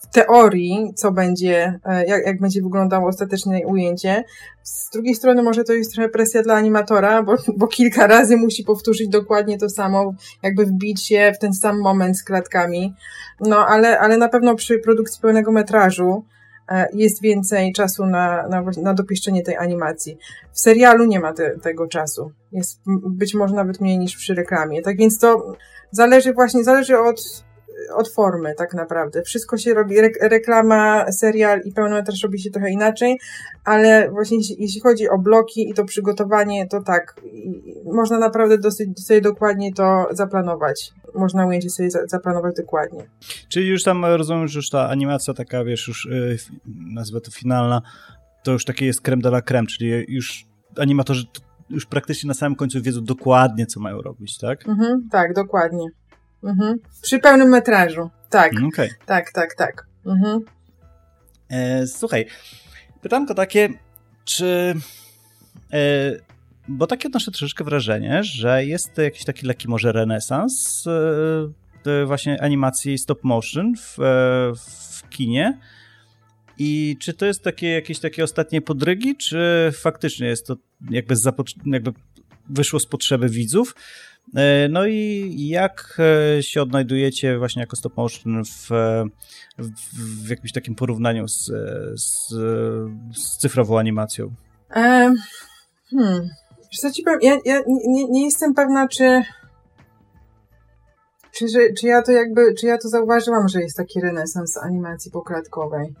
w 0.00 0.06
teorii, 0.06 0.92
co 0.94 1.12
będzie, 1.12 1.80
e, 1.84 2.06
jak, 2.06 2.26
jak 2.26 2.40
będzie 2.40 2.62
wyglądało 2.62 3.08
ostateczne 3.08 3.60
ujęcie. 3.66 4.24
Z 4.62 4.90
drugiej 4.90 5.14
strony 5.14 5.42
może 5.42 5.64
to 5.64 5.72
jest 5.72 5.92
trochę 5.92 6.08
presja 6.08 6.42
dla 6.42 6.54
animatora, 6.54 7.22
bo, 7.22 7.34
bo 7.56 7.66
kilka 7.66 8.06
razy 8.06 8.36
musi 8.36 8.64
powtórzyć 8.64 9.08
dokładnie 9.08 9.58
to 9.58 9.68
samo, 9.68 10.14
jakby 10.42 10.66
wbić 10.66 11.06
się 11.06 11.32
w 11.36 11.38
ten 11.38 11.54
sam 11.54 11.80
moment 11.80 12.18
z 12.18 12.24
klatkami. 12.24 12.94
No 13.40 13.66
ale, 13.66 13.98
ale 13.98 14.16
na 14.16 14.28
pewno 14.28 14.54
przy 14.54 14.78
produkcji 14.78 15.20
pełnego 15.20 15.52
metrażu 15.52 16.24
jest 16.92 17.22
więcej 17.22 17.72
czasu 17.72 18.06
na, 18.06 18.48
na, 18.48 18.64
na 18.82 18.94
dopieszczenie 18.94 19.42
tej 19.42 19.56
animacji. 19.56 20.18
W 20.52 20.60
serialu 20.60 21.04
nie 21.04 21.20
ma 21.20 21.32
te, 21.32 21.58
tego 21.58 21.86
czasu. 21.86 22.32
Jest 22.52 22.80
być 23.10 23.34
może 23.34 23.54
nawet 23.54 23.80
mniej 23.80 23.98
niż 23.98 24.16
przy 24.16 24.34
reklamie. 24.34 24.82
Tak 24.82 24.96
więc 24.96 25.18
to 25.18 25.54
zależy 25.90 26.32
właśnie, 26.32 26.64
zależy 26.64 26.98
od, 26.98 27.44
od 27.94 28.12
formy 28.12 28.54
tak 28.58 28.74
naprawdę. 28.74 29.22
Wszystko 29.22 29.56
się 29.56 29.74
robi, 29.74 29.98
re, 29.98 30.08
reklama, 30.20 31.12
serial 31.12 31.60
i 31.64 31.72
pełnometraż 31.72 32.22
robi 32.22 32.40
się 32.40 32.50
trochę 32.50 32.70
inaczej, 32.70 33.18
ale 33.64 34.10
właśnie 34.10 34.38
jeśli, 34.58 34.80
chodzi 34.80 35.08
o 35.08 35.18
bloki 35.18 35.70
i 35.70 35.74
to 35.74 35.84
przygotowanie, 35.84 36.68
to 36.68 36.82
tak, 36.82 37.20
można 37.84 38.18
naprawdę 38.18 38.58
dosyć, 38.58 38.88
dosyć 38.88 39.22
dokładnie 39.22 39.72
to 39.74 40.06
zaplanować. 40.10 40.92
Można 41.14 41.46
ujęcie 41.46 41.70
sobie 41.70 41.88
zaplanować 41.90 42.56
dokładnie. 42.56 43.04
Czyli 43.48 43.68
już 43.68 43.82
tam 43.82 44.04
rozumiem, 44.04 44.48
że 44.48 44.58
już 44.58 44.70
ta 44.70 44.88
animacja 44.88 45.34
taka, 45.34 45.64
wiesz, 45.64 45.88
już 45.88 46.08
yy, 46.10 46.36
nazwę 46.94 47.20
to 47.20 47.30
finalna, 47.30 47.82
to 48.44 48.52
już 48.52 48.64
takie 48.64 48.86
jest 48.86 49.00
creme 49.00 49.22
de 49.22 49.28
la 49.28 49.42
creme, 49.42 49.66
czyli 49.66 50.04
już 50.08 50.46
animatorzy 50.78 51.26
już 51.70 51.86
praktycznie 51.86 52.28
na 52.28 52.34
samym 52.34 52.56
końcu 52.56 52.82
wiedzą 52.82 53.04
dokładnie, 53.04 53.66
co 53.66 53.80
mają 53.80 54.02
robić, 54.02 54.38
tak? 54.38 54.68
Mhm, 54.68 55.08
tak, 55.10 55.34
dokładnie. 55.34 55.86
Mhm. 56.44 56.78
Przy 57.02 57.18
pełnym 57.18 57.48
metrażu. 57.48 58.10
Tak. 58.30 58.52
Mm, 58.52 58.66
okay. 58.66 58.88
Tak, 59.06 59.32
tak, 59.32 59.54
tak. 59.54 59.86
Mhm. 60.06 60.40
E, 61.50 61.86
słuchaj, 61.86 62.26
pytanko 63.02 63.34
takie, 63.34 63.68
czy. 64.24 64.74
E, 65.72 66.12
bo 66.68 66.86
takie 66.86 67.08
odnoszę 67.08 67.30
troszeczkę 67.30 67.64
wrażenie, 67.64 68.24
że 68.24 68.64
jest 68.64 68.98
jakiś 68.98 69.24
taki 69.24 69.46
lekki 69.46 69.68
może 69.68 69.92
renesans 69.92 70.84
e, 70.86 72.06
właśnie 72.06 72.42
animacji 72.42 72.98
stop 72.98 73.24
motion 73.24 73.74
w, 73.76 74.00
e, 74.00 74.02
w 74.56 75.08
kinie. 75.08 75.58
I 76.58 76.96
czy 77.00 77.14
to 77.14 77.26
jest 77.26 77.42
takie 77.42 77.68
jakieś 77.68 77.98
takie 77.98 78.24
ostatnie 78.24 78.62
podrygi, 78.62 79.16
czy 79.16 79.70
faktycznie 79.74 80.26
jest 80.26 80.46
to 80.46 80.56
jakby, 80.90 81.14
jakby 81.66 81.92
wyszło 82.48 82.80
z 82.80 82.86
potrzeby 82.86 83.28
widzów? 83.28 83.74
E, 84.36 84.68
no 84.68 84.86
i 84.86 85.48
jak 85.48 85.98
e, 86.38 86.42
się 86.42 86.62
odnajdujecie 86.62 87.38
właśnie 87.38 87.60
jako 87.60 87.76
stop 87.76 87.96
motion 87.96 88.44
w, 88.44 88.68
w, 89.58 90.24
w 90.26 90.28
jakimś 90.30 90.52
takim 90.52 90.74
porównaniu 90.74 91.28
z, 91.28 91.46
z, 91.94 92.28
z 93.16 93.36
cyfrową 93.38 93.78
animacją? 93.78 94.34
E, 94.76 95.14
hmm. 95.90 96.28
Co 96.80 96.90
ci 96.90 97.02
powiem, 97.02 97.20
ja, 97.22 97.38
ja 97.44 97.60
nie, 97.66 98.08
nie 98.08 98.24
jestem 98.24 98.54
pewna, 98.54 98.88
czy, 98.88 99.22
czy, 101.32 101.46
czy 101.78 101.86
ja 101.86 102.02
to 102.02 102.12
jakby, 102.12 102.54
czy 102.54 102.66
ja 102.66 102.78
to 102.78 102.88
zauważyłam, 102.88 103.48
że 103.48 103.60
jest 103.60 103.76
taki 103.76 104.00
renesans 104.00 104.56
animacji 104.56 105.10
poklatkowej. 105.10 105.94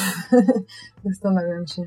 Zastanawiam 1.04 1.66
się. 1.66 1.82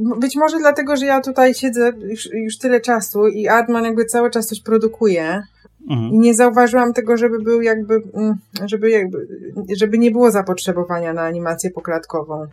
Być 0.00 0.36
może 0.36 0.58
dlatego, 0.58 0.96
że 0.96 1.06
ja 1.06 1.20
tutaj 1.20 1.54
siedzę 1.54 1.92
już, 1.98 2.32
już 2.32 2.58
tyle 2.58 2.80
czasu 2.80 3.26
i 3.28 3.48
Adman 3.48 3.84
jakby 3.84 4.04
cały 4.04 4.30
czas 4.30 4.46
coś 4.46 4.60
produkuje. 4.60 5.42
Mhm. 5.90 6.12
I 6.12 6.18
nie 6.18 6.34
zauważyłam 6.34 6.92
tego, 6.92 7.16
żeby 7.16 7.38
był 7.38 7.62
jakby, 7.62 8.02
mm, 8.14 8.38
żeby 8.64 8.90
jakby, 8.90 9.28
żeby 9.76 9.98
nie 9.98 10.10
było 10.10 10.30
zapotrzebowania 10.30 11.12
na 11.12 11.22
animację 11.22 11.70
poklatkową. 11.70 12.46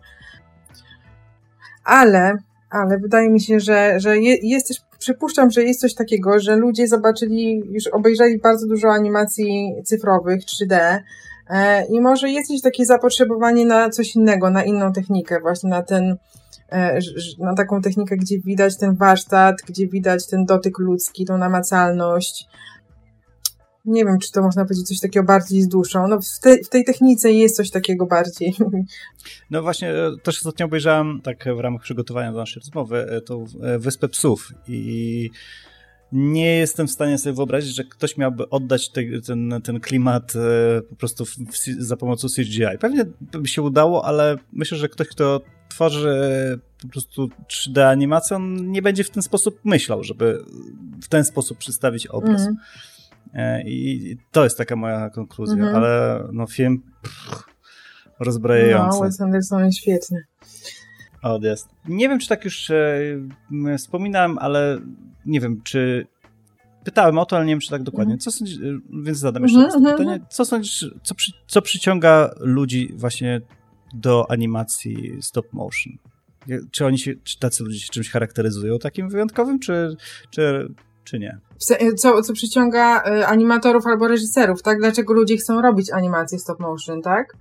Ale, 1.83 2.37
ale 2.69 2.97
wydaje 2.97 3.29
mi 3.29 3.41
się, 3.41 3.59
że, 3.59 3.99
że 3.99 4.17
jest 4.19 4.67
też, 4.67 4.77
przypuszczam, 4.99 5.51
że 5.51 5.63
jest 5.63 5.79
coś 5.79 5.93
takiego, 5.95 6.39
że 6.39 6.55
ludzie 6.55 6.87
zobaczyli, 6.87 7.63
już 7.71 7.87
obejrzeli 7.87 8.39
bardzo 8.39 8.67
dużo 8.67 8.89
animacji 8.89 9.75
cyfrowych 9.85 10.41
3D 10.41 10.99
e, 11.49 11.85
i 11.85 12.01
może 12.01 12.29
jest 12.29 12.49
jakieś 12.49 12.61
takie 12.61 12.85
zapotrzebowanie 12.85 13.65
na 13.65 13.89
coś 13.89 14.15
innego, 14.15 14.49
na 14.49 14.63
inną 14.63 14.93
technikę, 14.93 15.39
właśnie 15.39 15.69
na 15.69 15.83
ten, 15.83 16.17
na 17.39 17.53
taką 17.53 17.81
technikę, 17.81 18.17
gdzie 18.17 18.39
widać 18.39 18.77
ten 18.77 18.95
warsztat, 18.95 19.55
gdzie 19.67 19.87
widać 19.87 20.27
ten 20.27 20.45
dotyk 20.45 20.79
ludzki, 20.79 21.25
tą 21.25 21.37
namacalność. 21.37 22.47
Nie 23.85 24.05
wiem, 24.05 24.19
czy 24.19 24.31
to 24.31 24.41
można 24.41 24.65
powiedzieć 24.65 24.87
coś 24.87 24.99
takiego 24.99 25.25
bardziej 25.25 25.61
z 25.61 25.67
duszą. 25.67 26.07
No 26.07 26.19
w, 26.21 26.39
te, 26.41 26.57
w 26.57 26.69
tej 26.69 26.83
technice 26.83 27.31
jest 27.31 27.55
coś 27.55 27.69
takiego 27.69 28.05
bardziej. 28.05 28.55
No 29.49 29.61
właśnie, 29.61 29.89
e, 29.89 30.11
też 30.23 30.37
ostatnio 30.37 30.65
obejrzałem, 30.65 31.21
tak 31.23 31.55
w 31.55 31.59
ramach 31.59 31.81
przygotowania 31.81 32.31
do 32.31 32.37
naszej 32.37 32.61
rozmowy, 32.61 32.97
e, 33.09 33.21
tą 33.21 33.45
Wyspę 33.79 34.09
Psów 34.09 34.51
i 34.67 35.29
nie 36.11 36.55
jestem 36.55 36.87
w 36.87 36.91
stanie 36.91 37.17
sobie 37.17 37.35
wyobrazić, 37.35 37.75
że 37.75 37.83
ktoś 37.83 38.17
miałby 38.17 38.49
oddać 38.49 38.89
te, 38.89 39.01
ten, 39.27 39.61
ten 39.63 39.79
klimat 39.79 40.33
e, 40.35 40.81
po 40.81 40.95
prostu 40.95 41.25
w, 41.25 41.29
w, 41.29 41.57
za 41.79 41.97
pomocą 41.97 42.27
CGI. 42.27 42.77
Pewnie 42.79 43.05
by 43.21 43.47
się 43.47 43.61
udało, 43.61 44.05
ale 44.05 44.37
myślę, 44.53 44.77
że 44.77 44.89
ktoś, 44.89 45.07
kto 45.07 45.41
tworzy 45.69 46.59
po 46.81 46.87
prostu 46.87 47.29
3D 47.47 47.81
animację, 47.81 48.35
on 48.35 48.71
nie 48.71 48.81
będzie 48.81 49.03
w 49.03 49.09
ten 49.09 49.23
sposób 49.23 49.59
myślał, 49.63 50.03
żeby 50.03 50.43
w 51.03 51.07
ten 51.07 51.23
sposób 51.23 51.57
przedstawić 51.57 52.07
obraz. 52.07 52.41
Mm. 52.41 53.67
I 53.67 54.17
to 54.31 54.43
jest 54.43 54.57
taka 54.57 54.75
moja 54.75 55.09
konkluzja, 55.09 55.55
mm 55.55 55.73
-hmm. 55.73 55.77
ale 55.77 56.23
no 56.31 56.47
film 56.47 56.83
pff, 57.01 57.43
rozbrajający. 58.19 58.99
No, 58.99 59.05
Wes 59.05 59.21
Anderson 59.21 59.65
jest 59.65 59.77
świetny. 59.77 60.23
Odjazd. 61.21 61.69
Nie 61.87 62.09
wiem, 62.09 62.19
czy 62.19 62.27
tak 62.27 62.45
już 62.45 62.69
e, 62.69 63.77
wspominałem, 63.77 64.37
ale 64.37 64.79
nie 65.25 65.39
wiem, 65.39 65.61
czy 65.63 66.07
pytałem 66.83 67.17
o 67.17 67.25
to, 67.25 67.35
ale 67.35 67.45
nie 67.45 67.53
wiem, 67.53 67.59
czy 67.59 67.69
tak 67.69 67.83
dokładnie. 67.83 68.17
Co 68.17 68.31
sądzisz, 68.31 68.57
e, 68.57 68.79
więc 69.03 69.17
zadam 69.17 69.43
jeszcze 69.43 69.59
mm 69.59 69.71
-hmm. 69.71 69.97
pytanie. 69.97 70.19
Co 70.29 70.45
sądzisz, 70.45 70.85
co, 71.03 71.15
przy, 71.15 71.31
co 71.47 71.61
przyciąga 71.61 72.29
ludzi 72.39 72.93
właśnie 72.95 73.41
do 73.93 74.31
animacji 74.31 75.17
stop 75.21 75.53
motion? 75.53 75.93
Czy 76.71 76.85
oni 76.85 76.99
się, 76.99 77.13
czy 77.23 77.39
tacy 77.39 77.63
ludzie 77.63 77.79
się 77.79 77.89
czymś 77.91 78.09
charakteryzują 78.09 78.79
takim 78.79 79.09
wyjątkowym, 79.09 79.59
czy, 79.59 79.95
czy, 80.29 80.73
czy 81.03 81.19
nie? 81.19 81.37
Co, 81.97 82.21
co 82.21 82.33
przyciąga 82.33 83.03
e, 83.03 83.27
animatorów 83.27 83.87
albo 83.87 84.07
reżyserów, 84.07 84.61
tak? 84.61 84.79
Dlaczego 84.79 85.13
ludzie 85.13 85.37
chcą 85.37 85.61
robić 85.61 85.91
animację 85.91 86.39
stop 86.39 86.59
motion, 86.59 87.01
tak? 87.01 87.37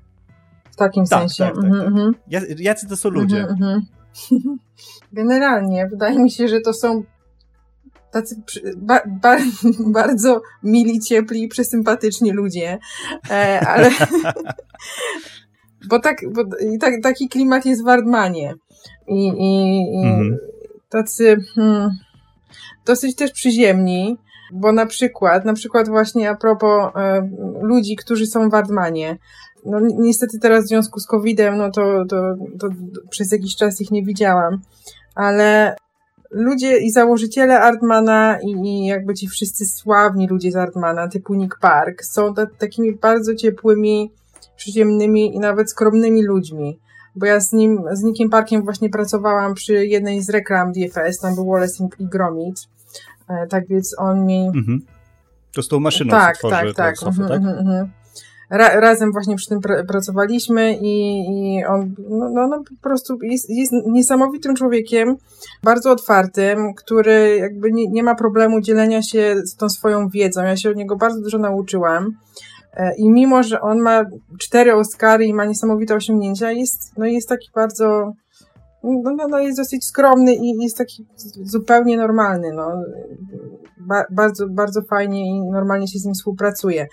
W 0.72 0.76
takim 0.76 1.04
tak, 1.04 1.18
sensie. 1.20 1.44
Tak, 1.44 1.54
tak, 1.54 1.64
mm 1.64 1.94
-hmm. 1.94 2.12
Jacy 2.58 2.88
to 2.88 2.96
są 2.96 3.08
ludzie? 3.08 3.40
Mm 3.40 3.56
-hmm. 3.56 3.80
Generalnie 5.12 5.86
wydaje 5.86 6.18
mi 6.18 6.30
się, 6.30 6.48
że 6.48 6.60
to 6.60 6.72
są 6.72 7.02
tacy 8.10 8.42
ba, 8.76 9.00
ba, 9.06 9.36
bardzo 9.98 10.42
mili, 10.62 11.00
ciepli 11.00 11.42
i 11.42 11.48
przesympatyczni 11.48 12.32
ludzie, 12.32 12.78
e, 13.30 13.60
ale 13.60 13.90
bo 15.90 15.98
tak, 15.98 16.16
bo 16.32 16.42
tak, 16.80 16.94
taki 17.02 17.28
klimat 17.28 17.66
jest 17.66 17.84
w 17.84 17.88
Ardmanie 17.88 18.54
i, 19.08 19.28
i, 19.28 19.82
i 19.94 20.06
mhm. 20.06 20.36
tacy 20.88 21.36
hmm, 21.54 21.90
dosyć 22.86 23.16
też 23.16 23.32
przyziemni, 23.32 24.16
bo 24.52 24.72
na 24.72 24.86
przykład, 24.86 25.44
na 25.44 25.52
przykład 25.52 25.88
właśnie 25.88 26.30
a 26.30 26.34
propos 26.34 26.92
e, 26.96 27.30
ludzi, 27.62 27.96
którzy 27.96 28.26
są 28.26 28.50
w 28.50 28.54
Ardmanie, 28.54 29.18
no 29.66 29.80
niestety 29.80 30.38
teraz 30.38 30.64
w 30.64 30.68
związku 30.68 31.00
z 31.00 31.06
COVID-em, 31.06 31.56
no 31.56 31.70
to, 31.70 32.04
to, 32.08 32.34
to 32.60 32.68
przez 33.10 33.32
jakiś 33.32 33.56
czas 33.56 33.80
ich 33.80 33.90
nie 33.90 34.04
widziałam, 34.04 34.60
ale 35.14 35.76
ludzie 36.30 36.78
i 36.78 36.90
założyciele 36.90 37.60
Artmana 37.60 38.38
i, 38.42 38.50
i 38.50 38.86
jakby 38.86 39.14
ci 39.14 39.28
wszyscy 39.28 39.64
sławni 39.66 40.28
ludzie 40.28 40.52
z 40.52 40.56
Artmana, 40.56 41.08
typu 41.08 41.34
Nick 41.34 41.58
Park, 41.58 42.04
są 42.04 42.34
takimi 42.58 42.94
bardzo 42.94 43.34
ciepłymi, 43.34 44.12
przyziemnymi 44.56 45.34
i 45.34 45.38
nawet 45.38 45.70
skromnymi 45.70 46.22
ludźmi. 46.22 46.78
Bo 47.16 47.26
ja 47.26 47.40
z 47.40 47.52
nim, 47.52 47.82
z 47.92 48.02
Nickiem 48.02 48.30
Parkiem 48.30 48.62
właśnie 48.62 48.90
pracowałam 48.90 49.54
przy 49.54 49.86
jednej 49.86 50.22
z 50.22 50.30
reklam 50.30 50.72
DFS, 50.72 51.18
tam 51.18 51.34
był 51.34 51.46
Wallace 51.46 51.88
i 51.98 52.06
Gromit. 52.06 52.68
E, 53.28 53.46
tak 53.46 53.68
więc 53.68 53.94
on 53.98 54.26
mi... 54.26 54.46
Mhm. 54.46 54.80
To 55.54 55.62
z 55.62 55.68
tą 55.68 55.80
maszyną, 55.80 56.10
tak, 56.10 56.38
tak, 56.50 56.74
tak. 56.74 56.98
Sofę, 56.98 57.28
tak? 57.28 57.42
Ra, 58.50 58.80
razem 58.80 59.12
właśnie 59.12 59.36
przy 59.36 59.48
tym 59.48 59.60
pr 59.60 59.86
pracowaliśmy 59.86 60.78
i, 60.82 61.18
i 61.18 61.64
on 61.64 61.94
no, 62.10 62.30
no, 62.30 62.46
no, 62.46 62.58
po 62.58 62.82
prostu 62.82 63.18
jest, 63.22 63.50
jest 63.50 63.72
niesamowitym 63.86 64.54
człowiekiem, 64.54 65.16
bardzo 65.62 65.90
otwartym, 65.90 66.74
który 66.74 67.36
jakby 67.36 67.72
nie, 67.72 67.88
nie 67.88 68.02
ma 68.02 68.14
problemu 68.14 68.60
dzielenia 68.60 69.02
się 69.02 69.36
z 69.44 69.56
tą 69.56 69.68
swoją 69.68 70.08
wiedzą. 70.08 70.42
Ja 70.42 70.56
się 70.56 70.70
od 70.70 70.76
niego 70.76 70.96
bardzo 70.96 71.20
dużo 71.20 71.38
nauczyłam. 71.38 72.16
E, 72.74 72.94
I 72.96 73.10
mimo, 73.10 73.42
że 73.42 73.60
on 73.60 73.80
ma 73.80 74.04
cztery 74.38 74.74
Oscary 74.74 75.24
i 75.24 75.34
ma 75.34 75.44
niesamowite 75.44 75.94
osiągnięcia, 75.94 76.52
jest, 76.52 76.98
no 76.98 77.06
jest 77.06 77.28
taki 77.28 77.48
bardzo, 77.54 78.12
no, 78.84 79.12
no, 79.16 79.28
no 79.28 79.38
jest 79.38 79.58
dosyć 79.58 79.84
skromny 79.84 80.34
i 80.34 80.62
jest 80.62 80.78
taki 80.78 81.06
zupełnie 81.42 81.96
normalny. 81.96 82.52
No. 82.52 82.82
Ba 83.80 84.04
bardzo, 84.10 84.46
bardzo 84.48 84.82
fajnie 84.82 85.26
i 85.26 85.40
normalnie 85.40 85.88
się 85.88 85.98
z 85.98 86.04
nim 86.04 86.14
współpracuje. 86.14 86.86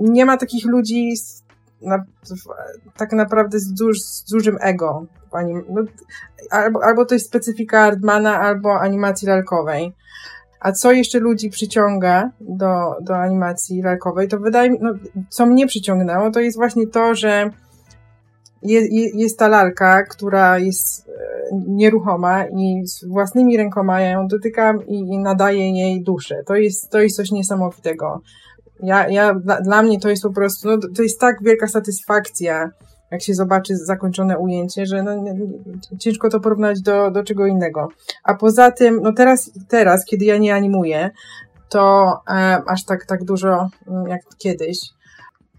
Nie 0.00 0.24
ma 0.24 0.36
takich 0.36 0.66
ludzi 0.66 1.16
z, 1.16 1.44
na, 1.82 2.04
tak 2.96 3.12
naprawdę 3.12 3.58
z, 3.58 3.72
duż, 3.72 4.00
z 4.00 4.24
dużym 4.30 4.58
ego. 4.60 5.06
No, 5.68 5.82
albo, 6.50 6.84
albo 6.84 7.04
to 7.04 7.14
jest 7.14 7.26
specyfika 7.26 7.80
Ardmana, 7.80 8.40
albo 8.40 8.80
animacji 8.80 9.28
lalkowej. 9.28 9.92
A 10.60 10.72
co 10.72 10.92
jeszcze 10.92 11.18
ludzi 11.18 11.50
przyciąga 11.50 12.30
do, 12.40 12.94
do 13.00 13.16
animacji 13.16 13.82
lalkowej, 13.82 14.28
to 14.28 14.38
wydaje 14.38 14.70
mi, 14.70 14.78
no, 14.80 14.94
co 15.28 15.46
mnie 15.46 15.66
przyciągnęło, 15.66 16.30
to 16.30 16.40
jest 16.40 16.56
właśnie 16.56 16.86
to, 16.86 17.14
że 17.14 17.50
jest, 18.62 18.92
jest 19.14 19.38
ta 19.38 19.48
lalka, 19.48 20.02
która 20.02 20.58
jest 20.58 21.08
e, 21.08 21.12
nieruchoma 21.68 22.44
i 22.46 22.86
z 22.86 23.04
własnymi 23.04 23.56
rękoma 23.56 24.00
ja 24.00 24.10
ją 24.10 24.26
dotykam 24.28 24.86
i, 24.86 24.98
i 24.98 25.18
nadaję 25.18 25.72
jej 25.72 26.02
duszę. 26.02 26.42
To 26.46 26.54
jest, 26.54 26.90
to 26.90 27.00
jest 27.00 27.16
coś 27.16 27.30
niesamowitego. 27.30 28.20
Ja, 28.82 29.08
ja, 29.08 29.34
dla, 29.34 29.60
dla 29.60 29.82
mnie 29.82 30.00
to 30.00 30.08
jest 30.08 30.22
po 30.22 30.32
prostu, 30.32 30.68
no, 30.68 30.78
to 30.96 31.02
jest 31.02 31.20
tak 31.20 31.36
wielka 31.42 31.66
satysfakcja, 31.66 32.70
jak 33.10 33.22
się 33.22 33.34
zobaczy 33.34 33.76
zakończone 33.76 34.38
ujęcie, 34.38 34.86
że 34.86 35.02
no, 35.02 35.24
ciężko 35.98 36.28
to 36.28 36.40
porównać 36.40 36.80
do, 36.80 37.10
do 37.10 37.24
czego 37.24 37.46
innego. 37.46 37.88
A 38.24 38.34
poza 38.34 38.70
tym, 38.70 39.00
no 39.02 39.12
teraz, 39.12 39.50
teraz 39.68 40.04
kiedy 40.04 40.24
ja 40.24 40.38
nie 40.38 40.54
animuję, 40.54 41.10
to 41.68 42.12
e, 42.28 42.62
aż 42.66 42.84
tak, 42.84 43.06
tak 43.06 43.24
dużo 43.24 43.68
mm, 43.88 44.06
jak 44.06 44.20
kiedyś, 44.38 44.78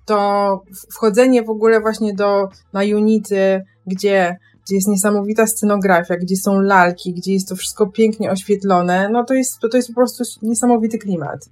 to 0.05 0.61
wchodzenie 0.93 1.43
w 1.43 1.49
ogóle 1.49 1.82
właśnie 1.82 2.13
do, 2.13 2.49
na 2.74 2.82
unity, 2.82 3.63
gdzie, 3.88 4.38
gdzie 4.65 4.76
jest 4.76 4.88
niesamowita 4.88 5.47
scenografia, 5.47 6.15
gdzie 6.17 6.36
są 6.36 6.61
lalki, 6.61 7.13
gdzie 7.13 7.34
jest 7.34 7.49
to 7.49 7.55
wszystko 7.55 7.88
pięknie 7.88 8.32
oświetlone, 8.32 9.09
no 9.09 9.24
to 9.24 9.34
jest, 9.34 9.59
to, 9.59 9.69
to 9.69 9.78
jest 9.78 9.89
po 9.89 9.95
prostu 9.95 10.24
niesamowity 10.41 10.97
klimat 10.97 11.49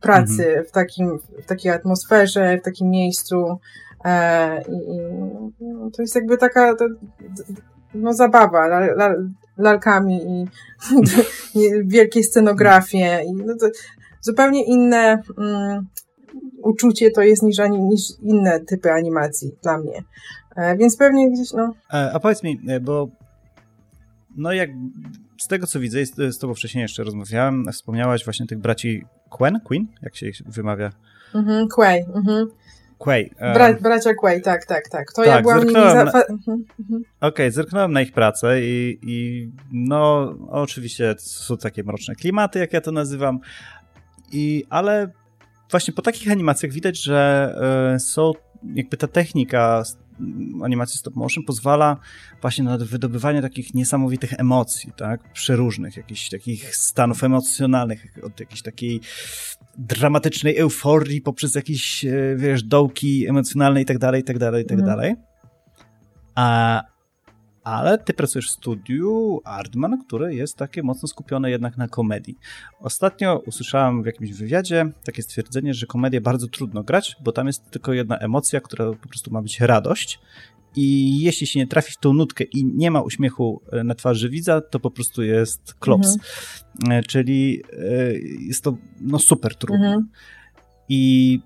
pracy 0.00 0.48
mhm. 0.48 0.64
w, 0.66 0.70
takim, 0.70 1.18
w 1.18 1.46
takiej 1.46 1.72
atmosferze, 1.72 2.58
w 2.58 2.64
takim 2.64 2.90
miejscu. 2.90 3.58
E, 4.04 4.62
i, 4.62 5.00
no, 5.60 5.90
to 5.90 6.02
jest 6.02 6.14
jakby 6.14 6.36
taka 6.36 6.74
to, 6.74 6.84
no, 7.94 8.12
zabawa 8.12 8.88
lalkami 9.58 10.22
i 10.26 10.46
wielkie 11.84 12.22
scenografie. 12.22 13.22
I, 13.26 13.32
no, 13.32 13.54
zupełnie 14.20 14.64
inne 14.64 15.22
mm, 15.38 15.86
uczucie 16.62 17.10
to 17.10 17.22
jest 17.22 17.42
niż, 17.42 17.56
niż 17.70 18.00
inne 18.22 18.60
typy 18.60 18.92
animacji 18.92 19.56
dla 19.62 19.78
mnie. 19.78 20.04
E, 20.56 20.76
więc 20.76 20.96
pewnie 20.96 21.30
gdzieś, 21.30 21.52
no. 21.52 21.74
E, 21.92 22.12
a 22.12 22.20
powiedz 22.20 22.42
mi, 22.42 22.60
e, 22.68 22.80
bo 22.80 23.08
no 24.36 24.52
jak 24.52 24.70
z 25.40 25.46
tego 25.46 25.66
co 25.66 25.80
widzę, 25.80 26.06
z 26.06 26.38
tobą 26.38 26.54
wcześniej 26.54 26.82
jeszcze 26.82 27.04
rozmawiałem, 27.04 27.72
wspomniałaś 27.72 28.24
właśnie 28.24 28.46
tych 28.46 28.58
braci 28.58 29.04
Quen, 29.30 29.60
Queen, 29.64 29.86
jak 30.02 30.16
się 30.16 30.26
ich 30.26 30.42
wymawia? 30.46 30.90
Mhm, 31.34 31.68
Quay. 31.68 32.04
Mhm. 32.14 32.48
Quay. 32.98 33.30
Bra 33.54 33.74
bracia 33.74 34.14
Quay, 34.14 34.42
tak, 34.42 34.66
tak, 34.66 34.88
tak. 34.88 35.12
To 35.12 35.22
tak, 35.22 35.26
ja 35.26 35.42
byłam 35.42 35.58
nimi 35.58 35.72
za... 35.72 36.04
Na... 36.04 36.12
Mhm, 36.12 36.64
mhm. 36.80 37.02
Okej, 37.20 37.28
okay, 37.28 37.50
zerknąłem 37.50 37.92
na 37.92 38.00
ich 38.00 38.12
pracę 38.12 38.62
i, 38.62 38.98
i 39.02 39.48
no 39.72 40.34
oczywiście 40.50 41.14
są 41.18 41.56
takie 41.56 41.84
mroczne 41.84 42.14
klimaty, 42.14 42.58
jak 42.58 42.72
ja 42.72 42.80
to 42.80 42.92
nazywam, 42.92 43.38
i, 44.32 44.64
ale 44.70 45.10
właśnie 45.70 45.94
po 45.94 46.02
takich 46.02 46.32
animacjach 46.32 46.72
widać, 46.72 47.02
że 47.02 47.54
y, 47.96 48.00
są 48.00 48.32
jakby 48.74 48.96
ta 48.96 49.08
technika 49.08 49.82
animacji 50.64 50.98
stop 50.98 51.16
motion 51.16 51.44
pozwala 51.44 51.96
właśnie 52.40 52.64
na 52.64 52.78
wydobywanie 52.78 53.42
takich 53.42 53.74
niesamowitych 53.74 54.32
emocji, 54.40 54.92
tak? 54.96 55.32
Przeróżnych, 55.32 55.96
jakichś 55.96 56.28
takich 56.28 56.76
stanów 56.76 57.24
emocjonalnych, 57.24 58.18
od 58.22 58.40
jakiejś 58.40 58.62
takiej 58.62 59.00
dramatycznej 59.78 60.56
euforii 60.56 61.20
poprzez 61.20 61.54
jakieś, 61.54 62.04
e, 62.04 62.36
wiesz, 62.36 62.62
dołki 62.62 63.28
emocjonalne 63.28 63.82
i 63.82 63.84
tak 63.84 63.98
dalej, 63.98 64.20
i 64.20 64.24
tak 64.24 64.38
dalej, 64.38 64.64
i 64.64 64.66
tak 64.66 64.78
mhm. 64.78 64.96
dalej. 64.96 65.14
A, 66.34 66.82
ale 67.64 67.98
ty 67.98 68.14
pracujesz 68.14 68.48
w 68.48 68.52
studiu 68.52 69.40
Artman, 69.44 70.04
które 70.04 70.34
jest 70.34 70.56
takie 70.56 70.82
mocno 70.82 71.08
skupione 71.08 71.50
jednak 71.50 71.76
na 71.76 71.88
komedii. 71.88 72.38
Ostatnio 72.80 73.42
usłyszałem 73.46 74.02
w 74.02 74.06
jakimś 74.06 74.32
wywiadzie 74.32 74.92
takie 75.04 75.22
stwierdzenie, 75.22 75.74
że 75.74 75.86
komedię 75.86 76.20
bardzo 76.20 76.46
trudno 76.46 76.82
grać, 76.82 77.16
bo 77.24 77.32
tam 77.32 77.46
jest 77.46 77.70
tylko 77.70 77.92
jedna 77.92 78.18
emocja, 78.18 78.60
która 78.60 78.92
po 78.92 79.08
prostu 79.08 79.30
ma 79.30 79.42
być 79.42 79.60
radość. 79.60 80.20
I 80.76 81.18
jeśli 81.20 81.46
się 81.46 81.60
nie 81.60 81.66
trafi 81.66 81.92
w 81.92 81.96
tą 81.96 82.12
nutkę 82.12 82.44
i 82.44 82.64
nie 82.64 82.90
ma 82.90 83.00
uśmiechu 83.00 83.62
e, 83.72 83.84
na 83.84 83.94
twarzy 83.94 84.28
widza, 84.28 84.60
to 84.60 84.80
po 84.80 84.90
prostu 84.90 85.22
jest 85.22 85.74
klops. 85.74 86.16
Mhm. 86.82 86.98
E, 86.98 87.02
czyli 87.02 87.62
e, 87.72 88.12
jest 88.40 88.64
to 88.64 88.76
no, 89.00 89.18
super 89.18 89.54
trudne. 89.54 89.86
Mhm. 89.86 90.08
I 90.88 91.40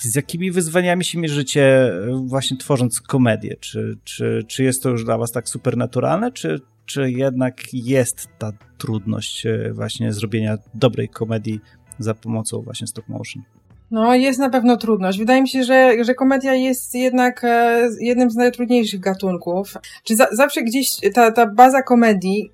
z 0.00 0.14
jakimi 0.14 0.50
wyzwaniami 0.50 1.04
się 1.04 1.18
mierzycie 1.18 1.92
właśnie 2.24 2.56
tworząc 2.56 3.00
komedię? 3.00 3.56
Czy, 3.60 3.98
czy, 4.04 4.44
czy 4.48 4.64
jest 4.64 4.82
to 4.82 4.90
już 4.90 5.04
dla 5.04 5.18
was 5.18 5.32
tak 5.32 5.48
supernaturalne, 5.48 6.32
czy, 6.32 6.60
czy 6.86 7.10
jednak 7.10 7.74
jest 7.74 8.28
ta 8.38 8.52
trudność 8.78 9.46
e, 9.46 9.72
właśnie 9.72 10.12
zrobienia 10.12 10.58
dobrej 10.74 11.08
komedii 11.08 11.60
za 11.98 12.14
pomocą 12.14 12.62
właśnie 12.62 12.86
stop 12.86 13.08
motion? 13.08 13.42
No, 13.90 14.14
jest 14.14 14.38
na 14.38 14.50
pewno 14.50 14.76
trudność. 14.76 15.18
Wydaje 15.18 15.42
mi 15.42 15.48
się, 15.48 15.64
że, 15.64 16.04
że 16.04 16.14
komedia 16.14 16.54
jest 16.54 16.94
jednak 16.94 17.44
e, 17.44 17.88
jednym 18.00 18.30
z 18.30 18.34
najtrudniejszych 18.34 19.00
gatunków. 19.00 19.74
Czy 20.04 20.16
za, 20.16 20.28
zawsze 20.32 20.62
gdzieś 20.62 20.88
ta, 21.14 21.32
ta 21.32 21.46
baza 21.46 21.82
komedii 21.82 22.50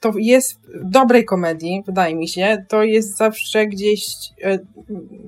to 0.00 0.12
jest 0.16 0.60
dobrej 0.84 1.24
komedii, 1.24 1.82
wydaje 1.86 2.16
mi 2.16 2.28
się, 2.28 2.64
to 2.68 2.82
jest 2.82 3.16
zawsze 3.16 3.66
gdzieś 3.66 4.06
e, 4.42 4.58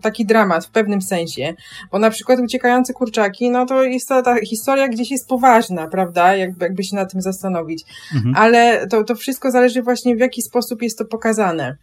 taki 0.02 0.26
dramat 0.26 0.66
w 0.66 0.70
pewnym 0.70 1.02
sensie. 1.02 1.54
Bo 1.92 1.98
na 1.98 2.10
przykład 2.10 2.40
Uciekające 2.40 2.92
Kurczaki, 2.92 3.50
no 3.50 3.66
to 3.66 3.82
jest 3.82 4.08
ta, 4.08 4.22
ta 4.22 4.40
historia 4.40 4.88
gdzieś 4.88 5.10
jest 5.10 5.28
poważna, 5.28 5.88
prawda? 5.88 6.36
Jakby, 6.36 6.64
jakby 6.64 6.84
się 6.84 6.96
na 6.96 7.06
tym 7.06 7.22
zastanowić. 7.22 7.84
Mhm. 8.14 8.34
Ale 8.36 8.86
to, 8.86 9.04
to 9.04 9.14
wszystko 9.14 9.50
zależy 9.50 9.82
właśnie 9.82 10.16
w 10.16 10.20
jaki 10.20 10.42
sposób 10.42 10.82
jest 10.82 10.98
to 10.98 11.04
pokazane. 11.04 11.76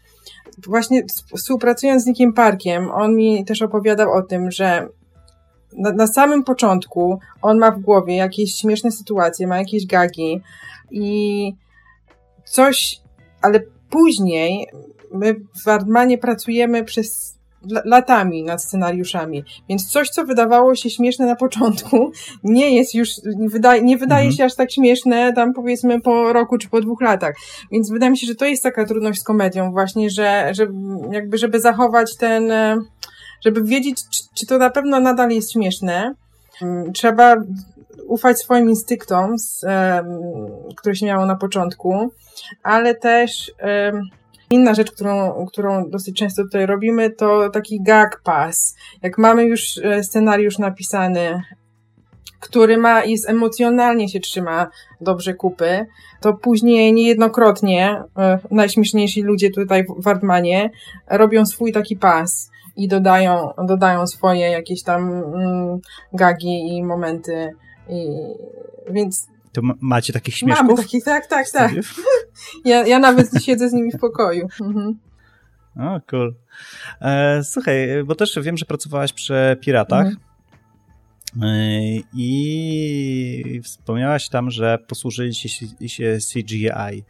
Właśnie 0.68 1.04
współpracując 1.38 2.04
z 2.04 2.06
Nickiem 2.06 2.34
Parkiem, 2.34 2.92
on 2.92 3.16
mi 3.16 3.46
też 3.46 3.62
opowiadał 3.62 4.12
o 4.12 4.22
tym, 4.22 4.52
że 4.52 4.88
na, 5.78 5.92
na 5.92 6.08
samym 6.08 6.44
początku 6.44 7.20
on 7.42 7.58
ma 7.58 7.72
w 7.72 7.80
głowie 7.80 8.16
jakieś 8.16 8.56
śmieszne 8.56 8.92
sytuacje, 8.92 9.48
ma 9.48 9.58
jakieś 9.58 9.86
gagi 9.86 10.42
i 10.92 11.54
coś, 12.46 13.02
ale 13.42 13.62
później 13.90 14.68
my 15.14 15.36
w 15.64 15.68
Ardmanie 15.68 16.18
pracujemy 16.18 16.84
przez 16.84 17.36
latami 17.86 18.44
nad 18.44 18.64
scenariuszami, 18.64 19.44
więc 19.70 19.86
coś, 19.88 20.10
co 20.10 20.26
wydawało 20.26 20.76
się 20.76 20.90
śmieszne 20.90 21.26
na 21.26 21.36
początku, 21.36 22.12
nie 22.44 22.76
jest 22.76 22.96
już, 22.96 23.10
nie 23.38 23.50
wydaje, 23.50 23.82
nie 23.82 23.98
wydaje 23.98 24.28
mhm. 24.28 24.38
się 24.38 24.46
aż 24.46 24.56
tak 24.56 24.72
śmieszne 24.72 25.34
tam 25.34 25.54
powiedzmy 25.54 26.02
po 26.02 26.34
roku 26.34 26.58
czy 26.58 26.70
po 26.70 26.82
dwóch 26.82 27.02
latach. 27.02 27.36
Więc 27.72 27.92
wydaje 27.92 28.12
mi 28.12 28.18
się, 28.18 28.28
że 28.28 28.36
to 28.36 28.46
jest 28.46 28.64
taka 28.64 28.86
trudność 28.86 29.20
z 29.20 29.24
komedią 29.24 29.72
właśnie, 29.72 30.10
że, 30.10 30.52
że 30.52 30.68
jakby, 31.12 31.38
żeby 31.38 31.60
zachować 31.60 32.18
ten, 32.18 32.52
żeby 33.46 33.64
wiedzieć, 33.64 33.98
czy, 34.12 34.24
czy 34.36 34.46
to 34.46 34.58
na 34.58 34.70
pewno 34.70 35.00
nadal 35.00 35.30
jest 35.30 35.52
śmieszne, 35.52 36.16
mm, 36.62 36.94
trzeba 36.94 37.36
ufać 38.08 38.40
swoim 38.40 38.70
instynktom, 38.70 39.36
które 40.78 40.96
się 40.96 41.06
miało 41.06 41.26
na 41.26 41.36
początku, 41.36 42.12
ale 42.64 42.96
też 42.96 43.52
inna 44.50 44.74
rzecz, 44.74 44.92
którą, 44.92 45.46
którą 45.46 45.90
dosyć 45.90 46.18
często 46.18 46.44
tutaj 46.44 46.66
robimy, 46.66 47.10
to 47.10 47.50
taki 47.50 47.84
gag 47.84 48.22
pass. 48.24 48.76
Jak 49.02 49.18
mamy 49.18 49.44
już 49.44 49.78
e, 49.78 50.04
scenariusz 50.04 50.60
napisany, 50.60 51.42
który 52.40 52.78
ma, 52.78 53.04
jest 53.04 53.30
emocjonalnie 53.30 54.10
się 54.10 54.20
trzyma 54.20 54.68
dobrze 55.02 55.34
kupy, 55.34 55.86
to 56.22 56.34
później 56.34 56.94
niejednokrotnie 56.94 58.04
e, 58.18 58.40
najśmieszniejsi 58.52 59.22
ludzie 59.22 59.50
tutaj 59.52 59.84
w 59.84 60.04
Wardmanie 60.04 60.70
robią 61.10 61.46
swój 61.46 61.72
taki 61.72 61.96
pas 61.96 62.50
i 62.76 62.88
dodają, 62.88 63.54
dodają 63.68 64.08
swoje 64.08 64.50
jakieś 64.50 64.84
tam 64.84 65.14
mm, 65.14 65.80
gagi 66.14 66.78
i 66.78 66.84
momenty 66.84 67.52
i, 67.90 68.08
więc 68.90 69.28
to 69.56 69.62
macie 69.82 70.14
takich 70.14 70.36
śmieszków? 70.36 70.68
Mamy 70.68 70.84
takich, 70.84 71.04
tak, 71.04 71.28
tak, 71.28 71.50
tak. 71.50 71.72
Ja, 72.66 72.88
ja 72.88 73.00
nawet 73.00 73.44
siedzę 73.44 73.70
z 73.70 73.74
nimi 73.74 73.92
w 73.92 74.00
pokoju. 74.00 74.48
Mhm. 74.62 75.00
O, 75.76 76.02
cool. 76.10 76.36
E, 77.02 77.44
słuchaj, 77.44 78.04
bo 78.06 78.16
też 78.16 78.40
wiem, 78.42 78.58
że 78.58 78.66
pracowałaś 78.66 79.14
przy 79.14 79.58
Piratach. 79.62 80.06
Mhm. 80.06 80.18
E, 81.44 82.02
I 82.14 83.62
wspomniałaś 83.64 84.30
tam, 84.30 84.52
że 84.52 84.78
posłużyliście 84.88 85.50
się 85.88 86.18
CGI. 86.34 87.04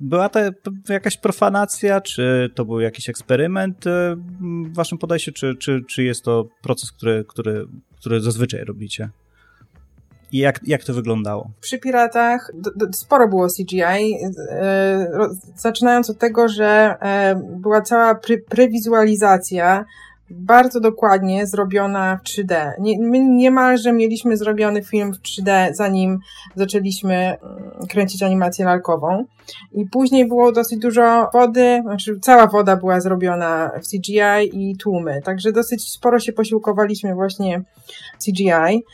Była 0.00 0.28
to 0.28 0.40
jakaś 0.88 1.16
profanacja, 1.16 2.00
czy 2.00 2.50
to 2.54 2.64
był 2.64 2.80
jakiś 2.80 3.08
eksperyment 3.08 3.86
e, 3.86 4.16
w 4.40 4.74
waszym 4.74 4.98
podejściu, 4.98 5.32
czy, 5.32 5.54
czy, 5.56 5.80
czy 5.88 6.02
jest 6.02 6.24
to 6.24 6.48
proces, 6.62 6.92
który, 6.92 7.24
który, 7.28 7.66
który 7.96 8.20
zazwyczaj 8.20 8.64
robicie? 8.64 9.10
I 10.32 10.38
jak, 10.38 10.60
jak 10.66 10.84
to 10.84 10.94
wyglądało? 10.94 11.50
Przy 11.60 11.78
Piratach 11.78 12.52
sporo 12.92 13.28
było 13.28 13.46
CGI, 13.48 14.16
e, 14.50 15.28
zaczynając 15.56 16.10
od 16.10 16.18
tego, 16.18 16.48
że 16.48 16.96
e, 17.00 17.34
była 17.56 17.80
cała 17.80 18.14
pre 18.14 18.38
prewizualizacja 18.38 19.84
bardzo 20.32 20.80
dokładnie 20.80 21.46
zrobiona 21.46 22.16
w 22.16 22.28
3D. 22.28 22.72
Nie, 22.80 22.98
my 23.00 23.18
niemalże 23.18 23.92
mieliśmy 23.92 24.36
zrobiony 24.36 24.82
film 24.82 25.12
w 25.14 25.20
3D, 25.20 25.74
zanim 25.74 26.18
zaczęliśmy 26.54 27.14
mm, 27.14 27.38
kręcić 27.88 28.22
animację 28.22 28.64
lalkową. 28.64 29.24
I 29.72 29.86
później 29.86 30.28
było 30.28 30.52
dosyć 30.52 30.78
dużo 30.78 31.30
wody, 31.32 31.80
znaczy 31.82 32.18
cała 32.20 32.46
woda 32.46 32.76
była 32.76 33.00
zrobiona 33.00 33.70
w 33.82 33.88
CGI 33.88 34.50
i 34.52 34.76
tłumy. 34.76 35.20
Także 35.24 35.52
dosyć 35.52 35.90
sporo 35.90 36.18
się 36.18 36.32
posiłkowaliśmy 36.32 37.14
właśnie 37.14 37.62
CGI. 38.26 38.84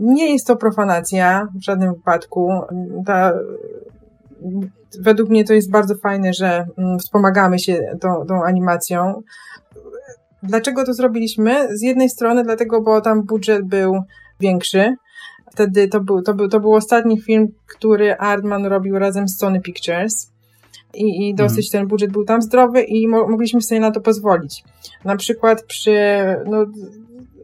Nie 0.00 0.32
jest 0.32 0.46
to 0.46 0.56
profanacja 0.56 1.48
w 1.54 1.64
żadnym 1.64 1.94
wypadku. 1.94 2.50
Ta, 3.06 3.32
według 5.00 5.30
mnie 5.30 5.44
to 5.44 5.54
jest 5.54 5.70
bardzo 5.70 5.94
fajne, 6.02 6.32
że 6.32 6.66
mm, 6.78 6.98
wspomagamy 6.98 7.58
się 7.58 7.96
tą, 8.00 8.26
tą 8.26 8.44
animacją. 8.44 9.22
Dlaczego 10.42 10.84
to 10.84 10.94
zrobiliśmy? 10.94 11.76
Z 11.76 11.82
jednej 11.82 12.08
strony 12.08 12.44
dlatego, 12.44 12.82
bo 12.82 13.00
tam 13.00 13.22
budżet 13.22 13.62
był 13.66 14.02
większy. 14.40 14.94
Wtedy 15.52 15.88
to 15.88 16.00
był, 16.00 16.22
to 16.22 16.34
był, 16.34 16.48
to 16.48 16.60
był 16.60 16.74
ostatni 16.74 17.20
film, 17.20 17.48
który 17.66 18.16
Artman 18.16 18.66
robił 18.66 18.98
razem 18.98 19.28
z 19.28 19.38
Sony 19.38 19.60
Pictures. 19.60 20.32
I, 20.94 21.28
i 21.28 21.34
dosyć 21.34 21.66
mhm. 21.66 21.70
ten 21.72 21.88
budżet 21.88 22.12
był 22.12 22.24
tam 22.24 22.42
zdrowy 22.42 22.82
i 22.82 23.08
mo 23.08 23.28
mogliśmy 23.28 23.62
sobie 23.62 23.80
na 23.80 23.90
to 23.90 24.00
pozwolić. 24.00 24.64
Na 25.04 25.16
przykład 25.16 25.62
przy, 25.62 25.96
no, 26.46 26.66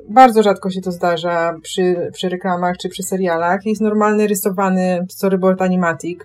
bardzo 0.09 0.43
rzadko 0.43 0.71
się 0.71 0.81
to 0.81 0.93
zdarza 0.93 1.55
przy, 1.63 2.11
przy 2.13 2.29
reklamach 2.29 2.77
czy 2.77 2.89
przy 2.89 3.03
serialach. 3.03 3.67
Jest 3.67 3.81
normalny 3.81 4.27
rysowany 4.27 5.07
storyboard 5.09 5.63
animatic. 5.63 6.21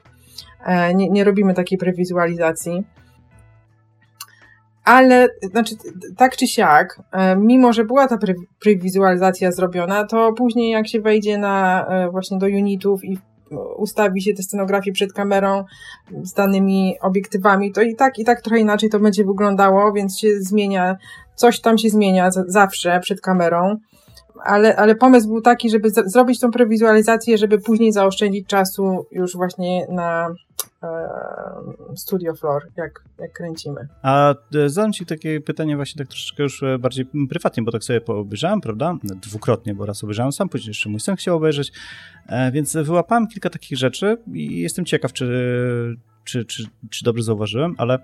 E, 0.66 0.94
nie, 0.94 1.10
nie 1.10 1.24
robimy 1.24 1.54
takiej 1.54 1.78
prewizualizacji. 1.78 2.84
Ale, 4.84 5.28
znaczy, 5.52 5.76
tak 6.18 6.38
czy 6.38 6.48
siak, 6.48 7.02
e, 7.12 7.36
mimo 7.36 7.74
że 7.74 7.86
była 7.86 8.08
ta 8.08 8.18
pre 8.18 8.34
prewizualizacja 8.60 9.52
zrobiona, 9.52 10.06
to 10.06 10.34
później 10.34 10.72
jak 10.72 10.88
się 10.88 11.02
wejdzie 11.02 11.38
na 11.38 11.86
e, 11.88 12.10
właśnie 12.10 12.38
do 12.38 12.46
unitów 12.46 13.06
i 13.06 13.18
ustawi 13.78 14.22
się 14.22 14.34
tę 14.34 14.44
scenografię 14.44 14.92
przed 14.92 15.14
kamerą 15.14 15.64
z 16.24 16.34
danymi 16.34 16.96
obiektywami, 17.02 17.72
to 17.72 17.82
i 17.82 17.96
tak, 17.96 18.20
i 18.20 18.26
tak 18.26 18.42
trochę 18.42 18.60
inaczej 18.60 18.90
to 18.90 19.00
będzie 19.00 19.26
wyglądało, 19.26 19.94
więc 19.94 20.20
się 20.20 20.28
zmienia, 20.40 20.98
coś 21.40 21.60
tam 21.62 21.78
się 21.78 21.90
zmienia 21.90 22.32
zawsze 22.32 23.00
przed 23.00 23.22
kamerą. 23.22 23.78
Ale, 24.44 24.76
ale 24.76 24.96
pomysł 24.96 25.28
był 25.28 25.42
taki, 25.42 25.70
żeby 25.70 25.90
zrobić 25.90 26.40
tą 26.40 26.52
prewizualizację, 26.52 27.38
żeby 27.38 27.60
później 27.60 27.92
zaoszczędzić 27.92 28.48
czasu 28.48 29.06
już 29.12 29.36
właśnie 29.36 29.88
na 29.90 30.30
e, 30.84 30.88
studio 31.96 32.36
floor, 32.36 32.62
jak, 32.78 33.04
jak 33.20 33.32
kręcimy. 33.32 33.88
A 34.02 34.36
e, 34.56 34.70
zadam 34.70 34.94
Ci 34.94 35.06
takie 35.06 35.42
pytanie 35.42 35.76
właśnie 35.76 36.00
tak 36.00 36.08
troszeczkę 36.08 36.44
już 36.44 36.64
e, 36.64 36.80
bardziej 36.80 37.06
prywatnie, 37.30 37.64
bo 37.64 37.72
tak 37.72 37.84
sobie 37.84 38.02
poobejrzałem, 38.02 38.62
prawda? 38.62 38.96
Dwukrotnie, 39.04 39.76
bo 39.76 39.86
raz 39.86 40.04
obejrzałem 40.04 40.32
sam, 40.32 40.50
później 40.50 40.70
jeszcze 40.70 40.90
mój 40.90 41.00
syn 41.00 41.16
chciał 41.16 41.38
obejrzeć, 41.38 41.72
więc 42.54 42.74
wyłapałem 42.74 43.28
kilka 43.28 43.50
takich 43.50 43.78
rzeczy 43.78 44.18
i 44.34 44.60
jestem 44.60 44.86
ciekaw, 44.86 45.14
czy, 45.14 45.26
czy, 46.24 46.46
czy, 46.46 46.64
czy 46.90 47.06
dobrze 47.06 47.24
zauważyłem, 47.24 47.76
ale 47.78 48.00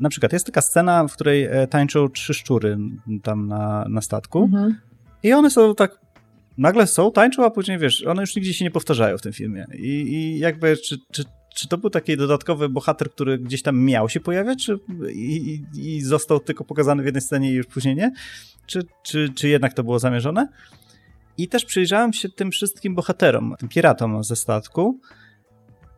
na 0.00 0.08
przykład 0.08 0.32
jest 0.32 0.46
taka 0.46 0.62
scena, 0.62 1.08
w 1.08 1.12
której 1.12 1.48
tańczą 1.70 2.08
trzy 2.08 2.34
szczury 2.34 2.78
tam 3.22 3.48
na, 3.48 3.86
na 3.88 4.00
statku 4.00 4.42
mhm. 4.42 4.80
i 5.22 5.32
one 5.32 5.50
są 5.50 5.74
tak 5.74 6.06
nagle 6.58 6.86
są, 6.86 7.12
tańczą, 7.12 7.44
a 7.44 7.50
później 7.50 7.78
wiesz, 7.78 8.06
one 8.06 8.22
już 8.22 8.36
nigdzie 8.36 8.54
się 8.54 8.64
nie 8.64 8.70
powtarzają 8.70 9.18
w 9.18 9.22
tym 9.22 9.32
filmie. 9.32 9.66
I, 9.74 9.88
i 9.88 10.38
jakby, 10.38 10.76
czy, 10.76 10.98
czy, 11.12 11.24
czy 11.54 11.68
to 11.68 11.78
był 11.78 11.90
taki 11.90 12.16
dodatkowy 12.16 12.68
bohater, 12.68 13.10
który 13.10 13.38
gdzieś 13.38 13.62
tam 13.62 13.84
miał 13.84 14.08
się 14.08 14.20
pojawiać, 14.20 14.66
czy 14.66 14.78
i, 15.12 15.62
i, 15.74 16.02
został 16.02 16.40
tylko 16.40 16.64
pokazany 16.64 17.02
w 17.02 17.06
jednej 17.06 17.22
scenie 17.22 17.50
i 17.50 17.54
już 17.54 17.66
później 17.66 17.96
nie? 17.96 18.12
Czy, 18.66 18.82
czy, 19.02 19.28
czy 19.34 19.48
jednak 19.48 19.74
to 19.74 19.84
było 19.84 19.98
zamierzone? 19.98 20.48
I 21.38 21.48
też 21.48 21.64
przyjrzałem 21.64 22.12
się 22.12 22.28
tym 22.28 22.50
wszystkim 22.50 22.94
bohaterom, 22.94 23.54
tym 23.58 23.68
piratom 23.68 24.24
ze 24.24 24.36
statku 24.36 25.00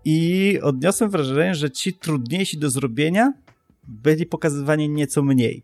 i 0.05 0.59
odniosłem 0.63 1.11
wrażenie, 1.11 1.55
że 1.55 1.71
ci 1.71 1.95
trudniejsi 1.95 2.59
do 2.59 2.71
zrobienia 2.71 3.33
byli 3.89 4.27
pokazywani 4.27 4.89
nieco 4.89 5.23
mniej 5.23 5.63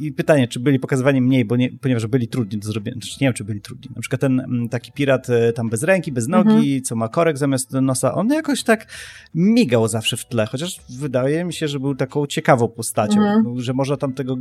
i 0.00 0.12
pytanie, 0.12 0.48
czy 0.48 0.60
byli 0.60 0.78
pokazywani 0.78 1.20
mniej, 1.20 1.44
bo 1.44 1.56
nie, 1.56 1.70
ponieważ 1.80 2.06
byli 2.06 2.28
trudni 2.28 2.58
do 2.58 2.66
zrobienia. 2.66 2.94
Znaczy, 3.00 3.16
nie 3.20 3.26
wiem, 3.26 3.34
czy 3.34 3.44
byli 3.44 3.60
trudni. 3.60 3.90
Na 3.96 4.00
przykład 4.00 4.20
ten 4.20 4.40
mm, 4.40 4.68
taki 4.68 4.92
pirat 4.92 5.30
e, 5.30 5.52
tam 5.52 5.68
bez 5.68 5.82
ręki, 5.82 6.12
bez 6.12 6.28
nogi, 6.28 6.50
mhm. 6.50 6.82
co 6.82 6.96
ma 6.96 7.08
korek 7.08 7.38
zamiast 7.38 7.72
nosa, 7.72 8.14
on 8.14 8.28
jakoś 8.28 8.62
tak 8.62 8.86
migał 9.34 9.88
zawsze 9.88 10.16
w 10.16 10.26
tle, 10.26 10.46
chociaż 10.46 10.80
wydaje 10.98 11.44
mi 11.44 11.52
się, 11.52 11.68
że 11.68 11.80
był 11.80 11.94
taką 11.94 12.26
ciekawą 12.26 12.68
postacią, 12.68 13.20
mhm. 13.20 13.60
że 13.60 13.72
można 13.72 13.96
tam 13.96 14.12
tego 14.12 14.36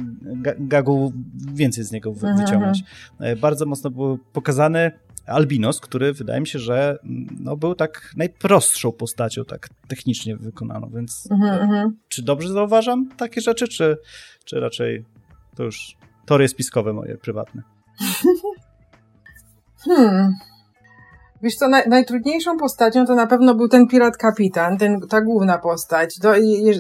gagu 0.60 1.14
więcej 1.54 1.84
z 1.84 1.92
niego 1.92 2.10
mhm. 2.10 2.38
wyciągnąć. 2.38 2.84
Mhm. 3.12 3.40
Bardzo 3.40 3.66
mocno 3.66 3.90
był 3.90 4.18
pokazany 4.34 4.92
Albinos, 5.26 5.80
który 5.80 6.14
wydaje 6.14 6.42
mi 6.42 6.48
się, 6.48 6.60
że 6.60 6.98
no, 7.40 7.58
był 7.58 7.76
tak 7.76 8.14
najprostszą 8.18 8.92
postacią, 8.92 9.46
tak 9.46 9.70
technicznie 9.88 10.38
wykonaną, 10.38 10.90
więc 10.96 11.28
mm 11.32 11.70
-hmm. 11.70 11.92
czy 12.08 12.22
dobrze 12.22 12.50
zauważam 12.50 13.10
takie 13.18 13.42
rzeczy, 13.42 13.68
czy, 13.68 13.98
czy 14.46 14.60
raczej 14.60 15.06
to 15.56 15.64
już 15.64 15.98
tory 16.26 16.48
spiskowe 16.48 16.94
moje 16.94 17.18
prywatne? 17.18 17.62
hmm. 19.86 20.34
Wiesz 21.44 21.56
co, 21.56 21.68
naj, 21.68 21.90
najtrudniejszą 21.90 22.58
postacią 22.58 23.06
to 23.06 23.16
na 23.16 23.28
pewno 23.28 23.56
był 23.56 23.68
ten 23.68 23.88
pirat 23.88 24.18
kapitan, 24.18 24.78
ten, 24.78 25.00
ta 25.10 25.22
główna 25.22 25.58
postać 25.58 26.20
do, 26.22 26.34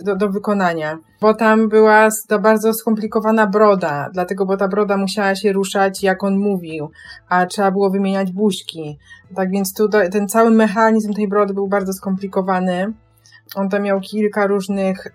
do, 0.03 0.15
do 0.15 0.29
wykonania. 0.29 0.97
Bo 1.21 1.33
tam 1.33 1.69
była 1.69 2.09
ta 2.27 2.39
bardzo 2.39 2.73
skomplikowana 2.73 3.47
broda, 3.47 4.09
dlatego, 4.13 4.45
bo 4.45 4.57
ta 4.57 4.67
broda 4.67 4.97
musiała 4.97 5.35
się 5.35 5.53
ruszać 5.53 6.03
jak 6.03 6.23
on 6.23 6.39
mówił, 6.39 6.89
a 7.29 7.45
trzeba 7.45 7.71
było 7.71 7.89
wymieniać 7.89 8.31
buźki. 8.31 8.99
Tak 9.35 9.51
więc 9.51 9.73
tu 9.73 9.89
ten 9.89 10.27
cały 10.27 10.51
mechanizm 10.51 11.13
tej 11.13 11.27
brody 11.27 11.53
był 11.53 11.67
bardzo 11.67 11.93
skomplikowany. 11.93 12.93
On 13.55 13.69
tam 13.69 13.83
miał 13.83 13.99
kilka 13.99 14.47
różnych 14.47 15.07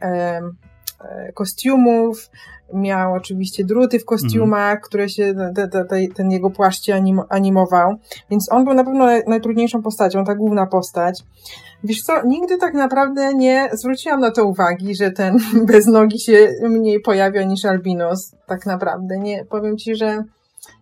kostiumów, 1.34 2.30
miał 2.74 3.14
oczywiście 3.14 3.64
druty 3.64 3.98
w 3.98 4.04
kostiumach, 4.04 4.70
mm. 4.70 4.82
które 4.82 5.08
się, 5.08 5.34
te, 5.54 5.68
te, 5.68 5.84
te, 5.84 6.08
ten 6.14 6.30
jego 6.30 6.50
płaszcz 6.50 6.84
się 6.84 6.94
anim, 6.94 7.20
animował, 7.28 7.94
więc 8.30 8.52
on 8.52 8.64
był 8.64 8.74
na 8.74 8.84
pewno 8.84 9.06
najtrudniejszą 9.26 9.82
postacią, 9.82 10.24
ta 10.24 10.34
główna 10.34 10.66
postać. 10.66 11.22
Wiesz 11.84 12.02
co, 12.02 12.26
nigdy 12.26 12.58
tak 12.58 12.74
naprawdę 12.74 13.34
nie 13.34 13.70
zwróciłam 13.72 14.20
na 14.20 14.30
to 14.30 14.44
uwagi, 14.44 14.94
że 14.94 15.10
ten 15.10 15.38
bez 15.72 15.86
nogi 15.86 16.20
się 16.20 16.48
mniej 16.62 17.00
pojawia 17.00 17.42
niż 17.42 17.64
albinos, 17.64 18.34
tak 18.46 18.66
naprawdę. 18.66 19.18
Nie, 19.18 19.44
powiem 19.44 19.76
ci, 19.76 19.96
że 19.96 20.24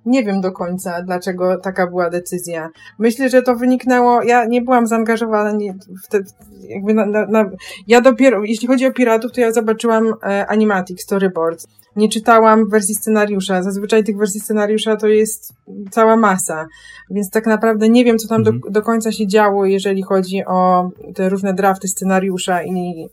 nie 0.07 0.25
wiem 0.25 0.41
do 0.41 0.53
końca, 0.53 1.03
dlaczego 1.03 1.59
taka 1.59 1.87
była 1.87 2.11
decyzja. 2.11 2.71
Myślę, 2.99 3.29
że 3.29 3.43
to 3.43 3.57
wyniknęło, 3.57 4.23
ja 4.23 4.45
nie 4.45 4.63
byłam 4.63 4.87
zaangażowana 4.87 5.59
w 6.05 6.09
te, 6.09 6.21
jakby 6.69 6.95
na, 6.95 7.07
na, 7.07 7.27
na, 7.27 7.51
ja 7.87 8.01
dopiero, 8.01 8.45
jeśli 8.45 8.69
chodzi 8.69 8.87
o 8.87 8.93
piratów, 8.93 9.33
to 9.33 9.41
ja 9.41 9.53
zobaczyłam 9.53 10.15
e, 10.23 10.47
animatic, 10.47 11.03
storyboards. 11.03 11.67
Nie 11.97 12.09
czytałam 12.09 12.69
wersji 12.69 12.95
scenariusza. 12.95 13.63
Zazwyczaj 13.63 14.05
tych 14.05 14.17
wersji 14.17 14.41
scenariusza 14.41 14.97
to 14.97 15.07
jest 15.07 15.53
cała 15.91 16.17
masa. 16.17 16.67
Więc 17.11 17.31
tak 17.31 17.47
naprawdę 17.47 17.89
nie 17.89 18.05
wiem, 18.05 18.19
co 18.19 18.29
tam 18.29 18.41
mhm. 18.41 18.61
do, 18.61 18.71
do 18.71 18.83
końca 18.83 19.13
się 19.13 19.27
działo, 19.27 19.67
jeżeli 19.67 20.03
chodzi 20.03 20.45
o 20.47 20.91
te 21.15 21.29
różne 21.29 21.55
drafty 21.55 21.89
scenariusza 21.89 22.63
i 22.63 23.09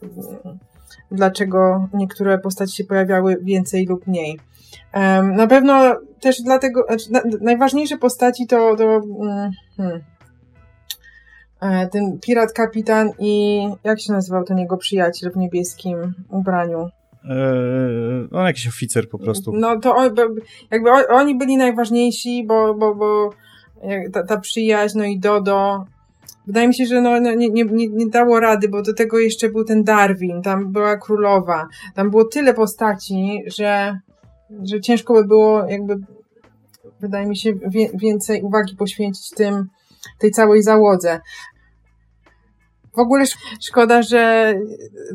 dlaczego 1.12 1.88
niektóre 1.94 2.38
postaci 2.38 2.76
się 2.76 2.84
pojawiały 2.84 3.38
więcej 3.42 3.86
lub 3.86 4.08
mniej. 4.08 4.40
Na 5.24 5.48
pewno 5.48 5.96
też 6.22 6.42
dlatego, 6.42 6.86
znaczy, 6.88 7.10
najważniejsze 7.42 7.98
postaci 7.98 8.48
to, 8.48 8.76
to 8.76 8.84
mm, 8.84 9.52
hmm, 9.78 10.04
e, 11.62 11.88
ten 11.88 12.20
pirat 12.20 12.54
kapitan 12.54 13.10
i 13.20 13.64
jak 13.84 14.02
się 14.02 14.14
nazywał 14.14 14.44
ten 14.44 14.58
jego 14.58 14.78
przyjaciel 14.78 15.32
w 15.32 15.38
niebieskim 15.38 16.14
ubraniu? 16.30 16.90
Eee, 17.30 18.28
on 18.32 18.46
jakiś 18.46 18.68
oficer 18.68 19.10
po 19.10 19.20
prostu. 19.20 19.52
No 19.54 19.80
to 19.80 19.96
on, 19.96 20.16
jakby 20.72 20.90
oni 21.10 21.38
byli 21.38 21.58
najważniejsi, 21.58 22.46
bo, 22.48 22.74
bo, 22.74 22.96
bo 22.96 23.30
ta, 24.14 24.24
ta 24.24 24.38
przyjaźń, 24.38 24.98
no 24.98 25.06
i 25.06 25.20
Dodo. 25.20 25.86
Wydaje 26.48 26.68
mi 26.68 26.76
się, 26.76 26.86
że 26.86 27.02
no, 27.02 27.20
no, 27.20 27.34
nie, 27.34 27.50
nie, 27.50 27.66
nie 27.90 28.10
dało 28.10 28.40
rady, 28.40 28.70
bo 28.70 28.82
do 28.82 28.94
tego 28.94 29.20
jeszcze 29.20 29.50
był 29.50 29.64
ten 29.64 29.84
Darwin, 29.84 30.42
tam 30.42 30.72
była 30.72 30.98
królowa. 30.98 31.68
Tam 31.96 32.10
było 32.10 32.26
tyle 32.26 32.54
postaci, 32.54 33.44
że 33.58 34.00
że 34.64 34.82
ciężko 34.82 35.14
by 35.14 35.28
było 35.28 35.66
jakby, 35.70 35.96
wydaje 37.00 37.28
mi 37.28 37.38
się, 37.38 37.54
wie, 37.54 37.90
więcej 37.94 38.42
uwagi 38.42 38.76
poświęcić 38.76 39.30
tym, 39.30 39.68
tej 40.20 40.32
całej 40.32 40.64
załodze. 40.64 41.20
W 42.96 43.00
ogóle 43.00 43.26
szkoda, 43.62 44.02
że 44.02 44.54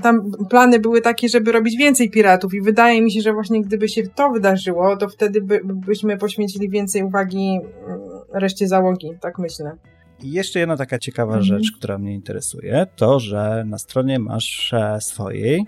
tam 0.03 0.33
plany 0.51 0.79
były 0.79 1.01
takie, 1.01 1.29
żeby 1.29 1.53
robić 1.53 1.77
więcej 1.77 2.11
piratów 2.11 2.55
i 2.55 2.61
wydaje 2.61 3.03
mi 3.03 3.13
się, 3.13 3.21
że 3.21 3.33
właśnie 3.33 3.63
gdyby 3.63 3.89
się 3.89 4.03
to 4.09 4.31
wydarzyło, 4.31 4.97
to 4.97 5.09
wtedy 5.09 5.43
by, 5.43 5.61
byśmy 5.65 6.17
poświęcili 6.17 6.69
więcej 6.69 7.03
uwagi 7.03 7.61
mm, 7.87 8.01
reszcie 8.33 8.69
załogi, 8.69 9.11
tak 9.21 9.39
myślę. 9.39 9.77
I 10.23 10.33
jeszcze 10.33 10.59
jedna 10.59 10.77
taka 10.77 10.99
ciekawa 10.99 11.37
mhm. 11.37 11.45
rzecz, 11.45 11.73
która 11.79 11.99
mnie 11.99 12.15
interesuje, 12.15 12.87
to, 12.97 13.21
że 13.21 13.65
na 13.67 13.79
stronie 13.79 14.19
masz 14.19 14.73
e, 14.73 15.01
swojej 15.01 15.67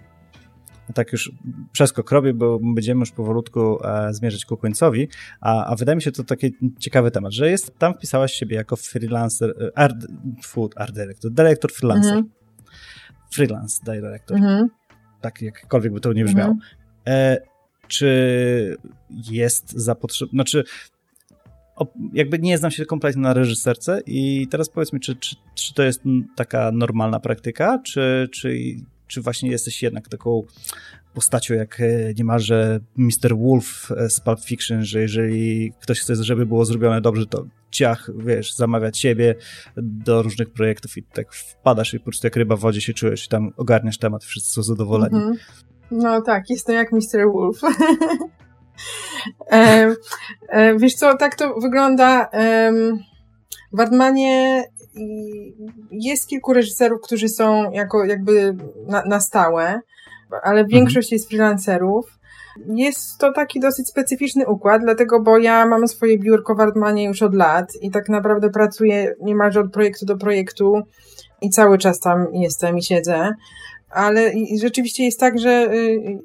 tak 0.94 1.12
już 1.12 1.32
przeskok 1.72 2.10
robię, 2.10 2.34
bo 2.34 2.58
będziemy 2.74 3.00
już 3.00 3.10
powolutku 3.10 3.86
e, 3.86 4.14
zmierzać 4.14 4.44
ku 4.44 4.56
końcowi, 4.56 5.08
a, 5.40 5.64
a 5.64 5.76
wydaje 5.76 5.96
mi 5.96 6.02
się 6.02 6.12
to 6.12 6.24
taki 6.24 6.54
ciekawy 6.78 7.10
temat, 7.10 7.32
że 7.32 7.50
jest, 7.50 7.78
tam 7.78 7.94
wpisałaś 7.94 8.32
siebie 8.32 8.56
jako 8.56 8.76
freelancer, 8.76 9.50
e, 9.50 9.78
art, 9.78 10.06
food, 10.42 10.72
art 10.76 10.94
director, 10.94 11.30
dyrektor 11.30 11.72
freelancer. 11.72 12.12
Mhm. 12.12 12.32
Freelance 13.32 13.84
director. 13.84 14.36
Mhm. 14.36 14.68
Tak 15.20 15.42
jakkolwiek 15.42 15.92
by 15.92 16.00
to 16.00 16.12
nie 16.12 16.24
brzmiało. 16.24 16.50
Mhm. 16.50 16.68
E, 17.06 17.36
czy 17.88 18.76
jest 19.30 19.72
zapotrzebowanie, 19.72 20.36
znaczy 20.36 20.64
jakby 22.12 22.38
nie 22.38 22.58
znam 22.58 22.70
się 22.70 22.84
kompletnie 22.84 23.22
na 23.22 23.34
reżyserce 23.34 24.00
i 24.06 24.48
teraz 24.50 24.68
powiedz 24.68 24.92
mi, 24.92 25.00
czy, 25.00 25.16
czy, 25.16 25.36
czy 25.54 25.74
to 25.74 25.82
jest 25.82 26.02
taka 26.36 26.70
normalna 26.72 27.20
praktyka, 27.20 27.78
czy, 27.78 28.28
czy 28.32 28.56
czy 29.10 29.22
właśnie 29.22 29.50
jesteś 29.50 29.82
jednak 29.82 30.08
taką 30.08 30.42
postacią 31.14 31.54
jak 31.54 31.80
e, 31.80 32.14
niemalże 32.14 32.80
Mr. 32.96 33.36
Wolf 33.38 33.92
e, 33.96 34.10
z 34.10 34.20
Pulp 34.20 34.40
Fiction, 34.44 34.84
że 34.84 35.00
jeżeli 35.00 35.72
ktoś 35.80 36.00
chce, 36.00 36.14
żeby 36.16 36.46
było 36.46 36.64
zrobione 36.64 37.00
dobrze, 37.00 37.26
to 37.26 37.44
ciach, 37.70 38.10
wiesz, 38.16 38.54
zamawia 38.54 38.90
ciebie 38.90 39.34
do 39.76 40.22
różnych 40.22 40.50
projektów 40.50 40.96
i 40.96 41.02
tak 41.02 41.34
wpadasz 41.34 41.94
i 41.94 41.98
po 41.98 42.04
prostu 42.04 42.26
jak 42.26 42.36
ryba 42.36 42.56
w 42.56 42.60
wodzie 42.60 42.80
się 42.80 42.94
czujesz 42.94 43.26
i 43.26 43.28
tam 43.28 43.52
ogarniasz 43.56 43.98
temat, 43.98 44.24
wszyscy 44.24 44.52
są 44.52 44.62
zadowoleni. 44.62 45.16
Mm 45.16 45.32
-hmm. 45.32 45.36
No 45.90 46.22
tak, 46.22 46.50
jestem 46.50 46.76
jak 46.76 46.92
Mr. 46.92 47.32
Wolf. 47.32 47.60
e, 49.52 49.94
e, 50.48 50.76
wiesz 50.78 50.94
co, 50.94 51.16
tak 51.16 51.34
to 51.34 51.54
wygląda. 51.60 52.28
E, 52.32 52.72
w 53.72 53.80
Artmanie 54.94 55.52
jest 55.90 56.26
kilku 56.26 56.52
reżyserów, 56.52 57.00
którzy 57.00 57.28
są 57.28 57.70
jako 57.70 58.04
jakby 58.04 58.56
na, 58.86 59.04
na 59.04 59.20
stałe, 59.20 59.80
ale 60.42 60.60
mhm. 60.60 60.68
większość 60.68 61.12
jest 61.12 61.28
freelancerów. 61.28 62.06
Jest 62.66 63.18
to 63.18 63.32
taki 63.32 63.60
dosyć 63.60 63.88
specyficzny 63.88 64.46
układ, 64.46 64.82
dlatego, 64.82 65.20
bo 65.20 65.38
ja 65.38 65.66
mam 65.66 65.88
swoje 65.88 66.18
biurko 66.18 66.54
w 66.54 66.60
Artmanie 66.60 67.04
już 67.04 67.22
od 67.22 67.34
lat 67.34 67.72
i 67.80 67.90
tak 67.90 68.08
naprawdę 68.08 68.50
pracuję 68.50 69.14
niemalże 69.20 69.60
od 69.60 69.72
projektu 69.72 70.06
do 70.06 70.16
projektu 70.16 70.82
i 71.40 71.50
cały 71.50 71.78
czas 71.78 72.00
tam 72.00 72.26
jestem 72.32 72.78
i 72.78 72.82
siedzę. 72.82 73.34
Ale 73.90 74.32
rzeczywiście 74.60 75.04
jest 75.04 75.20
tak, 75.20 75.38
że 75.38 75.72
y, 75.74 76.18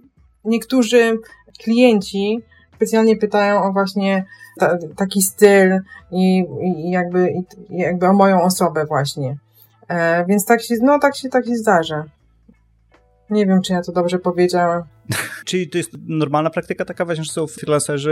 niektórzy 0.46 1.18
klienci 1.64 2.42
specjalnie 2.76 3.18
pytają 3.18 3.64
o 3.64 3.74
właśnie 3.74 4.26
ta, 4.60 4.78
taki 4.96 5.22
styl 5.22 5.80
i, 6.12 6.46
i 6.64 6.92
jakby, 6.92 7.32
i, 7.32 7.44
jakby 7.78 8.08
o 8.08 8.14
moją 8.14 8.42
osobę 8.42 8.86
właśnie. 8.86 9.38
E, 9.88 10.26
więc 10.26 10.46
tak 10.46 10.62
się, 10.62 10.76
no 10.82 11.00
tak 11.00 11.16
się, 11.16 11.30
tak 11.30 11.46
się 11.46 11.56
zdarza. 11.56 12.04
Nie 13.30 13.46
wiem, 13.46 13.62
czy 13.62 13.74
ja 13.74 13.82
to 13.82 13.92
dobrze 13.92 14.20
powiedziałam. 14.20 14.84
Czyli 15.46 15.70
to 15.70 15.78
jest 15.78 15.92
normalna 16.08 16.50
praktyka 16.50 16.86
taka 16.86 17.06
właśnie, 17.06 17.24
że 17.24 17.32
są 17.32 17.48
freelancerzy, 17.48 18.12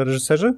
e, 0.00 0.04
reżyserzy? 0.04 0.54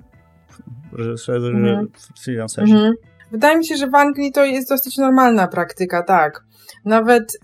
Reżyserzy, 0.92 1.46
mhm. 1.46 1.88
freelancerzy. 2.24 2.74
Mhm. 2.74 2.94
Wydaje 3.30 3.58
mi 3.58 3.66
się, 3.66 3.76
że 3.76 3.90
w 3.90 3.94
Anglii 3.94 4.32
to 4.32 4.44
jest 4.44 4.68
dosyć 4.68 4.98
normalna 4.98 5.48
praktyka, 5.48 6.02
tak. 6.02 6.44
Nawet, 6.84 7.38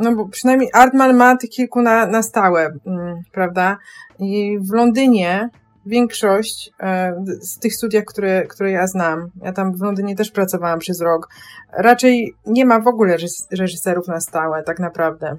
no 0.00 0.16
bo 0.16 0.28
przynajmniej 0.28 0.70
Artman 0.72 1.16
ma 1.16 1.36
tych 1.36 1.50
kilku 1.50 1.82
na, 1.82 2.06
na 2.06 2.22
stałe, 2.22 2.78
mm, 2.86 3.22
prawda? 3.32 3.78
I 4.18 4.58
w 4.60 4.72
Londynie 4.72 5.50
większość 5.88 6.70
e, 6.80 7.24
z 7.40 7.58
tych 7.58 7.74
studiach, 7.74 8.04
które, 8.04 8.46
które 8.46 8.70
ja 8.70 8.86
znam, 8.86 9.30
ja 9.42 9.52
tam 9.52 9.72
w 9.72 9.80
Londynie 9.80 10.16
też 10.16 10.30
pracowałam 10.30 10.78
przez 10.78 11.00
rok, 11.00 11.28
raczej 11.72 12.34
nie 12.46 12.64
ma 12.64 12.80
w 12.80 12.86
ogóle 12.86 13.16
reżyserów 13.50 14.08
na 14.08 14.20
stałe, 14.20 14.62
tak 14.62 14.78
naprawdę. 14.78 15.36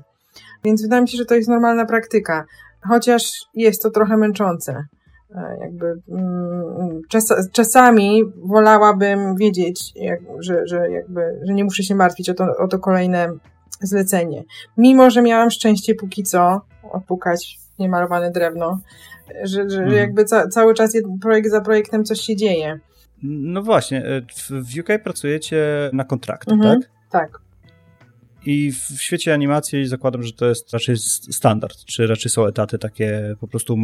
Więc 0.63 0.81
wydaje 0.81 1.01
mi 1.01 1.09
się, 1.09 1.17
że 1.17 1.25
to 1.25 1.35
jest 1.35 1.49
normalna 1.49 1.85
praktyka, 1.85 2.45
chociaż 2.87 3.31
jest 3.53 3.81
to 3.81 3.89
trochę 3.89 4.17
męczące. 4.17 4.83
E, 5.35 5.57
jakby 5.61 6.01
mm, 6.09 7.01
czas, 7.09 7.33
czasami 7.51 8.23
wolałabym 8.35 9.35
wiedzieć, 9.35 9.91
jak, 9.95 10.19
że, 10.39 10.67
że, 10.67 10.91
jakby, 10.91 11.39
że 11.47 11.53
nie 11.53 11.63
muszę 11.63 11.83
się 11.83 11.95
martwić 11.95 12.29
o 12.29 12.33
to, 12.33 12.45
o 12.57 12.67
to 12.67 12.79
kolejne 12.79 13.29
zlecenie. 13.81 14.43
Mimo, 14.77 15.09
że 15.09 15.21
miałam 15.21 15.51
szczęście 15.51 15.95
póki 15.95 16.23
co 16.23 16.61
odpukać 16.91 17.59
niemalowane 17.79 18.31
drewno, 18.31 18.79
że, 19.43 19.69
że 19.69 19.79
mhm. 19.79 19.97
jakby 19.97 20.25
ca, 20.25 20.47
cały 20.47 20.73
czas 20.73 20.93
projekt 21.21 21.49
za 21.49 21.61
projektem 21.61 22.05
coś 22.05 22.21
się 22.21 22.35
dzieje. 22.35 22.79
No 23.23 23.63
właśnie, 23.63 24.05
e, 24.05 24.21
w 24.49 24.79
UK 24.79 25.03
pracujecie 25.03 25.89
na 25.93 26.03
kontrakty, 26.03 26.51
mhm. 26.51 26.81
tak? 26.81 26.89
Tak. 27.11 27.41
I 28.45 28.71
w 28.71 29.01
świecie 29.01 29.33
animacji 29.33 29.87
zakładam, 29.87 30.23
że 30.23 30.33
to 30.33 30.45
jest 30.45 30.73
raczej 30.73 30.97
standard, 31.31 31.77
czy 31.85 32.07
raczej 32.07 32.31
są 32.31 32.45
etaty 32.45 32.77
takie 32.77 33.35
po 33.39 33.47
prostu 33.47 33.77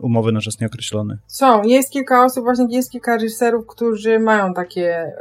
umowy 0.00 0.32
na 0.32 0.40
czas 0.40 0.60
nieokreślony? 0.60 1.18
Są. 1.26 1.62
Jest 1.62 1.92
kilka 1.92 2.24
osób, 2.24 2.44
właśnie 2.44 2.66
jest 2.70 2.90
kilka 2.90 3.14
reżyserów, 3.14 3.66
którzy 3.66 4.18
mają 4.18 4.54
takie, 4.54 5.12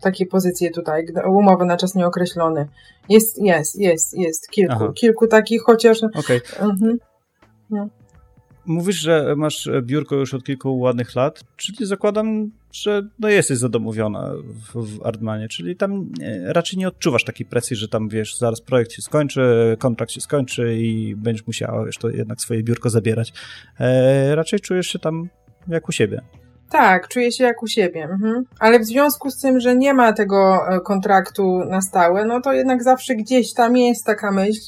takie 0.00 0.26
pozycje 0.26 0.70
tutaj, 0.70 1.06
umowy 1.26 1.64
na 1.64 1.76
czas 1.76 1.94
nieokreślony. 1.94 2.68
Jest, 3.08 3.42
jest, 3.42 3.80
jest, 3.80 4.18
jest 4.18 4.48
kilku. 4.48 4.92
Kilku 4.92 5.26
takich, 5.26 5.62
chociaż... 5.62 6.02
Okej. 6.02 6.40
Okay. 6.56 6.70
Mhm. 6.70 6.98
No. 7.70 7.88
Mówisz, 8.70 8.96
że 8.96 9.34
masz 9.36 9.68
biurko 9.82 10.16
już 10.16 10.34
od 10.34 10.44
kilku 10.44 10.78
ładnych 10.78 11.14
lat, 11.14 11.44
czyli 11.56 11.86
zakładam, 11.86 12.50
że 12.72 13.02
no 13.18 13.28
jesteś 13.28 13.58
zadomowiona 13.58 14.32
w, 14.74 14.96
w 14.96 15.06
Artmanie, 15.06 15.48
czyli 15.48 15.76
tam 15.76 16.08
nie, 16.18 16.52
raczej 16.52 16.78
nie 16.78 16.88
odczuwasz 16.88 17.24
takiej 17.24 17.46
presji, 17.46 17.76
że 17.76 17.88
tam 17.88 18.08
wiesz, 18.08 18.38
zaraz 18.38 18.60
projekt 18.60 18.92
się 18.92 19.02
skończy, 19.02 19.76
kontrakt 19.78 20.12
się 20.12 20.20
skończy 20.20 20.76
i 20.76 21.16
będziesz 21.16 21.46
musiała 21.46 21.84
wiesz, 21.84 21.98
to 21.98 22.10
jednak 22.10 22.40
swoje 22.40 22.62
biurko 22.62 22.90
zabierać. 22.90 23.32
E, 23.80 24.34
raczej 24.34 24.60
czujesz 24.60 24.86
się 24.86 24.98
tam 24.98 25.28
jak 25.68 25.88
u 25.88 25.92
siebie. 25.92 26.20
Tak, 26.70 27.08
czuję 27.08 27.32
się 27.32 27.44
jak 27.44 27.62
u 27.62 27.66
siebie. 27.66 28.02
Mhm. 28.02 28.44
Ale 28.58 28.78
w 28.78 28.84
związku 28.84 29.30
z 29.30 29.40
tym, 29.40 29.60
że 29.60 29.76
nie 29.76 29.94
ma 29.94 30.12
tego 30.12 30.68
e, 30.68 30.80
kontraktu 30.80 31.64
na 31.64 31.80
stałe, 31.80 32.24
no 32.24 32.40
to 32.40 32.52
jednak 32.52 32.82
zawsze 32.82 33.14
gdzieś 33.14 33.54
tam 33.54 33.76
jest 33.76 34.06
taka 34.06 34.32
myśl, 34.32 34.60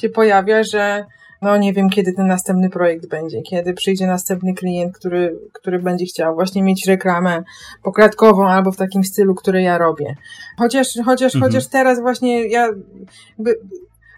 się 0.00 0.08
pojawia, 0.08 0.62
że 0.62 1.04
no 1.42 1.56
nie 1.56 1.72
wiem, 1.72 1.90
kiedy 1.90 2.12
ten 2.12 2.26
następny 2.26 2.70
projekt 2.70 3.08
będzie, 3.08 3.42
kiedy 3.42 3.74
przyjdzie 3.74 4.06
następny 4.06 4.54
klient, 4.54 4.98
który, 4.98 5.38
który 5.52 5.78
będzie 5.78 6.04
chciał 6.04 6.34
właśnie 6.34 6.62
mieć 6.62 6.86
reklamę 6.86 7.42
pokładkową 7.82 8.48
albo 8.48 8.72
w 8.72 8.76
takim 8.76 9.04
stylu, 9.04 9.34
który 9.34 9.62
ja 9.62 9.78
robię. 9.78 10.14
Chociaż, 10.58 10.88
chociaż, 11.04 11.34
mhm. 11.34 11.52
chociaż 11.52 11.66
teraz 11.66 12.00
właśnie 12.00 12.46
ja, 12.46 12.68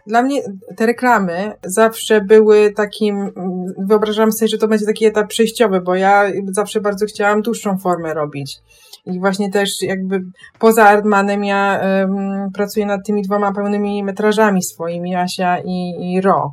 dla 0.06 0.22
mnie 0.22 0.42
te 0.76 0.86
reklamy 0.86 1.52
zawsze 1.64 2.20
były 2.20 2.72
takim, 2.72 3.30
wyobrażam 3.78 4.32
sobie, 4.32 4.48
że 4.48 4.58
to 4.58 4.68
będzie 4.68 4.86
taki 4.86 5.06
etap 5.06 5.28
przejściowy, 5.28 5.80
bo 5.80 5.94
ja 5.94 6.24
zawsze 6.50 6.80
bardzo 6.80 7.06
chciałam 7.06 7.42
dłuższą 7.42 7.78
formę 7.78 8.14
robić. 8.14 8.58
I 9.06 9.20
właśnie 9.20 9.50
też 9.50 9.82
jakby 9.82 10.20
poza 10.58 10.84
Artmanem 10.84 11.44
ja 11.44 11.80
um, 11.82 12.50
pracuję 12.54 12.86
nad 12.86 13.06
tymi 13.06 13.22
dwoma 13.22 13.52
pełnymi 13.52 14.04
metrażami 14.04 14.62
swoimi, 14.62 15.14
Asia 15.14 15.58
i, 15.64 16.12
i 16.12 16.20
Ro. 16.20 16.52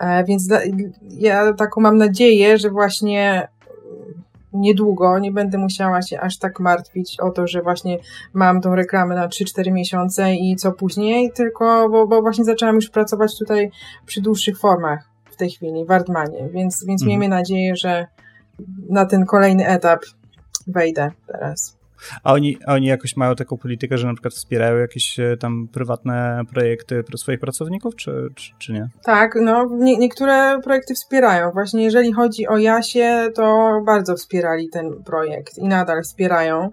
E, 0.00 0.24
więc 0.24 0.48
ja 1.10 1.52
taką 1.52 1.80
mam 1.80 1.96
nadzieję, 1.96 2.58
że 2.58 2.70
właśnie 2.70 3.48
niedługo 4.52 5.18
nie 5.18 5.32
będę 5.32 5.58
musiała 5.58 6.02
się 6.02 6.20
aż 6.20 6.38
tak 6.38 6.60
martwić 6.60 7.20
o 7.20 7.30
to, 7.30 7.46
że 7.46 7.62
właśnie 7.62 7.98
mam 8.32 8.60
tą 8.60 8.74
reklamę 8.74 9.14
na 9.14 9.28
3-4 9.28 9.72
miesiące 9.72 10.34
i 10.34 10.56
co 10.56 10.72
później, 10.72 11.32
tylko 11.32 11.88
bo, 11.88 12.06
bo 12.06 12.22
właśnie 12.22 12.44
zaczęłam 12.44 12.74
już 12.74 12.90
pracować 12.90 13.38
tutaj 13.38 13.70
przy 14.06 14.20
dłuższych 14.20 14.58
formach 14.58 15.10
w 15.30 15.36
tej 15.36 15.50
chwili, 15.50 15.84
w 15.84 15.90
Artmanie, 15.90 16.48
więc, 16.52 16.84
więc 16.84 17.02
mhm. 17.02 17.08
miejmy 17.08 17.36
nadzieję, 17.36 17.76
że 17.76 18.06
na 18.88 19.06
ten 19.06 19.26
kolejny 19.26 19.66
etap 19.66 20.00
wejdę 20.66 21.10
teraz. 21.26 21.79
A 22.24 22.32
oni, 22.32 22.58
a 22.66 22.74
oni 22.74 22.86
jakoś 22.86 23.16
mają 23.16 23.34
taką 23.34 23.56
politykę, 23.56 23.98
że 23.98 24.06
na 24.06 24.14
przykład 24.14 24.34
wspierają 24.34 24.76
jakieś 24.76 25.20
e, 25.20 25.36
tam 25.36 25.68
prywatne 25.72 26.42
projekty 26.50 27.04
swoich 27.16 27.40
pracowników, 27.40 27.96
czy, 27.96 28.28
czy, 28.34 28.52
czy 28.58 28.72
nie? 28.72 28.88
Tak, 29.04 29.38
no 29.42 29.68
nie, 29.72 29.98
niektóre 29.98 30.60
projekty 30.64 30.94
wspierają. 30.94 31.50
Właśnie 31.52 31.84
jeżeli 31.84 32.12
chodzi 32.12 32.48
o 32.48 32.58
Jasie, 32.58 33.28
to 33.34 33.70
bardzo 33.86 34.16
wspierali 34.16 34.68
ten 34.68 35.02
projekt 35.04 35.58
i 35.58 35.68
nadal 35.68 36.02
wspierają 36.02 36.70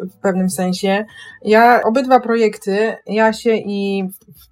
w 0.00 0.16
pewnym 0.22 0.50
sensie. 0.50 1.04
Ja 1.42 1.82
obydwa 1.82 2.20
projekty, 2.20 2.96
Jasie 3.06 3.54
i 3.54 4.08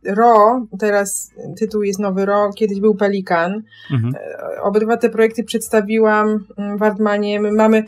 Ro, 0.06 0.66
teraz 0.78 1.30
tytuł 1.58 1.82
jest 1.82 1.98
nowy 1.98 2.26
Ro, 2.26 2.50
kiedyś 2.56 2.80
był 2.80 2.94
Pelikan. 2.94 3.62
Mhm. 3.90 4.14
E, 4.14 4.62
obydwa 4.62 4.96
te 4.96 5.10
projekty 5.10 5.44
przedstawiłam 5.44 6.46
w 6.78 6.82
Artmanie. 6.82 7.40
My 7.40 7.52
mamy 7.52 7.84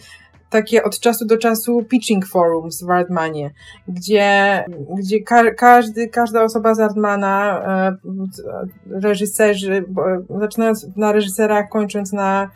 takie 0.53 0.85
od 0.85 1.01
czasu 1.01 1.27
do 1.27 1.39
czasu 1.39 1.85
pitching 1.89 2.27
forums 2.27 2.83
w 2.85 2.91
Artmanie, 2.91 3.51
gdzie, 3.89 4.65
gdzie 4.99 5.21
ka 5.21 5.51
każdy, 5.51 6.09
każda 6.09 6.43
osoba 6.43 6.75
z 6.75 6.81
Artmana, 6.81 7.63
e, 7.63 7.97
reżyserzy, 8.91 9.85
zaczynając 10.41 10.97
na 10.97 11.13
reżyserach, 11.13 11.69
kończąc 11.69 12.13
na 12.13 12.51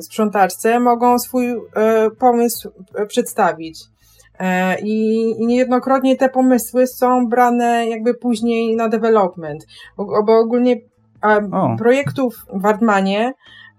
sprzątaczce, 0.00 0.80
mogą 0.80 1.18
swój 1.18 1.50
e, 1.50 2.10
pomysł 2.18 2.70
przedstawić. 3.08 3.80
E, 4.38 4.80
I, 4.80 5.24
I 5.38 5.46
niejednokrotnie 5.46 6.16
te 6.16 6.28
pomysły 6.28 6.86
są 6.86 7.28
brane 7.28 7.86
jakby 7.88 8.14
później 8.14 8.76
na 8.76 8.88
development, 8.88 9.66
bo, 9.96 10.22
bo 10.22 10.38
ogólnie 10.38 10.76
projektów 11.78 12.46
w 12.52 12.66
Artmanie 12.66 13.32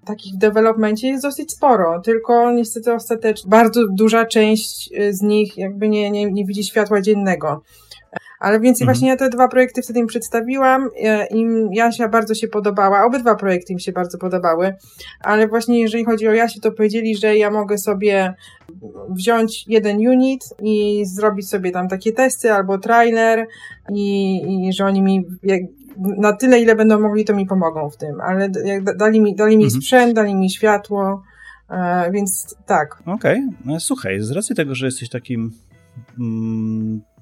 takich 0.05 0.33
w 0.33 0.37
developmencie 0.37 1.07
jest 1.07 1.23
dosyć 1.23 1.51
sporo, 1.51 2.01
tylko 2.01 2.51
niestety 2.51 2.93
ostatecznie 2.93 3.49
bardzo 3.49 3.87
duża 3.87 4.25
część 4.25 4.89
y, 4.99 5.13
z 5.13 5.21
nich 5.21 5.57
jakby 5.57 5.89
nie, 5.89 6.11
nie, 6.11 6.31
nie 6.31 6.45
widzi 6.45 6.63
światła 6.63 7.01
dziennego. 7.01 7.61
Ale 8.39 8.59
więc 8.59 8.81
mhm. 8.81 8.85
właśnie 8.85 9.09
ja 9.09 9.17
te 9.17 9.29
dwa 9.29 9.47
projekty 9.47 9.81
wtedy 9.81 9.99
im 9.99 10.07
przedstawiłam, 10.07 10.85
y, 10.85 11.25
im 11.35 11.69
Jasia 11.73 12.07
bardzo 12.07 12.35
się 12.35 12.47
podobała, 12.47 13.05
obydwa 13.05 13.35
projekty 13.35 13.73
im 13.73 13.79
się 13.79 13.91
bardzo 13.91 14.17
podobały, 14.17 14.73
ale 15.21 15.47
właśnie 15.47 15.81
jeżeli 15.81 16.05
chodzi 16.05 16.27
o 16.27 16.33
Jasię, 16.33 16.61
to 16.61 16.71
powiedzieli, 16.71 17.17
że 17.17 17.37
ja 17.37 17.51
mogę 17.51 17.77
sobie 17.77 18.33
wziąć 19.09 19.65
jeden 19.67 19.97
unit 19.97 20.41
i 20.61 21.03
zrobić 21.05 21.49
sobie 21.49 21.71
tam 21.71 21.87
takie 21.87 22.11
testy 22.11 22.53
albo 22.53 22.77
trailer 22.77 23.47
i, 23.93 24.41
i 24.67 24.73
że 24.73 24.85
oni 24.85 25.01
mi 25.01 25.25
na 26.17 26.33
tyle, 26.33 26.59
ile 26.59 26.75
będą 26.75 26.99
mogli, 26.99 27.25
to 27.25 27.35
mi 27.35 27.45
pomogą 27.45 27.89
w 27.89 27.97
tym, 27.97 28.21
ale 28.21 28.49
dali 28.97 29.21
mi, 29.21 29.35
dali 29.35 29.57
mi 29.57 29.63
mhm. 29.63 29.81
sprzęt, 29.81 30.13
dali 30.13 30.35
mi 30.35 30.49
światło, 30.51 31.23
e, 31.69 32.11
więc 32.11 32.55
tak. 32.65 33.01
Okej, 33.01 33.15
okay. 33.15 33.41
No, 33.65 33.79
słuchaj, 33.79 34.19
z 34.19 34.31
racji 34.31 34.55
tego, 34.55 34.75
że 34.75 34.85
jesteś 34.85 35.09
takim 35.09 35.51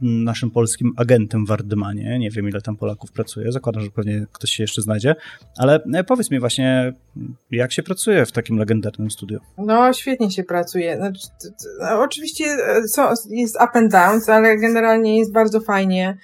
naszym 0.01 0.51
polskim 0.51 0.93
agentem 0.97 1.45
w 1.45 1.51
Ardymanie, 1.51 2.19
nie 2.19 2.31
wiem 2.31 2.49
ile 2.49 2.61
tam 2.61 2.77
Polaków 2.77 3.11
pracuje, 3.11 3.51
zakładam, 3.51 3.83
że 3.83 3.91
pewnie 3.91 4.25
ktoś 4.31 4.51
się 4.51 4.63
jeszcze 4.63 4.81
znajdzie, 4.81 5.15
ale 5.57 5.83
e, 5.93 6.03
powiedz 6.03 6.31
mi 6.31 6.39
właśnie, 6.39 6.93
jak 7.51 7.71
się 7.71 7.83
pracuje 7.83 8.25
w 8.25 8.31
takim 8.31 8.57
legendarnym 8.57 9.11
studiu? 9.11 9.39
No, 9.57 9.93
świetnie 9.93 10.31
się 10.31 10.43
pracuje. 10.43 10.97
Znaczy, 10.97 11.19
no, 11.79 12.01
oczywiście 12.01 12.45
e, 12.45 12.87
są, 12.87 13.03
jest 13.29 13.55
up 13.55 13.71
and 13.73 13.91
downs, 13.91 14.29
ale 14.29 14.57
generalnie 14.57 15.19
jest 15.19 15.33
bardzo 15.33 15.61
fajnie. 15.61 16.17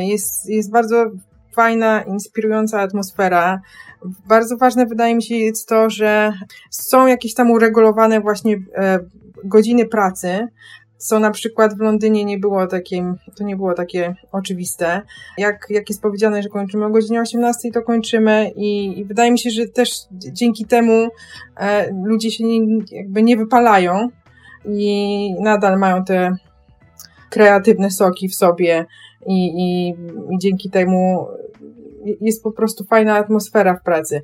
Jest, 0.00 0.48
jest 0.48 0.70
bardzo 0.70 1.10
fajna, 1.52 2.02
inspirująca 2.02 2.80
atmosfera. 2.80 3.60
Bardzo 4.28 4.56
ważne 4.56 4.86
wydaje 4.86 5.14
mi 5.14 5.22
się 5.22 5.34
jest 5.34 5.68
to, 5.68 5.90
że 5.90 6.32
są 6.70 7.06
jakieś 7.06 7.34
tam 7.34 7.50
uregulowane 7.50 8.20
właśnie 8.20 8.56
e, 8.74 8.98
godziny 9.44 9.86
pracy, 9.86 10.48
co 11.00 11.18
na 11.20 11.30
przykład 11.30 11.74
w 11.76 11.80
Londynie 11.80 12.24
nie 12.24 12.38
było 12.38 12.66
takie, 12.66 13.14
to 13.36 13.44
nie 13.44 13.56
było 13.56 13.74
takie 13.74 14.14
oczywiste. 14.32 15.02
Jak, 15.38 15.66
jak 15.70 15.88
jest 15.88 16.02
powiedziane, 16.02 16.42
że 16.42 16.48
kończymy 16.48 16.84
o 16.84 16.90
godzinie 16.90 17.20
18, 17.20 17.70
to 17.70 17.82
kończymy 17.82 18.50
i, 18.56 18.98
i 18.98 19.04
wydaje 19.04 19.30
mi 19.30 19.38
się, 19.38 19.50
że 19.50 19.66
też 19.66 19.90
dzięki 20.12 20.64
temu 20.64 21.08
e, 21.56 21.92
ludzie 22.04 22.30
się 22.30 22.44
nie, 22.44 22.84
jakby 22.90 23.22
nie 23.22 23.36
wypalają 23.36 24.08
i 24.64 25.34
nadal 25.40 25.78
mają 25.78 26.04
te 26.04 26.36
kreatywne 27.30 27.90
soki 27.90 28.28
w 28.28 28.34
sobie 28.34 28.86
i, 29.26 29.46
i, 29.46 29.88
i 30.34 30.38
dzięki 30.38 30.70
temu 30.70 31.26
jest 32.20 32.42
po 32.42 32.52
prostu 32.52 32.84
fajna 32.84 33.16
atmosfera 33.16 33.74
w 33.74 33.82
pracy. 33.82 34.22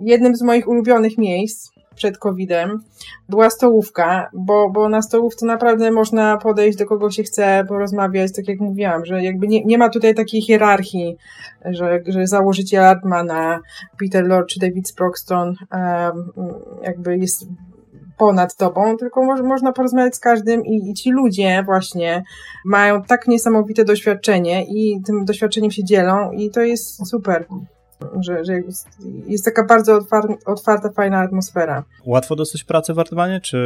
Jednym 0.00 0.36
z 0.36 0.42
moich 0.42 0.68
ulubionych 0.68 1.18
miejsc 1.18 1.77
przed 1.98 2.18
COVID-em 2.18 2.82
była 3.28 3.50
stołówka, 3.50 4.30
bo, 4.32 4.70
bo 4.70 4.88
na 4.88 5.02
stołówce 5.02 5.46
naprawdę 5.46 5.90
można 5.90 6.36
podejść 6.36 6.78
do 6.78 6.86
kogo 6.86 7.10
się 7.10 7.22
chce, 7.22 7.64
porozmawiać, 7.68 8.32
tak 8.36 8.48
jak 8.48 8.60
mówiłam, 8.60 9.04
że 9.04 9.22
jakby 9.22 9.48
nie, 9.48 9.64
nie 9.64 9.78
ma 9.78 9.88
tutaj 9.88 10.14
takiej 10.14 10.42
hierarchii, 10.42 11.16
że, 11.64 12.00
że 12.06 12.26
założyciel 12.26 12.84
Admana, 12.84 13.60
Peter 14.00 14.26
Lord 14.26 14.48
czy 14.48 14.60
David 14.60 14.88
Sproxton 14.88 15.54
jakby 16.82 17.18
jest 17.18 17.46
ponad 18.18 18.56
tobą, 18.56 18.96
tylko 18.96 19.22
mo 19.22 19.42
można 19.42 19.72
porozmawiać 19.72 20.16
z 20.16 20.20
każdym 20.20 20.66
i, 20.66 20.90
i 20.90 20.94
ci 20.94 21.10
ludzie 21.10 21.62
właśnie 21.66 22.22
mają 22.64 23.02
tak 23.02 23.28
niesamowite 23.28 23.84
doświadczenie 23.84 24.64
i 24.64 25.02
tym 25.06 25.24
doświadczeniem 25.24 25.70
się 25.70 25.84
dzielą 25.84 26.32
i 26.32 26.50
to 26.50 26.60
jest 26.60 27.08
super. 27.08 27.46
Że, 28.20 28.44
że 28.44 28.52
jest 29.26 29.44
taka 29.44 29.64
bardzo 29.64 29.96
otwarta, 29.96 30.34
otwarta, 30.46 30.90
fajna 30.90 31.20
atmosfera. 31.20 31.84
Łatwo 32.06 32.36
dostać 32.36 32.64
pracę 32.64 32.94
w 32.94 32.98
Artmanie, 32.98 33.40
czy 33.40 33.58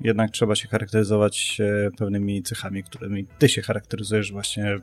jednak 0.00 0.30
trzeba 0.30 0.54
się 0.54 0.68
charakteryzować 0.68 1.58
e, 1.60 1.90
pewnymi 1.98 2.42
cechami, 2.42 2.84
którymi 2.84 3.26
ty 3.38 3.48
się 3.48 3.62
charakteryzujesz 3.62 4.32
właśnie 4.32 4.80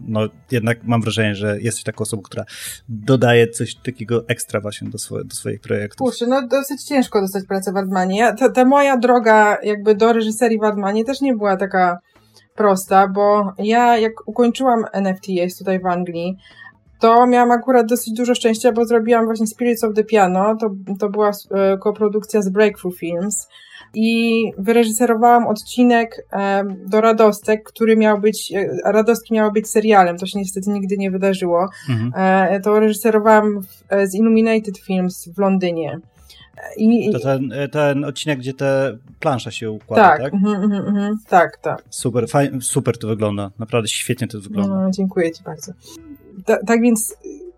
no 0.00 0.20
jednak 0.50 0.78
mam 0.84 1.02
wrażenie, 1.02 1.34
że 1.34 1.60
jesteś 1.60 1.84
taką 1.84 2.02
osobą, 2.02 2.22
która 2.22 2.44
dodaje 2.88 3.48
coś 3.48 3.74
takiego 3.74 4.28
ekstra 4.28 4.60
właśnie 4.60 4.90
do, 4.90 4.98
swoje, 4.98 5.24
do 5.24 5.34
swoich 5.34 5.60
projektów. 5.60 5.98
Kurczę, 5.98 6.26
no 6.26 6.46
dosyć 6.48 6.84
ciężko 6.84 7.20
dostać 7.20 7.44
pracę 7.44 7.72
w 7.72 7.76
Ardmanie. 7.76 8.18
Ja, 8.18 8.34
ta, 8.34 8.48
ta 8.48 8.64
moja 8.64 8.96
droga 8.96 9.58
jakby 9.62 9.94
do 9.94 10.12
reżyserii 10.12 10.58
w 10.58 10.64
Ardmanie 10.64 11.04
też 11.04 11.20
nie 11.20 11.34
była 11.34 11.56
taka 11.56 11.98
prosta, 12.54 13.08
bo 13.08 13.52
ja 13.58 13.98
jak 13.98 14.12
ukończyłam 14.26 14.84
NFTS 14.92 15.58
tutaj 15.58 15.80
w 15.80 15.86
Anglii, 15.86 16.36
to 17.00 17.26
miałam 17.26 17.50
akurat 17.50 17.86
dosyć 17.86 18.14
dużo 18.14 18.34
szczęścia, 18.34 18.72
bo 18.72 18.84
zrobiłam 18.84 19.24
właśnie 19.24 19.46
Spirits 19.46 19.84
of 19.84 19.94
the 19.94 20.04
Piano, 20.04 20.56
to, 20.60 20.70
to 20.98 21.08
była 21.08 21.30
e, 21.30 21.78
koprodukcja 21.78 22.42
z 22.42 22.48
Breakthrough 22.48 22.96
Films 22.96 23.48
i 23.94 24.42
wyreżyserowałam 24.58 25.46
odcinek 25.46 26.26
e, 26.32 26.64
do 26.86 27.00
Radostek, 27.00 27.62
który 27.64 27.96
miał 27.96 28.20
być, 28.20 28.52
e, 28.52 28.68
Radostki 28.84 29.34
miały 29.34 29.52
być 29.52 29.68
serialem, 29.68 30.18
to 30.18 30.26
się 30.26 30.38
niestety 30.38 30.70
nigdy 30.70 30.96
nie 30.96 31.10
wydarzyło. 31.10 31.68
Mhm. 31.90 32.62
To 32.62 32.80
reżyserowałam 32.80 33.60
z 34.04 34.14
Illuminated 34.14 34.78
Films 34.78 35.28
w 35.28 35.38
Londynie. 35.38 36.00
I, 36.76 37.12
to 37.12 37.20
ten, 37.20 37.52
ten 37.72 38.04
odcinek, 38.04 38.38
gdzie 38.38 38.54
te 38.54 38.98
plansza 39.20 39.50
się 39.50 39.70
układa, 39.70 40.02
tak? 40.02 40.22
Tak, 40.22 40.34
mm, 40.34 40.62
mm, 40.62 40.96
mm, 40.96 41.18
tak, 41.28 41.56
tak. 41.56 41.82
Super, 41.90 42.28
faj, 42.28 42.50
super 42.60 42.98
to 42.98 43.08
wygląda. 43.08 43.50
Naprawdę 43.58 43.88
świetnie 43.88 44.28
to 44.28 44.40
wygląda. 44.40 44.74
No, 44.74 44.90
dziękuję 44.90 45.32
Ci 45.32 45.42
bardzo. 45.42 45.72
Ta, 46.46 46.56
tak 46.66 46.80
więc 46.80 47.16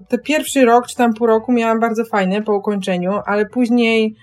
ten 0.09 0.21
pierwszy 0.21 0.65
rok, 0.65 0.87
czy 0.87 0.97
tam 0.97 1.15
pół 1.15 1.27
roku 1.27 1.53
miałam 1.53 1.81
bardzo 1.81 2.05
fajny 2.05 2.43
po 2.43 2.55
ukończeniu, 2.55 3.21
ale 3.27 3.47
później 3.47 4.15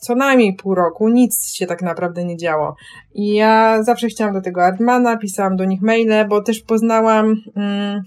co 0.00 0.14
najmniej 0.14 0.54
pół 0.54 0.74
roku 0.74 1.08
nic 1.08 1.52
się 1.52 1.66
tak 1.66 1.82
naprawdę 1.82 2.24
nie 2.24 2.36
działo. 2.36 2.76
I 3.14 3.34
ja 3.34 3.82
zawsze 3.82 4.08
chciałam 4.08 4.34
do 4.34 4.40
tego 4.40 4.64
Admana, 4.64 5.16
pisałam 5.16 5.56
do 5.56 5.64
nich 5.64 5.82
maile, 5.82 6.28
bo 6.28 6.42
też 6.42 6.60
poznałam... 6.60 7.34
Mm, 7.56 8.02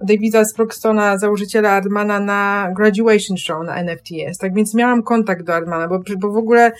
Davida 0.00 0.44
Sprogstona, 0.44 1.18
założyciela 1.18 1.70
Ardmana 1.70 2.20
na 2.20 2.72
Graduation 2.76 3.36
Show 3.36 3.64
na 3.64 3.82
NFTS. 3.82 4.38
Tak 4.38 4.54
więc 4.54 4.74
miałam 4.74 5.02
kontakt 5.02 5.46
do 5.46 5.54
Ardmana, 5.54 5.88
bo, 5.88 5.98
bo 6.18 6.32
w 6.32 6.36
ogóle 6.36 6.72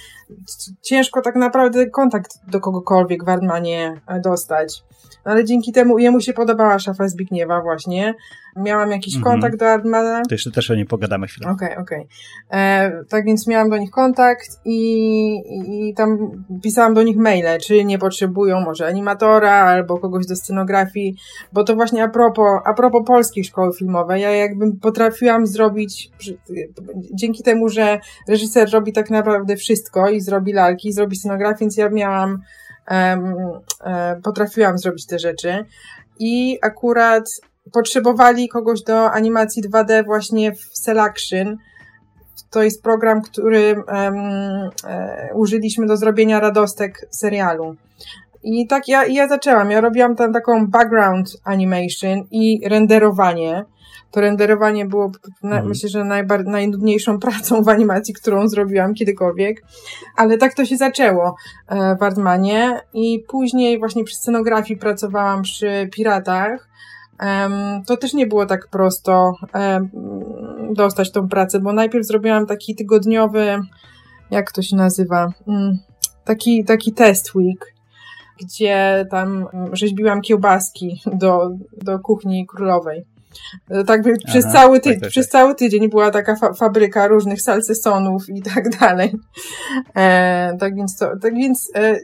ciężko 0.82 1.20
tak 1.20 1.36
naprawdę 1.36 1.90
kontakt 1.90 2.30
do 2.48 2.60
kogokolwiek 2.60 3.24
w 3.24 3.28
Ardmanie 3.28 4.00
e, 4.06 4.20
dostać. 4.20 4.82
Ale 5.24 5.44
dzięki 5.44 5.72
temu 5.72 5.98
jemu 5.98 6.20
się 6.20 6.32
podobała 6.32 6.78
szafa 6.78 7.08
Zbigniewa 7.08 7.62
właśnie 7.62 8.14
miałam 8.56 8.90
jakiś 8.90 9.16
mhm. 9.16 9.32
kontakt 9.32 9.58
do 9.58 9.70
Admana. 9.70 10.22
To 10.28 10.34
jeszcze 10.34 10.50
też 10.50 10.70
o 10.70 10.74
niej 10.74 10.86
pogadamy 10.86 11.26
chwilę. 11.26 11.50
Okej, 11.50 11.68
okay, 11.68 11.82
okej. 11.82 11.98
Okay. 11.98 12.60
E, 12.60 13.04
tak 13.08 13.24
więc 13.24 13.46
miałam 13.46 13.70
do 13.70 13.76
nich 13.76 13.90
kontakt 13.90 14.48
i, 14.64 15.88
i 15.88 15.94
tam 15.94 16.18
pisałam 16.62 16.94
do 16.94 17.02
nich 17.02 17.16
maile, 17.16 17.58
czy 17.60 17.84
nie 17.84 17.98
potrzebują 17.98 18.60
może 18.60 18.86
animatora 18.86 19.52
albo 19.52 19.98
kogoś 19.98 20.26
do 20.26 20.36
scenografii, 20.36 21.16
bo 21.52 21.64
to 21.64 21.74
właśnie 21.74 22.04
a 22.04 22.08
propos, 22.08 22.60
a 22.64 22.74
propos 22.74 23.02
polskiej 23.06 23.44
szkoły 23.44 23.72
filmowej, 23.74 24.22
ja 24.22 24.30
jakbym 24.30 24.80
potrafiłam 24.80 25.46
zrobić, 25.46 26.10
dzięki 27.14 27.42
temu, 27.42 27.68
że 27.68 28.00
reżyser 28.28 28.70
robi 28.72 28.92
tak 28.92 29.10
naprawdę 29.10 29.56
wszystko 29.56 30.08
i 30.08 30.20
zrobi 30.20 30.52
lalki, 30.52 30.88
i 30.88 30.92
zrobi 30.92 31.16
scenografię, 31.16 31.56
więc 31.60 31.76
ja 31.76 31.88
miałam 31.88 32.42
um, 32.90 33.24
um, 33.24 34.22
potrafiłam 34.22 34.78
zrobić 34.78 35.06
te 35.06 35.18
rzeczy. 35.18 35.64
I 36.18 36.58
akurat 36.62 37.24
potrzebowali 37.72 38.48
kogoś 38.48 38.82
do 38.82 39.10
animacji 39.10 39.62
2D 39.62 40.04
właśnie 40.04 40.52
w 40.52 40.78
Selection. 40.78 41.56
To 42.50 42.62
jest 42.62 42.82
program, 42.82 43.22
który 43.22 43.74
um, 43.74 44.14
użyliśmy 45.34 45.86
do 45.86 45.96
zrobienia 45.96 46.40
radostek 46.40 47.08
serialu. 47.10 47.76
I 48.42 48.66
tak 48.66 48.88
ja, 48.88 49.06
ja 49.06 49.28
zaczęłam. 49.28 49.70
Ja 49.70 49.80
robiłam 49.80 50.16
tam 50.16 50.32
taką 50.32 50.66
background 50.66 51.36
animation 51.44 52.22
i 52.30 52.68
renderowanie. 52.68 53.64
To 54.10 54.20
renderowanie 54.20 54.86
było, 54.86 55.10
na, 55.42 55.56
mm. 55.56 55.68
myślę, 55.68 55.88
że 55.88 56.00
najbar- 56.00 56.46
najnudniejszą 56.46 57.18
pracą 57.26 57.62
w 57.62 57.68
animacji, 57.68 58.14
którą 58.14 58.48
zrobiłam 58.48 58.94
kiedykolwiek. 58.94 59.62
Ale 60.16 60.38
tak 60.38 60.54
to 60.54 60.64
się 60.64 60.76
zaczęło 60.76 61.36
e, 61.68 61.96
w 61.96 62.02
Artmanie. 62.02 62.80
I 62.94 63.24
później 63.28 63.78
właśnie 63.78 64.04
przy 64.04 64.16
scenografii 64.16 64.80
pracowałam 64.80 65.42
przy 65.42 65.88
Piratach 65.92 66.68
to 67.86 67.96
też 67.96 68.14
nie 68.14 68.26
było 68.26 68.46
tak 68.46 68.68
prosto 68.68 69.32
dostać 70.72 71.12
tą 71.12 71.28
pracę, 71.28 71.60
bo 71.60 71.72
najpierw 71.72 72.06
zrobiłam 72.06 72.46
taki 72.46 72.74
tygodniowy, 72.74 73.58
jak 74.30 74.52
to 74.52 74.62
się 74.62 74.76
nazywa, 74.76 75.32
mm, 75.48 75.78
taki, 76.24 76.64
taki 76.64 76.92
test 76.92 77.34
week, 77.34 77.74
gdzie 78.40 79.06
tam 79.10 79.46
rzeźbiłam 79.72 80.20
kiełbaski 80.20 81.02
do, 81.12 81.50
do 81.82 81.98
kuchni 81.98 82.46
królowej. 82.46 83.04
E, 83.70 83.84
tak 83.84 84.02
przez, 84.26 84.44
Aha, 84.44 84.52
cały, 84.52 84.80
ty- 84.80 84.90
tak, 84.92 85.00
tak, 85.00 85.10
przez 85.10 85.28
tak. 85.28 85.32
cały 85.32 85.54
tydzień 85.54 85.88
była 85.88 86.10
taka 86.10 86.36
fa- 86.36 86.52
fabryka 86.52 87.08
różnych 87.08 87.42
salsesonów 87.42 88.28
i 88.28 88.42
tak 88.42 88.68
dalej. 88.80 89.14
E, 89.96 90.56
tak 90.60 90.76
więc, 90.76 90.96
to, 90.96 91.10
tak 91.22 91.34
więc 91.34 91.70
e, 91.74 91.96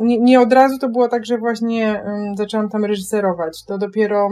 nie, 0.00 0.20
nie 0.20 0.40
od 0.40 0.52
razu 0.52 0.78
to 0.78 0.88
było 0.88 1.08
tak, 1.08 1.26
że 1.26 1.38
właśnie 1.38 2.02
um, 2.04 2.36
zaczęłam 2.36 2.68
tam 2.68 2.84
reżyserować. 2.84 3.64
To 3.64 3.78
dopiero 3.78 4.28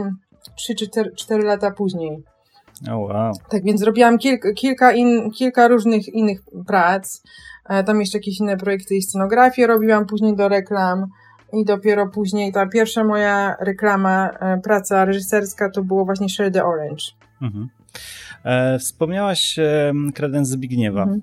3 0.55 0.75
czy 0.75 0.87
4, 0.87 1.11
4 1.15 1.43
lata 1.43 1.71
później. 1.71 2.23
Oh, 2.87 2.97
wow. 2.97 3.33
Tak 3.49 3.63
więc 3.63 3.79
zrobiłam 3.79 4.17
kilka, 4.17 4.53
kilka, 4.53 4.91
in, 4.91 5.31
kilka 5.31 5.67
różnych 5.67 6.07
innych 6.07 6.41
prac. 6.67 7.21
E, 7.69 7.83
tam 7.83 7.99
jeszcze 7.99 8.17
jakieś 8.17 8.39
inne 8.39 8.57
projekty 8.57 8.95
i 8.95 9.01
scenografię 9.01 9.67
robiłam 9.67 10.05
później 10.05 10.35
do 10.35 10.49
reklam. 10.49 11.05
I 11.53 11.65
dopiero 11.65 12.07
później 12.07 12.51
ta 12.51 12.65
pierwsza 12.65 13.03
moja 13.03 13.55
reklama, 13.59 14.29
e, 14.29 14.61
praca 14.63 15.05
reżyserska 15.05 15.69
to 15.69 15.83
było 15.83 16.05
właśnie 16.05 16.29
Share 16.29 16.51
the 16.51 16.65
Orange. 16.65 17.03
Mhm. 17.41 17.69
E, 18.43 18.79
wspomniałaś 18.79 19.59
e, 19.59 19.93
kredens 20.13 20.49
Zbigniewa. 20.49 21.03
Mhm. 21.03 21.21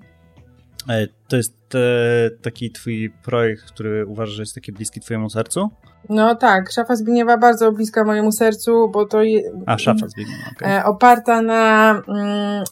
E, 0.89 1.07
to 1.27 1.35
jest 1.35 1.75
e, 1.75 2.29
taki 2.41 2.71
twój 2.71 3.13
projekt, 3.23 3.63
który 3.63 4.05
uważasz, 4.05 4.35
że 4.35 4.41
jest 4.41 4.55
taki 4.55 4.71
bliski 4.71 4.99
twojemu 4.99 5.29
sercu? 5.29 5.69
No 6.09 6.35
tak, 6.35 6.71
Szafa 6.71 6.95
Zbigniewa 6.95 7.37
bardzo 7.37 7.71
bliska 7.71 8.03
mojemu 8.03 8.31
sercu, 8.31 8.89
bo 8.89 9.05
to 9.05 9.23
jest... 9.23 9.47
A, 9.65 9.77
Szafa 9.77 10.07
Zbigniewa, 10.07 10.43
okay. 10.55 10.71
E, 10.71 10.85
oparta 10.85 11.41
na... 11.41 11.91
Mm, 12.07 12.63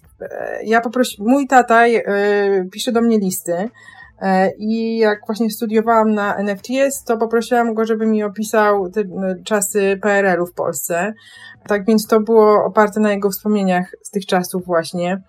ja 0.64 0.82
poprosiłam... 0.82 1.32
Mój 1.32 1.48
tata 1.48 1.84
pisze 2.72 2.92
do 2.92 3.02
mnie 3.02 3.20
listy 3.20 3.70
i 4.58 4.98
jak 4.98 5.20
właśnie 5.26 5.50
studiowałam 5.50 6.14
na 6.14 6.38
NFTS, 6.44 7.04
to 7.04 7.18
poprosiłam 7.18 7.74
go, 7.74 7.86
żeby 7.86 8.06
mi 8.06 8.24
opisał 8.24 8.90
te 8.90 9.04
czasy 9.44 10.00
PRL-u 10.02 10.46
w 10.46 10.54
Polsce. 10.54 11.14
Tak 11.68 11.86
więc 11.86 12.08
to 12.08 12.20
było 12.20 12.66
oparte 12.66 13.00
na 13.00 13.12
jego 13.12 13.30
wspomnieniach 13.30 13.96
z 14.04 14.10
tych 14.10 14.26
czasów 14.26 14.66
właśnie 14.66 15.22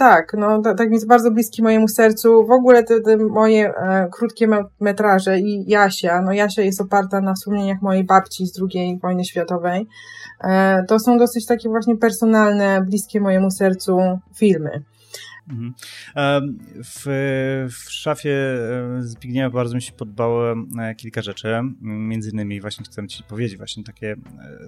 tak, 0.00 0.32
no 0.38 0.62
tak 0.62 0.92
jest 0.92 1.06
bardzo 1.06 1.30
bliski 1.30 1.62
mojemu 1.62 1.88
sercu. 1.88 2.46
W 2.46 2.50
ogóle 2.50 2.84
te, 2.84 3.00
te 3.00 3.16
moje 3.16 3.68
e, 3.68 4.08
krótkie 4.12 4.48
metraże 4.80 5.38
i 5.38 5.64
Jasia, 5.70 6.22
no 6.22 6.32
Jasia 6.32 6.62
jest 6.62 6.80
oparta 6.80 7.20
na 7.20 7.34
wspomnieniach 7.34 7.82
mojej 7.82 8.04
babci 8.04 8.46
z 8.46 8.62
II 8.62 8.98
wojny 9.02 9.24
światowej. 9.24 9.86
E, 10.44 10.84
to 10.88 10.98
są 10.98 11.18
dosyć 11.18 11.46
takie 11.46 11.68
właśnie 11.68 11.96
personalne, 11.96 12.80
bliskie 12.80 13.20
mojemu 13.20 13.50
sercu 13.50 13.98
filmy. 14.36 14.82
Mhm. 15.48 15.74
W, 16.84 17.04
w 17.70 17.92
szafie 17.92 18.30
e, 18.30 19.02
Zbigniewa 19.02 19.50
bardzo 19.50 19.74
mi 19.74 19.82
się 19.82 19.92
podobało 19.92 20.52
e, 20.52 20.94
kilka 20.94 21.22
rzeczy. 21.22 21.48
Między 21.80 22.30
innymi 22.30 22.60
właśnie 22.60 22.84
chcę 22.84 23.08
ci 23.08 23.22
powiedzieć 23.24 23.56
właśnie 23.56 23.84
takie 23.84 24.16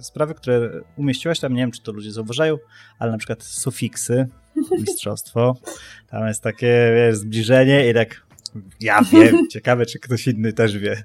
sprawy, 0.01 0.33
które 0.33 0.81
umieściłaś 0.95 1.39
tam, 1.39 1.53
nie 1.53 1.61
wiem 1.61 1.71
czy 1.71 1.81
to 1.81 1.91
ludzie 1.91 2.11
zauważają, 2.11 2.57
ale 2.99 3.11
na 3.11 3.17
przykład 3.17 3.43
sufiksy, 3.43 4.27
mistrzostwo. 4.79 5.55
Tam 6.07 6.27
jest 6.27 6.43
takie 6.43 6.91
wiesz, 6.95 7.15
zbliżenie 7.15 7.89
i 7.89 7.93
tak 7.93 8.25
ja 8.81 9.01
wiem, 9.01 9.47
ciekawe 9.53 9.85
czy 9.85 9.99
ktoś 9.99 10.27
inny 10.27 10.53
też 10.53 10.77
wie. 10.77 11.03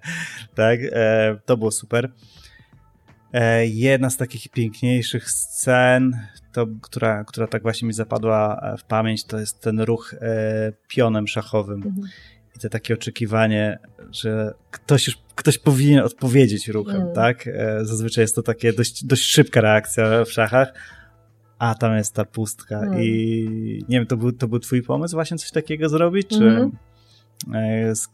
Tak, 0.54 0.80
e, 0.92 1.36
to 1.44 1.56
było 1.56 1.70
super. 1.70 2.10
E, 3.32 3.66
jedna 3.66 4.10
z 4.10 4.16
takich 4.16 4.48
piękniejszych 4.48 5.30
scen, 5.30 6.16
to, 6.52 6.66
która, 6.82 7.24
która 7.24 7.46
tak 7.46 7.62
właśnie 7.62 7.88
mi 7.88 7.94
zapadła 7.94 8.60
e, 8.62 8.76
w 8.76 8.84
pamięć, 8.84 9.24
to 9.24 9.40
jest 9.40 9.60
ten 9.60 9.80
ruch 9.80 10.14
e, 10.14 10.72
pionem 10.88 11.26
szachowym. 11.26 11.76
Mhm. 11.76 12.08
I 12.56 12.58
to 12.58 12.68
takie 12.68 12.94
oczekiwanie, 12.94 13.78
że 14.10 14.54
ktoś 14.70 15.06
już, 15.06 15.18
ktoś 15.34 15.58
powinien 15.58 16.04
odpowiedzieć 16.04 16.68
ruchem, 16.68 16.96
mhm. 16.96 17.14
tak? 17.14 17.48
Zazwyczaj 17.82 18.22
jest 18.22 18.34
to 18.34 18.42
takie 18.42 18.72
dość, 18.72 19.04
dość 19.04 19.22
szybka 19.22 19.60
reakcja 19.60 20.24
w 20.24 20.32
szachach, 20.32 20.72
a 21.58 21.74
tam 21.74 21.96
jest 21.96 22.14
ta 22.14 22.24
pustka 22.24 22.80
mm. 22.80 23.02
i 23.02 23.84
nie 23.88 23.98
wiem, 23.98 24.06
to 24.06 24.16
był, 24.16 24.32
to 24.32 24.48
był 24.48 24.58
twój 24.58 24.82
pomysł 24.82 25.14
właśnie 25.14 25.38
coś 25.38 25.50
takiego 25.50 25.88
zrobić, 25.88 26.28
czy 26.28 26.38
-hmm. 26.38 26.70
z, 27.94 28.08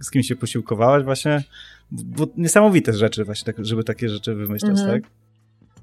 z 0.00 0.10
kim 0.10 0.22
się 0.22 0.36
posiłkowałaś 0.36 1.04
właśnie? 1.04 1.44
Bo 1.90 2.26
niesamowite 2.36 2.92
rzeczy 2.92 3.24
właśnie, 3.24 3.52
tak, 3.52 3.64
żeby 3.64 3.84
takie 3.84 4.08
rzeczy 4.08 4.34
wymyślać, 4.34 4.76
-hmm. 4.76 4.92
tak? 4.92 5.02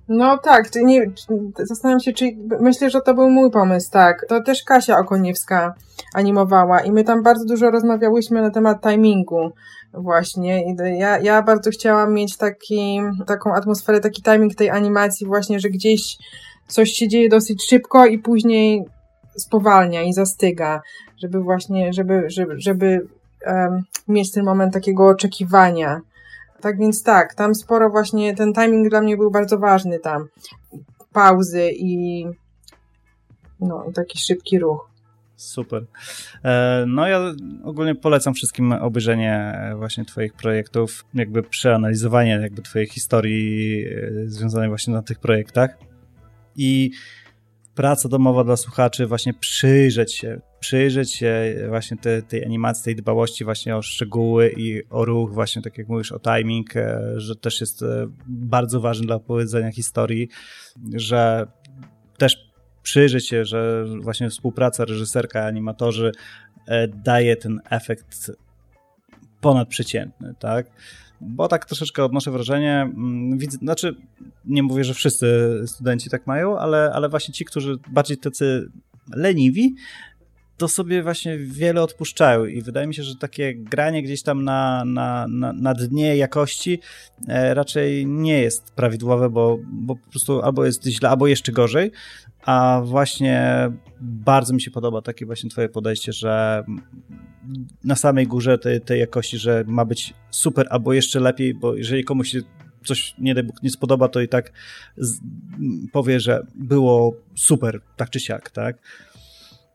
No 0.08 0.38
tak, 0.38 0.72
czy 0.72 0.84
nie, 0.84 1.12
zastanawiam 1.58 2.00
się, 2.00 2.14
czy 2.14 2.26
myślę, 2.62 2.90
że 2.90 3.02
to 3.02 3.14
był 3.14 3.30
mój 3.30 3.52
pomysł, 3.52 3.92
tak. 3.92 4.26
To 4.30 4.42
też 4.42 4.64
Kasia 4.64 5.00
Okoniewska 5.00 5.74
animowała 6.14 6.80
i 6.80 6.92
my 6.92 7.04
tam 7.04 7.24
bardzo 7.24 7.46
dużo 7.46 7.72
rozmawiałyśmy 7.72 8.42
na 8.42 8.50
temat 8.50 8.82
timingu 8.82 9.52
właśnie. 9.94 10.72
I 10.72 10.76
ja, 11.00 11.20
ja 11.20 11.42
bardzo 11.42 11.70
chciałam 11.70 12.14
mieć 12.14 12.38
taki, 12.38 13.02
taką 13.28 13.54
atmosferę, 13.54 14.00
taki 14.00 14.22
timing 14.22 14.56
tej 14.56 14.70
animacji 14.70 15.28
właśnie, 15.28 15.60
że 15.60 15.70
gdzieś 15.70 16.18
coś 16.68 16.92
się 16.92 17.08
dzieje 17.08 17.30
dosyć 17.30 17.68
szybko 17.70 18.06
i 18.06 18.20
później 18.20 18.84
spowalnia 19.38 20.04
i 20.04 20.14
zastyga, 20.14 20.82
żeby 21.18 21.40
właśnie, 21.40 21.94
żeby, 21.94 22.24
żeby, 22.28 22.56
żeby 22.58 23.08
mieć 24.08 24.32
ten 24.32 24.46
moment 24.46 24.74
takiego 24.74 25.08
oczekiwania 25.08 26.02
Tak 26.62 26.78
więc 26.78 27.04
tak, 27.04 27.36
tam 27.36 27.56
sporo 27.56 27.90
właśnie, 27.90 28.36
ten 28.36 28.54
timing 28.54 28.90
dla 28.90 29.02
mnie 29.02 29.18
był 29.18 29.32
bardzo 29.32 29.60
ważny 29.60 30.00
tam. 30.00 30.28
Pauzy 31.14 31.72
i 31.72 32.26
no, 33.60 33.86
taki 33.96 34.20
szybki 34.20 34.60
ruch. 34.60 34.90
Super. 35.36 35.86
E, 36.44 36.86
no 36.88 37.08
ja 37.08 37.20
ogólnie 37.64 37.96
polecam 37.96 38.34
wszystkim 38.34 38.72
obejrzenie 38.72 39.60
właśnie 39.78 40.06
twoich 40.06 40.34
projektów, 40.34 41.06
jakby 41.14 41.44
przeanalizowanie 41.44 42.32
jakby 42.32 42.62
twojej 42.62 42.88
historii 42.88 43.86
e, 43.86 44.12
związanej 44.26 44.70
właśnie 44.70 44.94
na 44.94 45.02
tych 45.02 45.20
projektach 45.20 45.78
i 46.56 46.92
praca 47.76 48.10
domowa 48.10 48.44
dla 48.44 48.58
słuchaczy, 48.58 49.08
właśnie 49.08 49.34
przyjrzeć 49.34 50.14
się, 50.14 50.42
przyjrzeć 50.60 51.14
się 51.14 51.56
właśnie 51.70 51.98
te, 51.98 52.22
tej 52.22 52.46
animacji, 52.46 52.84
tej 52.84 52.96
dbałości 52.96 53.46
właśnie 53.46 53.78
o 53.78 53.82
szczegóły 53.82 54.54
i 54.58 54.90
o 54.90 55.06
ruch, 55.06 55.34
właśnie 55.34 55.62
tak 55.62 55.78
jak 55.78 55.88
mówisz 55.88 56.12
o 56.12 56.20
timing, 56.20 56.78
e, 56.78 57.02
że 57.16 57.36
też 57.36 57.62
jest 57.62 57.84
bardzo 58.28 58.82
ważny 58.82 59.08
dla 59.08 59.16
opowiedzenia 59.16 59.72
historii, 59.72 60.30
że 60.96 61.48
też 62.18 62.54
przyjrzeć 62.84 63.28
się, 63.28 63.46
że 63.46 63.86
właśnie 64.02 64.30
współpraca 64.30 64.86
reżyserka, 64.86 65.46
animatorzy 65.46 66.12
e, 66.68 66.88
daje 66.88 67.36
ten 67.36 67.62
efekt 67.70 68.32
ponadprzeciętny, 69.42 70.34
tak? 70.40 70.68
Bo 71.24 71.48
tak 71.48 71.66
troszeczkę 71.66 72.06
odnoszę 72.06 72.32
wrażenie, 72.32 72.82
mm, 72.82 73.38
widzę, 73.38 73.58
znaczy 73.58 73.96
nie 74.46 74.64
mówię, 74.64 74.84
że 74.84 74.94
wszyscy 74.94 75.28
studenci 75.66 76.10
tak 76.10 76.28
mają, 76.28 76.60
ale, 76.60 76.92
ale 76.94 77.10
właśnie 77.10 77.34
ci, 77.34 77.46
którzy 77.46 77.78
bardziej 77.90 78.18
tacy 78.18 78.70
leniwi, 79.16 79.76
to 80.58 80.68
sobie 80.68 81.04
właśnie 81.04 81.38
wiele 81.38 81.82
odpuszczają 81.82 82.46
i 82.46 82.62
wydaje 82.62 82.88
mi 82.88 82.96
się, 82.96 83.04
że 83.04 83.16
takie 83.16 83.56
granie 83.56 84.04
gdzieś 84.04 84.24
tam 84.24 84.44
na, 84.44 84.86
na, 84.86 85.26
na, 85.30 85.54
na 85.54 85.74
dnie 85.74 86.16
jakości 86.16 86.80
e, 87.28 87.54
raczej 87.54 88.06
nie 88.08 88.42
jest 88.42 88.72
prawidłowe, 88.72 89.30
bo, 89.30 89.60
bo 89.72 89.96
po 89.96 90.10
prostu 90.10 90.42
albo 90.42 90.66
jest 90.66 90.86
źle, 90.86 91.10
albo 91.10 91.28
jeszcze 91.28 91.52
gorzej, 91.52 91.92
a 92.46 92.82
właśnie 92.86 93.70
bardzo 94.02 94.54
mi 94.54 94.62
się 94.62 94.72
podoba 94.72 95.02
takie 95.02 95.26
właśnie 95.26 95.50
twoje 95.50 95.70
podejście, 95.70 96.14
że 96.14 96.64
na 97.84 97.96
samej 97.96 98.28
górze 98.28 98.58
tej, 98.58 98.82
tej 98.82 99.00
jakości, 99.00 99.38
że 99.38 99.64
ma 99.68 99.86
być 99.86 100.14
super 100.30 100.68
albo 100.70 100.94
jeszcze 100.94 101.20
lepiej, 101.20 101.54
bo 101.54 101.76
jeżeli 101.76 102.04
komuś 102.04 102.32
się 102.32 102.42
coś 102.86 103.16
nie, 103.18 103.36
nie 103.64 103.70
spodoba, 103.70 104.08
to 104.08 104.22
i 104.22 104.28
tak 104.28 104.52
z, 104.98 105.20
powie, 105.92 106.20
że 106.20 106.46
było 106.56 107.16
super, 107.36 107.82
tak 107.96 108.10
czy 108.10 108.20
siak, 108.20 108.52
tak? 108.52 108.78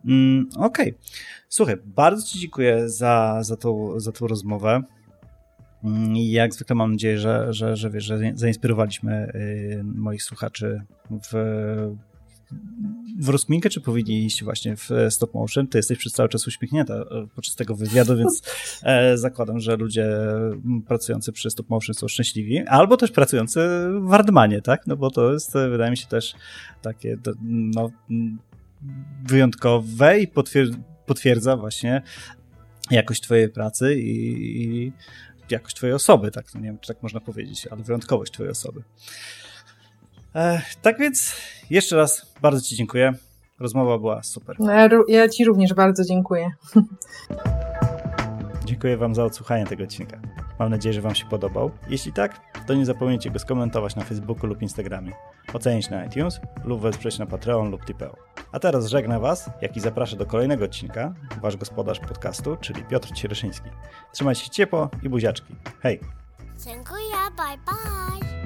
Mm, 0.04 0.48
Okej. 0.56 0.88
Okay. 0.88 0.94
Słuchaj, 1.48 1.76
bardzo 1.84 2.26
Ci 2.26 2.38
dziękuję 2.38 2.88
za, 2.88 3.38
za, 3.42 3.56
tą, 3.56 4.00
za 4.00 4.12
tą 4.12 4.26
rozmowę. 4.26 4.82
Mm, 5.84 6.16
I 6.16 6.30
jak 6.30 6.54
zwykle 6.54 6.76
mam 6.76 6.92
nadzieję, 6.92 7.18
że, 7.18 7.52
że, 7.52 7.76
że, 7.76 7.90
wiesz, 7.90 8.04
że 8.04 8.18
zainspirowaliśmy 8.34 9.32
y, 9.34 9.84
moich 9.84 10.22
słuchaczy 10.22 10.82
w, 11.10 11.34
w 13.20 13.28
rozkminkę, 13.28 13.70
czy 13.70 13.80
powinni 13.80 14.24
iść 14.24 14.44
właśnie 14.44 14.76
w 14.76 14.90
stop 15.10 15.34
motion? 15.34 15.66
Ty 15.66 15.78
jesteś 15.78 15.98
przez 15.98 16.12
cały 16.12 16.28
czas 16.28 16.46
uśmiechnięta 16.46 16.94
e, 16.94 17.26
podczas 17.34 17.54
tego 17.54 17.74
wywiadu, 17.74 18.16
więc 18.16 18.42
e, 18.82 19.18
zakładam, 19.18 19.60
że 19.60 19.76
ludzie 19.76 20.08
pracujący 20.86 21.32
przy 21.32 21.50
stop 21.50 21.68
motion 21.68 21.94
są 21.94 22.08
szczęśliwi, 22.08 22.58
albo 22.58 22.96
też 22.96 23.10
pracujący 23.10 23.60
w 24.00 24.10
Hardmanie, 24.10 24.62
tak? 24.62 24.86
No 24.86 24.96
bo 24.96 25.10
to 25.10 25.32
jest, 25.32 25.56
e, 25.56 25.68
wydaje 25.68 25.90
mi 25.90 25.96
się, 25.96 26.06
też 26.06 26.34
takie 26.82 27.16
no, 27.44 27.90
wyjątkowe 29.24 30.20
i 30.20 30.28
potwierdza 31.06 31.56
właśnie 31.56 32.02
jakość 32.90 33.22
twojej 33.22 33.48
pracy 33.48 33.94
i, 33.94 34.62
i 34.62 34.92
jakość 35.50 35.76
twojej 35.76 35.94
osoby, 35.94 36.30
tak, 36.30 36.54
nie 36.54 36.62
wiem, 36.62 36.78
czy 36.78 36.88
tak 36.88 37.02
można 37.02 37.20
powiedzieć, 37.20 37.66
ale 37.66 37.82
wyjątkowość 37.82 38.32
twojej 38.32 38.52
osoby. 38.52 38.82
E, 40.34 40.62
tak 40.82 40.98
więc 40.98 41.36
jeszcze 41.70 41.96
raz 41.96 42.34
bardzo 42.42 42.60
ci 42.60 42.76
dziękuję. 42.76 43.12
Rozmowa 43.60 43.98
była 43.98 44.22
super. 44.22 44.56
No 44.58 44.72
ja, 44.72 44.88
ja 45.08 45.28
ci 45.28 45.44
również 45.44 45.74
bardzo 45.74 46.04
dziękuję. 46.04 46.50
Dziękuję 48.64 48.96
wam 48.96 49.14
za 49.14 49.24
odsłuchanie 49.24 49.66
tego 49.66 49.84
odcinka. 49.84 50.20
Mam 50.58 50.70
nadzieję, 50.70 50.92
że 50.92 51.00
wam 51.00 51.14
się 51.14 51.26
podobał. 51.26 51.70
Jeśli 51.88 52.12
tak, 52.12 52.40
to 52.66 52.74
nie 52.74 52.86
zapomnijcie 52.86 53.30
go 53.30 53.38
skomentować 53.38 53.96
na 53.96 54.04
Facebooku 54.04 54.46
lub 54.46 54.62
Instagramie, 54.62 55.12
ocenić 55.52 55.90
na 55.90 56.04
iTunes 56.04 56.40
lub 56.64 56.80
wesprzeć 56.80 57.18
na 57.18 57.26
Patreon 57.26 57.70
lub 57.70 57.84
Tipeo. 57.84 58.16
A 58.52 58.58
teraz 58.58 58.86
żegnam 58.86 59.22
Was, 59.22 59.50
jak 59.62 59.76
i 59.76 59.80
zapraszam 59.80 60.18
do 60.18 60.26
kolejnego 60.26 60.64
odcinka, 60.64 61.14
Wasz 61.42 61.56
gospodarz 61.56 62.00
podcastu, 62.00 62.56
czyli 62.60 62.82
Piotr 62.84 63.12
Ciereszyński. 63.12 63.70
Trzymajcie 64.12 64.44
się 64.44 64.50
ciepło 64.50 64.90
i 65.02 65.08
buziaczki. 65.08 65.56
Hej! 65.80 66.00
Dziękuję, 66.64 67.16
bye 67.36 67.58
bye! 67.66 68.37